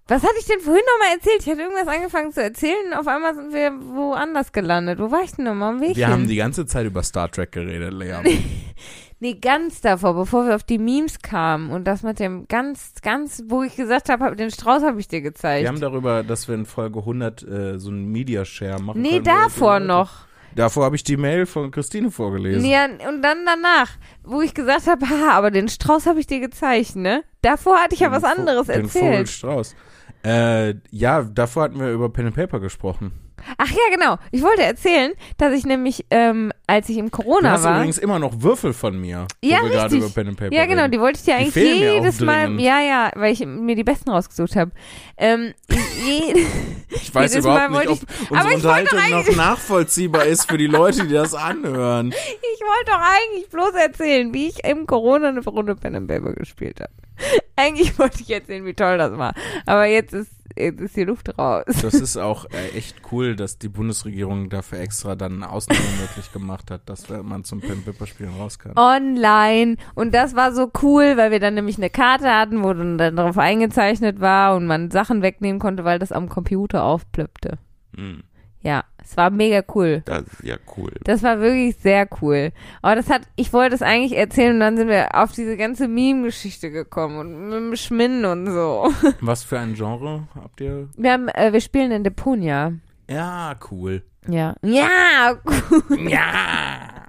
Was 0.09 0.22
hatte 0.22 0.35
ich 0.39 0.47
denn 0.47 0.61
vorhin 0.61 0.83
nochmal 0.93 1.16
erzählt? 1.16 1.41
Ich 1.41 1.49
hatte 1.49 1.62
irgendwas 1.62 1.89
angefangen 1.89 2.33
zu 2.33 2.43
erzählen. 2.43 2.93
Auf 2.95 3.07
einmal 3.07 3.35
sind 3.35 3.53
wir 3.53 3.72
woanders 3.97 4.53
gelandet. 4.53 4.99
Wo 4.99 5.11
war 5.11 5.22
ich 5.22 5.33
denn 5.33 5.45
nochmal 5.45 5.74
am 5.74 5.80
Weg? 5.80 5.97
Wir 5.97 6.07
hin? 6.07 6.14
haben 6.14 6.28
die 6.28 6.37
ganze 6.37 6.66
Zeit 6.66 6.87
über 6.87 7.03
Star 7.03 7.30
Trek 7.30 7.53
geredet, 7.53 7.93
Lea. 7.93 8.16
Nee, 9.23 9.35
ganz 9.35 9.81
davor, 9.81 10.14
bevor 10.14 10.47
wir 10.49 10.57
auf 10.57 10.64
die 10.64 10.79
Memes 10.79 11.20
kamen 11.23 11.70
und 11.70 11.85
das 11.85 12.03
mit 12.03 12.18
dem 12.18 12.49
ganz, 12.49 12.91
ganz, 13.03 13.45
wo 13.47 13.62
ich 13.62 13.77
gesagt 13.77 14.09
habe, 14.09 14.25
hab- 14.25 14.37
den 14.37 14.51
Strauß 14.51 14.83
habe 14.83 14.99
ich 14.99 15.07
dir 15.07 15.20
gezeigt. 15.20 15.62
Wir 15.62 15.68
haben 15.68 15.79
darüber, 15.81 16.25
dass 16.25 16.49
wir 16.49 16.57
in 16.57 16.66
Folge 16.66 16.99
100 16.99 17.43
äh, 17.45 17.79
so 17.79 17.91
einen 17.91 18.11
Media 18.11 18.45
Share 18.45 18.83
machen 18.83 19.01
nee, 19.01 19.11
können, 19.20 19.25
davor 19.27 19.79
noch. 19.79 20.27
Davor 20.57 20.85
habe 20.87 20.97
ich 20.97 21.05
die 21.05 21.16
Mail 21.16 21.47
von 21.47 21.70
Christine 21.70 22.11
vorgelesen. 22.11 22.68
Ja, 22.68 22.87
und 22.87 23.23
dann 23.23 23.47
danach, 23.47 23.91
wo 24.25 24.41
ich 24.41 24.55
gesagt 24.55 24.89
habe, 24.89 25.09
ha, 25.09 25.31
aber 25.35 25.53
den 25.53 25.68
Strauß 25.68 26.07
habe 26.07 26.18
ich 26.18 26.27
dir 26.27 26.41
gezeigt, 26.41 26.97
ne? 26.97 27.23
Davor 27.43 27.77
hatte 27.79 27.95
ich 27.95 28.01
ja 28.01 28.09
Den 28.09 28.14
was 28.20 28.25
Vo- 28.25 28.39
anderes 28.41 28.66
den 28.66 28.81
erzählt. 28.87 29.05
Vogelstrauß. 29.29 29.77
Äh, 30.25 30.75
ja, 30.91 31.23
davor 31.23 31.62
hatten 31.62 31.79
wir 31.79 31.93
über 31.93 32.09
Pen 32.09 32.27
and 32.27 32.35
Paper 32.35 32.59
gesprochen. 32.59 33.12
Ach 33.59 33.70
ja, 33.70 33.95
genau. 33.95 34.18
Ich 34.30 34.43
wollte 34.43 34.62
erzählen, 34.62 35.12
dass 35.38 35.53
ich 35.53 35.64
nämlich, 35.64 36.05
ähm, 36.11 36.53
als 36.66 36.88
ich 36.88 36.99
im 36.99 37.11
Du 37.11 37.16
Corona 37.18 37.53
hast 37.53 37.64
war. 37.64 37.76
übrigens 37.76 37.99
immer 37.99 38.18
noch 38.18 38.43
Würfel 38.43 38.72
von 38.72 39.01
mir, 39.01 39.26
Ja, 39.43 39.59
wo 39.61 39.64
wir 39.64 39.70
gerade 39.70 39.95
richtig. 39.95 40.01
über 40.01 40.09
Pen 40.11 40.28
and 40.28 40.36
Paper 40.38 40.55
Ja, 40.55 40.66
genau, 40.66 40.88
die 40.88 41.01
wollte 41.01 41.18
ich 41.18 41.24
dir 41.24 41.36
eigentlich 41.36 41.55
jedes 41.55 42.20
Mal, 42.20 42.61
ja, 42.61 42.80
ja, 42.80 43.11
weil 43.14 43.32
ich 43.32 43.45
mir 43.45 43.74
die 43.76 43.84
besten 43.84 44.11
rausgesucht 44.11 44.57
habe. 44.57 44.70
Ähm, 45.16 45.55
Ich 46.95 47.14
weiß 47.14 47.36
überhaupt 47.36 47.70
Mal 47.70 47.86
nicht, 47.86 48.03
ob 48.03 48.30
unsere 48.30 48.55
Unterhaltung 48.55 48.99
noch 49.11 49.36
nachvollziehbar 49.36 50.24
ist 50.26 50.49
für 50.51 50.59
die 50.59 50.66
Leute, 50.66 51.07
die 51.07 51.14
das 51.14 51.34
anhören. 51.34 52.11
ich 52.55 52.61
wollte 52.61 52.90
doch 52.90 53.01
eigentlich 53.01 53.49
bloß 53.51 53.74
erzählen, 53.74 54.32
wie 54.34 54.49
ich 54.49 54.64
im 54.64 54.86
Corona 54.86 55.28
eine 55.28 55.40
Runde 55.40 55.74
Pen 55.74 55.95
and 55.97 56.09
Paper 56.09 56.32
gespielt 56.34 56.80
habe. 56.80 56.93
Eigentlich 57.57 57.99
wollte 57.99 58.20
ich 58.20 58.31
erzählen, 58.31 58.64
wie 58.64 58.75
toll 58.75 58.99
das 58.99 59.16
war. 59.16 59.35
Aber 59.66 59.87
jetzt 59.87 60.12
ist, 60.14 60.31
jetzt 60.57 60.81
ist 60.81 60.97
die 60.97 61.05
Luft 61.05 61.37
raus. 61.39 61.64
Das 61.66 61.95
ist 61.95 62.16
auch 62.18 62.47
äh, 62.47 62.77
echt 62.77 62.97
cool, 63.11 63.37
dass 63.37 63.59
die 63.59 63.68
Bundesregierung 63.68 64.49
dafür 64.49 64.81
extra 64.81 65.14
dann 65.14 65.43
eine 65.43 65.51
Ausnahme 65.51 65.81
möglich 66.01 66.33
gemacht 66.33 66.70
hat, 66.70 66.89
dass 66.89 67.09
man 67.09 67.45
zum 67.45 67.61
Pen 67.61 67.73
and 67.73 67.85
Paper 67.85 68.07
Spielen 68.07 68.35
raus 68.35 68.59
kann. 68.59 68.77
Online. 68.77 69.77
Und 69.95 70.14
das 70.14 70.35
war 70.35 70.53
so 70.53 70.70
cool, 70.83 71.16
weil 71.16 71.31
wir 71.31 71.41
dann 71.41 71.55
nämlich 71.55 71.77
eine 71.79 71.91
Karte 71.91 72.35
hatten, 72.35 72.62
wo 72.64 72.73
dann, 72.73 72.99
drauf 73.16 73.39
eingezeichnet 73.39 74.20
war 74.20 74.57
und 74.57 74.66
man 74.66 74.91
Sachen 74.91 75.23
wegnehmen 75.23 75.61
konnte, 75.61 75.85
weil 75.85 75.99
das 75.99 76.12
am 76.12 76.29
Computer 76.29 76.85
aufplöppte. 76.85 77.59
Hm, 77.97 78.23
Ja, 78.61 78.85
es 79.05 79.16
war 79.16 79.30
mega 79.30 79.62
cool. 79.74 80.03
das 80.05 80.22
ist 80.22 80.42
ja 80.44 80.57
cool. 80.76 80.92
Das 81.05 81.22
war 81.22 81.40
wirklich 81.40 81.76
sehr 81.76 82.09
cool. 82.20 82.53
Aber 82.80 82.94
das 82.94 83.11
hat, 83.11 83.22
ich 83.36 83.53
wollte 83.53 83.74
es 83.74 83.82
eigentlich 83.82 84.16
erzählen 84.16 84.55
und 84.55 84.61
dann 84.61 84.76
sind 84.76 84.88
wir 84.88 85.14
auf 85.14 85.32
diese 85.32 85.57
ganze 85.57 85.88
Meme-Geschichte 85.88 86.70
gekommen 86.70 87.18
und 87.18 87.48
mit 87.48 87.53
dem 87.55 87.76
Schminden 87.76 88.24
und 88.24 88.46
so. 88.46 88.92
Was 89.20 89.42
für 89.42 89.59
ein 89.59 89.74
Genre 89.74 90.28
habt 90.34 90.61
ihr? 90.61 90.88
Wir 90.96 91.12
haben, 91.12 91.28
äh, 91.28 91.53
wir 91.53 91.61
spielen 91.61 91.90
in 91.92 92.05
Deponia. 92.05 92.72
Ja, 93.09 93.55
cool. 93.70 94.03
Ja. 94.28 94.55
Ja, 94.62 95.36
cool. 95.44 96.09
Ja. 96.09 97.03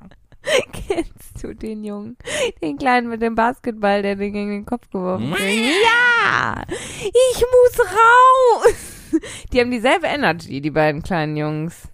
Kennst 0.74 1.44
du 1.44 1.54
den 1.54 1.84
Jungen? 1.84 2.18
Den 2.62 2.78
Kleinen 2.78 3.10
mit 3.10 3.22
dem 3.22 3.36
Basketball, 3.36 4.02
der 4.02 4.16
den 4.16 4.34
gegen 4.34 4.50
den 4.50 4.66
Kopf 4.66 4.90
geworfen 4.90 5.32
hat. 5.32 5.40
Ja! 5.40 6.64
Ich 6.70 7.42
muss 7.42 7.80
raus! 7.80 8.93
Die 9.54 9.60
haben 9.60 9.72
dieselbe 9.72 10.08
Energy, 10.08 10.62
die 10.62 10.72
beiden 10.72 11.04
kleinen 11.04 11.38
Jungs. 11.38 11.90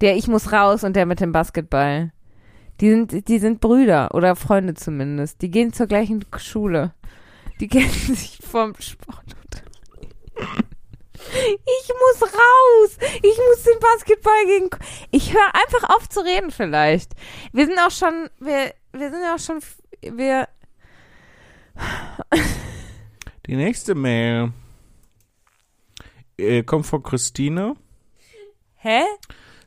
Der 0.00 0.16
Ich 0.16 0.28
muss 0.28 0.52
raus 0.52 0.84
und 0.84 0.94
der 0.94 1.06
mit 1.06 1.20
dem 1.20 1.32
Basketball. 1.32 2.12
Die 2.80 2.90
sind, 2.90 3.28
die 3.28 3.38
sind 3.38 3.60
Brüder 3.60 4.14
oder 4.14 4.36
Freunde 4.36 4.74
zumindest. 4.74 5.42
Die 5.42 5.50
gehen 5.50 5.72
zur 5.72 5.86
gleichen 5.86 6.24
Schule. 6.36 6.94
Die 7.60 7.68
kennen 7.68 7.88
sich 7.88 8.38
vom 8.42 8.74
Sport. 8.78 9.34
Ich 11.30 11.88
muss 11.88 12.32
raus. 12.32 12.96
Ich 13.16 13.36
muss 13.36 13.62
den 13.64 13.78
Basketball 13.80 14.46
gegen. 14.46 14.70
Ich 15.10 15.34
höre 15.34 15.54
einfach 15.54 15.90
auf 15.94 16.08
zu 16.08 16.20
reden 16.20 16.50
vielleicht. 16.50 17.12
Wir 17.52 17.66
sind 17.66 17.78
auch 17.78 17.90
schon. 17.90 18.30
Wir, 18.38 18.72
wir 18.92 19.10
sind 19.10 19.24
auch 19.24 19.38
schon. 19.38 19.60
Wir. 20.00 20.48
Die 23.46 23.56
nächste 23.56 23.94
Mail 23.94 24.52
äh, 26.38 26.62
kommt 26.62 26.86
von 26.86 27.02
Christine. 27.02 27.76
Hä? 28.76 29.02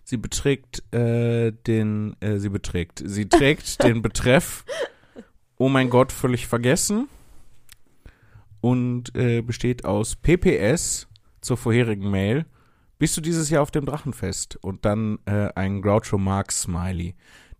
Sie 0.03 0.17
beträgt 0.17 0.83
äh, 0.93 1.51
den, 1.51 2.15
äh, 2.21 2.37
sie 2.37 2.49
beträgt, 2.49 3.01
sie 3.05 3.29
trägt 3.29 3.83
den 3.83 4.01
Betreff 4.01 4.65
Oh 5.57 5.69
mein 5.69 5.91
Gott, 5.91 6.11
völlig 6.11 6.47
vergessen 6.47 7.07
und 8.61 9.15
äh, 9.15 9.41
besteht 9.41 9.85
aus 9.85 10.15
PPS 10.15 11.07
zur 11.41 11.55
vorherigen 11.55 12.09
Mail. 12.09 12.47
Bist 12.97 13.15
du 13.15 13.21
dieses 13.21 13.51
Jahr 13.51 13.61
auf 13.61 13.69
dem 13.69 13.85
Drachenfest? 13.85 14.55
Und 14.55 14.85
dann 14.85 15.19
äh, 15.25 15.49
ein 15.53 15.83
Groucho 15.83 16.17
Marx 16.17 16.61
Smiley. 16.61 17.13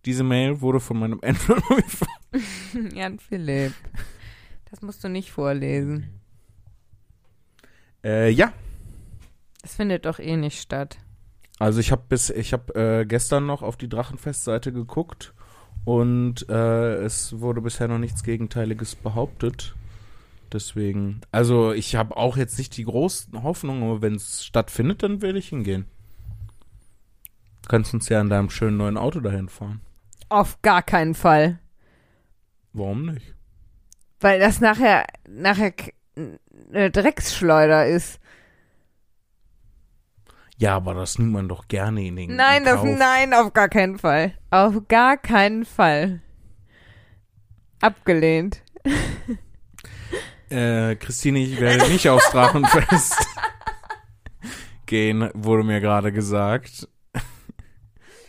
Diese 0.04 0.24
Mail 0.24 0.60
wurde 0.60 0.80
von 0.80 0.98
meinem 0.98 1.20
Android 1.24 1.84
Jan 2.92 3.20
Philipp. 3.20 3.72
Das 4.70 4.82
musst 4.82 5.04
du 5.04 5.08
nicht 5.08 5.30
vorlesen. 5.30 6.20
äh, 8.04 8.30
ja, 8.30 8.52
Das 9.62 9.74
findet 9.74 10.06
doch 10.06 10.18
eh 10.18 10.36
nicht 10.36 10.60
statt. 10.60 10.98
Also 11.58 11.78
ich 11.80 11.92
habe 11.92 12.02
bis 12.08 12.30
ich 12.30 12.52
habe 12.52 12.74
äh, 12.74 13.06
gestern 13.06 13.46
noch 13.46 13.62
auf 13.62 13.76
die 13.76 13.88
Drachenfestseite 13.88 14.72
geguckt 14.72 15.32
und 15.84 16.48
äh, 16.48 16.94
es 16.96 17.38
wurde 17.40 17.60
bisher 17.60 17.88
noch 17.88 17.98
nichts 17.98 18.24
Gegenteiliges 18.24 18.96
behauptet. 18.96 19.74
Deswegen, 20.52 21.22
also 21.30 21.72
ich 21.72 21.96
habe 21.96 22.16
auch 22.16 22.36
jetzt 22.36 22.58
nicht 22.58 22.76
die 22.76 22.84
großen 22.84 23.42
Hoffnungen, 23.42 23.84
aber 23.84 24.02
wenn 24.02 24.16
es 24.16 24.44
stattfindet, 24.44 25.02
dann 25.02 25.22
werde 25.22 25.38
ich 25.38 25.48
hingehen. 25.48 25.86
Du 27.62 27.68
kannst 27.68 27.94
uns 27.94 28.08
ja 28.08 28.20
in 28.20 28.28
deinem 28.28 28.50
schönen 28.50 28.76
neuen 28.76 28.98
Auto 28.98 29.20
dahin 29.20 29.48
fahren. 29.48 29.80
Auf 30.28 30.60
gar 30.62 30.82
keinen 30.82 31.14
Fall. 31.14 31.58
Warum 32.72 33.06
nicht? 33.06 33.34
Weil 34.20 34.40
das 34.40 34.60
nachher, 34.60 35.06
nachher 35.28 35.72
eine 36.16 36.90
Drecksschleuder 36.90 37.86
ist. 37.86 38.20
Ja, 40.62 40.76
aber 40.76 40.94
das 40.94 41.18
nimmt 41.18 41.32
man 41.32 41.48
doch 41.48 41.66
gerne 41.66 42.06
in 42.06 42.14
den 42.14 42.36
Nein, 42.36 42.58
in 42.58 42.64
das, 42.66 42.84
nein, 42.84 43.34
auf 43.34 43.52
gar 43.52 43.68
keinen 43.68 43.98
Fall. 43.98 44.38
Auf 44.52 44.86
gar 44.86 45.16
keinen 45.16 45.64
Fall. 45.64 46.22
Abgelehnt. 47.80 48.62
Äh, 50.50 50.94
Christine, 50.94 51.40
ich 51.40 51.60
werde 51.60 51.88
nicht 51.88 52.08
aufs 52.08 52.30
Drachenfest 52.30 53.26
gehen, 54.86 55.30
wurde 55.34 55.64
mir 55.64 55.80
gerade 55.80 56.12
gesagt. 56.12 56.88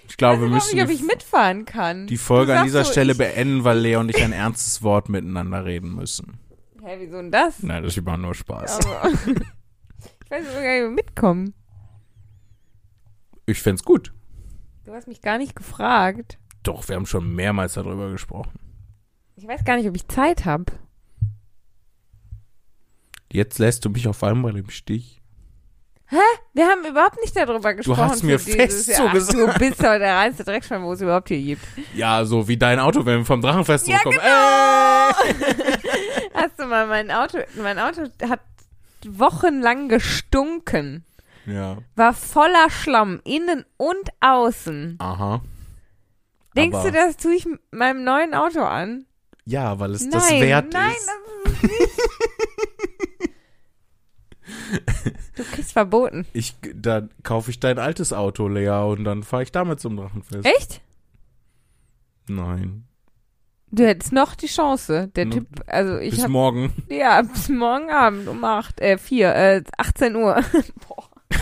Ich 0.07 0.17
glaube, 0.17 0.41
wir 0.41 0.47
ich 0.47 0.53
weiß 0.53 0.63
müssen 0.63 0.75
nicht, 0.75 0.83
ob 0.85 0.89
die, 0.89 0.95
ich 0.95 1.03
mitfahren 1.03 1.65
kann. 1.65 2.07
die 2.07 2.17
Folge 2.17 2.57
an 2.57 2.63
dieser 2.63 2.83
so, 2.83 2.93
Stelle 2.93 3.13
beenden, 3.13 3.63
weil 3.63 3.77
Lea 3.77 3.97
und 3.97 4.09
ich 4.09 4.23
ein 4.23 4.33
ernstes 4.33 4.81
Wort 4.81 5.07
miteinander 5.07 5.65
reden 5.65 5.93
müssen. 5.93 6.39
Hä, 6.83 6.95
wieso 6.97 7.17
denn 7.17 7.31
das? 7.31 7.61
Nein, 7.61 7.83
das 7.83 8.03
war 8.03 8.17
nur 8.17 8.33
Spaß. 8.33 8.79
Aber 8.87 9.09
ich 9.11 10.31
weiß 10.31 10.45
nicht, 10.45 10.57
ob 10.57 10.89
ich 10.89 10.95
mitkommen. 10.95 11.53
Ich 13.45 13.61
fänd's 13.61 13.83
gut. 13.83 14.13
Du 14.85 14.93
hast 14.93 15.07
mich 15.07 15.21
gar 15.21 15.37
nicht 15.37 15.55
gefragt. 15.55 16.37
Doch, 16.63 16.87
wir 16.87 16.95
haben 16.95 17.05
schon 17.05 17.33
mehrmals 17.35 17.73
darüber 17.73 18.11
gesprochen. 18.11 18.59
Ich 19.35 19.47
weiß 19.47 19.65
gar 19.65 19.77
nicht, 19.77 19.87
ob 19.87 19.95
ich 19.95 20.07
Zeit 20.07 20.45
habe. 20.45 20.65
Jetzt 23.31 23.59
lässt 23.59 23.83
du 23.83 23.89
mich 23.89 24.07
auf 24.07 24.23
einmal 24.23 24.55
im 24.57 24.69
Stich. 24.69 25.21
Wir 26.53 26.67
haben 26.67 26.85
überhaupt 26.85 27.19
nicht 27.21 27.35
darüber 27.35 27.73
gesprochen. 27.73 28.01
hast 28.03 28.23
mir 28.23 28.37
fest 28.37 28.87
Jahr. 28.87 29.07
so 29.07 29.09
gesagt. 29.09 29.37
Du 29.37 29.59
bist 29.59 29.79
doch 29.79 29.97
der 29.97 30.15
reinste 30.15 30.43
Dreckschwein, 30.43 30.83
wo 30.83 30.93
es 30.93 31.01
überhaupt 31.01 31.29
hier 31.29 31.41
gibt. 31.41 31.65
Ja, 31.95 32.23
so 32.25 32.47
wie 32.47 32.57
dein 32.57 32.79
Auto, 32.79 33.03
wenn 33.05 33.19
wir 33.19 33.25
vom 33.25 33.41
Drachenfest 33.41 33.87
Ja, 33.87 33.97
zurückkommen. 34.03 34.23
Hast 36.35 36.59
du 36.59 36.65
mal 36.65 36.85
mein 36.87 37.09
Auto, 37.09 37.39
mein 37.61 37.79
Auto 37.79 38.03
hat 38.29 38.41
wochenlang 39.07 39.89
gestunken. 39.89 41.03
Ja, 41.45 41.77
War 41.95 42.13
voller 42.13 42.69
Schlamm, 42.69 43.21
innen 43.25 43.65
und 43.77 44.09
außen. 44.21 44.95
aha. 44.99 45.41
Denkst 46.55 46.77
Aber- 46.77 46.91
du, 46.91 46.97
das 46.97 47.17
tue 47.17 47.35
ich 47.35 47.47
meinem 47.71 48.03
neuen 48.03 48.33
Auto 48.33 48.61
an? 48.61 49.05
Ja, 49.45 49.79
weil 49.79 49.91
es 49.91 50.01
nein, 50.01 50.11
das 50.11 50.29
wert 50.31 50.73
nein, 50.73 50.91
ist. 50.91 51.09
das 51.45 51.53
ist 51.53 51.63
nicht. 51.63 51.89
Du 55.35 55.43
kriegst 55.43 55.73
verboten. 55.73 56.25
Ich, 56.33 56.55
dann 56.75 57.09
kaufe 57.23 57.49
ich 57.49 57.59
dein 57.59 57.79
altes 57.79 58.13
Auto, 58.13 58.47
Lea, 58.47 58.69
und 58.83 59.03
dann 59.03 59.23
fahre 59.23 59.41
ich 59.43 59.51
damit 59.51 59.79
zum 59.79 59.97
Drachenfest. 59.97 60.45
Echt? 60.45 60.81
Nein. 62.27 62.85
Du 63.71 63.85
hättest 63.87 64.11
noch 64.13 64.35
die 64.35 64.45
Chance. 64.47 65.07
Der 65.15 65.27
Typ, 65.29 65.47
also 65.65 65.97
ich 65.97 66.11
Bis 66.11 66.23
hab, 66.23 66.29
morgen. 66.29 66.71
ja, 66.89 67.21
bis 67.23 67.49
morgen 67.49 67.89
Abend 67.89 68.27
um 68.27 68.43
8, 68.43 68.79
äh, 68.81 68.97
4, 68.99 69.35
äh, 69.35 69.63
18 69.77 70.15
Uhr. 70.15 70.35
Boah. 70.87 71.09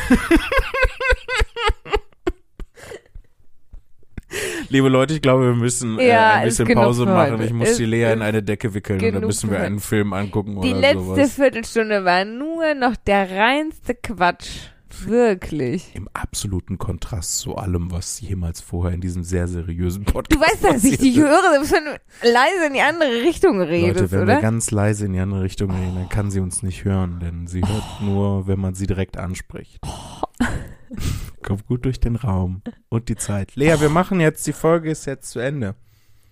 Liebe 4.70 4.88
Leute, 4.88 5.14
ich 5.16 5.22
glaube, 5.22 5.48
wir 5.48 5.56
müssen 5.56 6.00
äh, 6.00 6.08
Ja, 6.08 6.34
ein 6.36 6.48
ist 6.48 6.58
bisschen 6.60 6.76
Pause 6.76 7.06
machen. 7.06 7.42
Ich 7.42 7.52
muss 7.52 7.76
die 7.76 7.84
Ist- 7.84 7.90
Lea 7.90 8.14
in 8.14 8.22
eine 8.22 8.42
Decke 8.42 8.74
wickeln 8.74 9.04
und 9.04 9.14
dann 9.14 9.26
müssen 9.26 9.52
wir 9.52 9.60
einen 9.60 9.82
Film 9.82 10.14
angucken 10.14 10.62
Die 10.62 10.72
oder 10.72 10.80
letzte 10.80 11.04
sowas. 11.04 11.34
Viertelstunde 11.36 12.06
war 12.06 12.24
nur 12.24 12.74
noch 12.76 12.96
der 12.96 13.30
reinste 13.30 13.94
Quatsch. 13.96 14.70
Wirklich. 15.06 15.96
Im 15.96 16.08
absoluten 16.14 16.78
Kontrast 16.78 17.38
zu 17.40 17.56
allem, 17.56 17.92
was 17.92 18.20
jemals 18.22 18.62
vorher 18.62 18.94
in 18.94 19.02
diesem 19.02 19.24
sehr 19.24 19.48
seriösen 19.48 20.06
Podcast 20.06 20.34
Du 20.34 20.40
weißt, 20.40 20.64
dass 20.64 20.84
ich 20.84 20.98
dich 20.98 21.18
ist. 21.18 21.24
höre, 21.24 21.62
wenn 21.62 21.86
du 21.86 22.02
leise 22.30 22.68
in 22.68 22.74
die 22.74 22.82
andere 22.82 23.24
Richtung 23.24 23.62
redest, 23.62 24.00
Leute, 24.02 24.12
wenn 24.12 24.22
oder? 24.24 24.36
wir 24.36 24.42
ganz 24.42 24.72
leise 24.72 25.06
in 25.06 25.14
die 25.14 25.20
andere 25.20 25.44
Richtung 25.44 25.72
reden, 25.72 25.96
dann 25.96 26.10
kann 26.10 26.32
sie 26.32 26.40
uns 26.40 26.64
nicht 26.64 26.84
hören, 26.84 27.20
denn 27.20 27.48
sie 27.48 27.62
hört 27.62 28.02
nur, 28.02 28.48
wenn 28.48 28.60
man 28.60 28.74
sie 28.76 28.88
direkt 28.88 29.18
anspricht. 29.18 29.80
Kommt 31.42 31.66
gut 31.68 31.86
durch 31.86 32.00
den 32.00 32.16
Raum 32.16 32.62
und 32.90 33.10
die 33.10 33.16
Zeit. 33.16 33.56
Lea, 33.56 33.76
wir 33.80 33.90
machen 33.90 34.20
jetzt, 34.20 34.46
die 34.46 34.54
Folge 34.54 34.92
ist 34.92 35.06
jetzt 35.06 35.32
zu 35.32 35.40
Ende. 35.40 35.76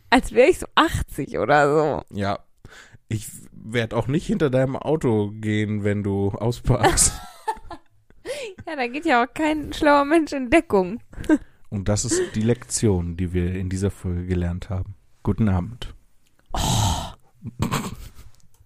Als 0.10 0.32
wäre 0.34 0.50
ich 0.50 0.60
so 0.60 0.66
80 0.76 1.40
oder 1.40 2.04
so. 2.10 2.16
Ja, 2.16 2.40
ich 3.08 3.28
werde 3.52 3.96
auch 3.98 4.08
nicht 4.08 4.26
hinter 4.28 4.50
deinem 4.50 4.76
Auto 4.76 5.32
gehen, 5.32 5.84
wenn 5.84 6.04
du 6.04 6.30
ausparkst. 6.30 7.14
Ja, 8.68 8.76
da 8.76 8.88
geht 8.88 9.06
ja 9.06 9.24
auch 9.24 9.34
kein 9.34 9.74
schlauer 9.74 10.06
Mensch 10.06 10.34
in 10.34 10.50
Deckung. 10.50 11.02
Und 11.70 11.88
das 11.88 12.06
ist 12.06 12.36
die 12.36 12.42
Lektion, 12.42 13.16
die 13.16 13.34
wir 13.34 13.54
in 13.54 13.70
dieser 13.70 13.92
Folge 13.92 14.26
gelernt 14.26 14.70
haben. 14.70 14.96
Guten 15.24 15.50
Abend. 15.50 15.94
Oh. 16.54 17.89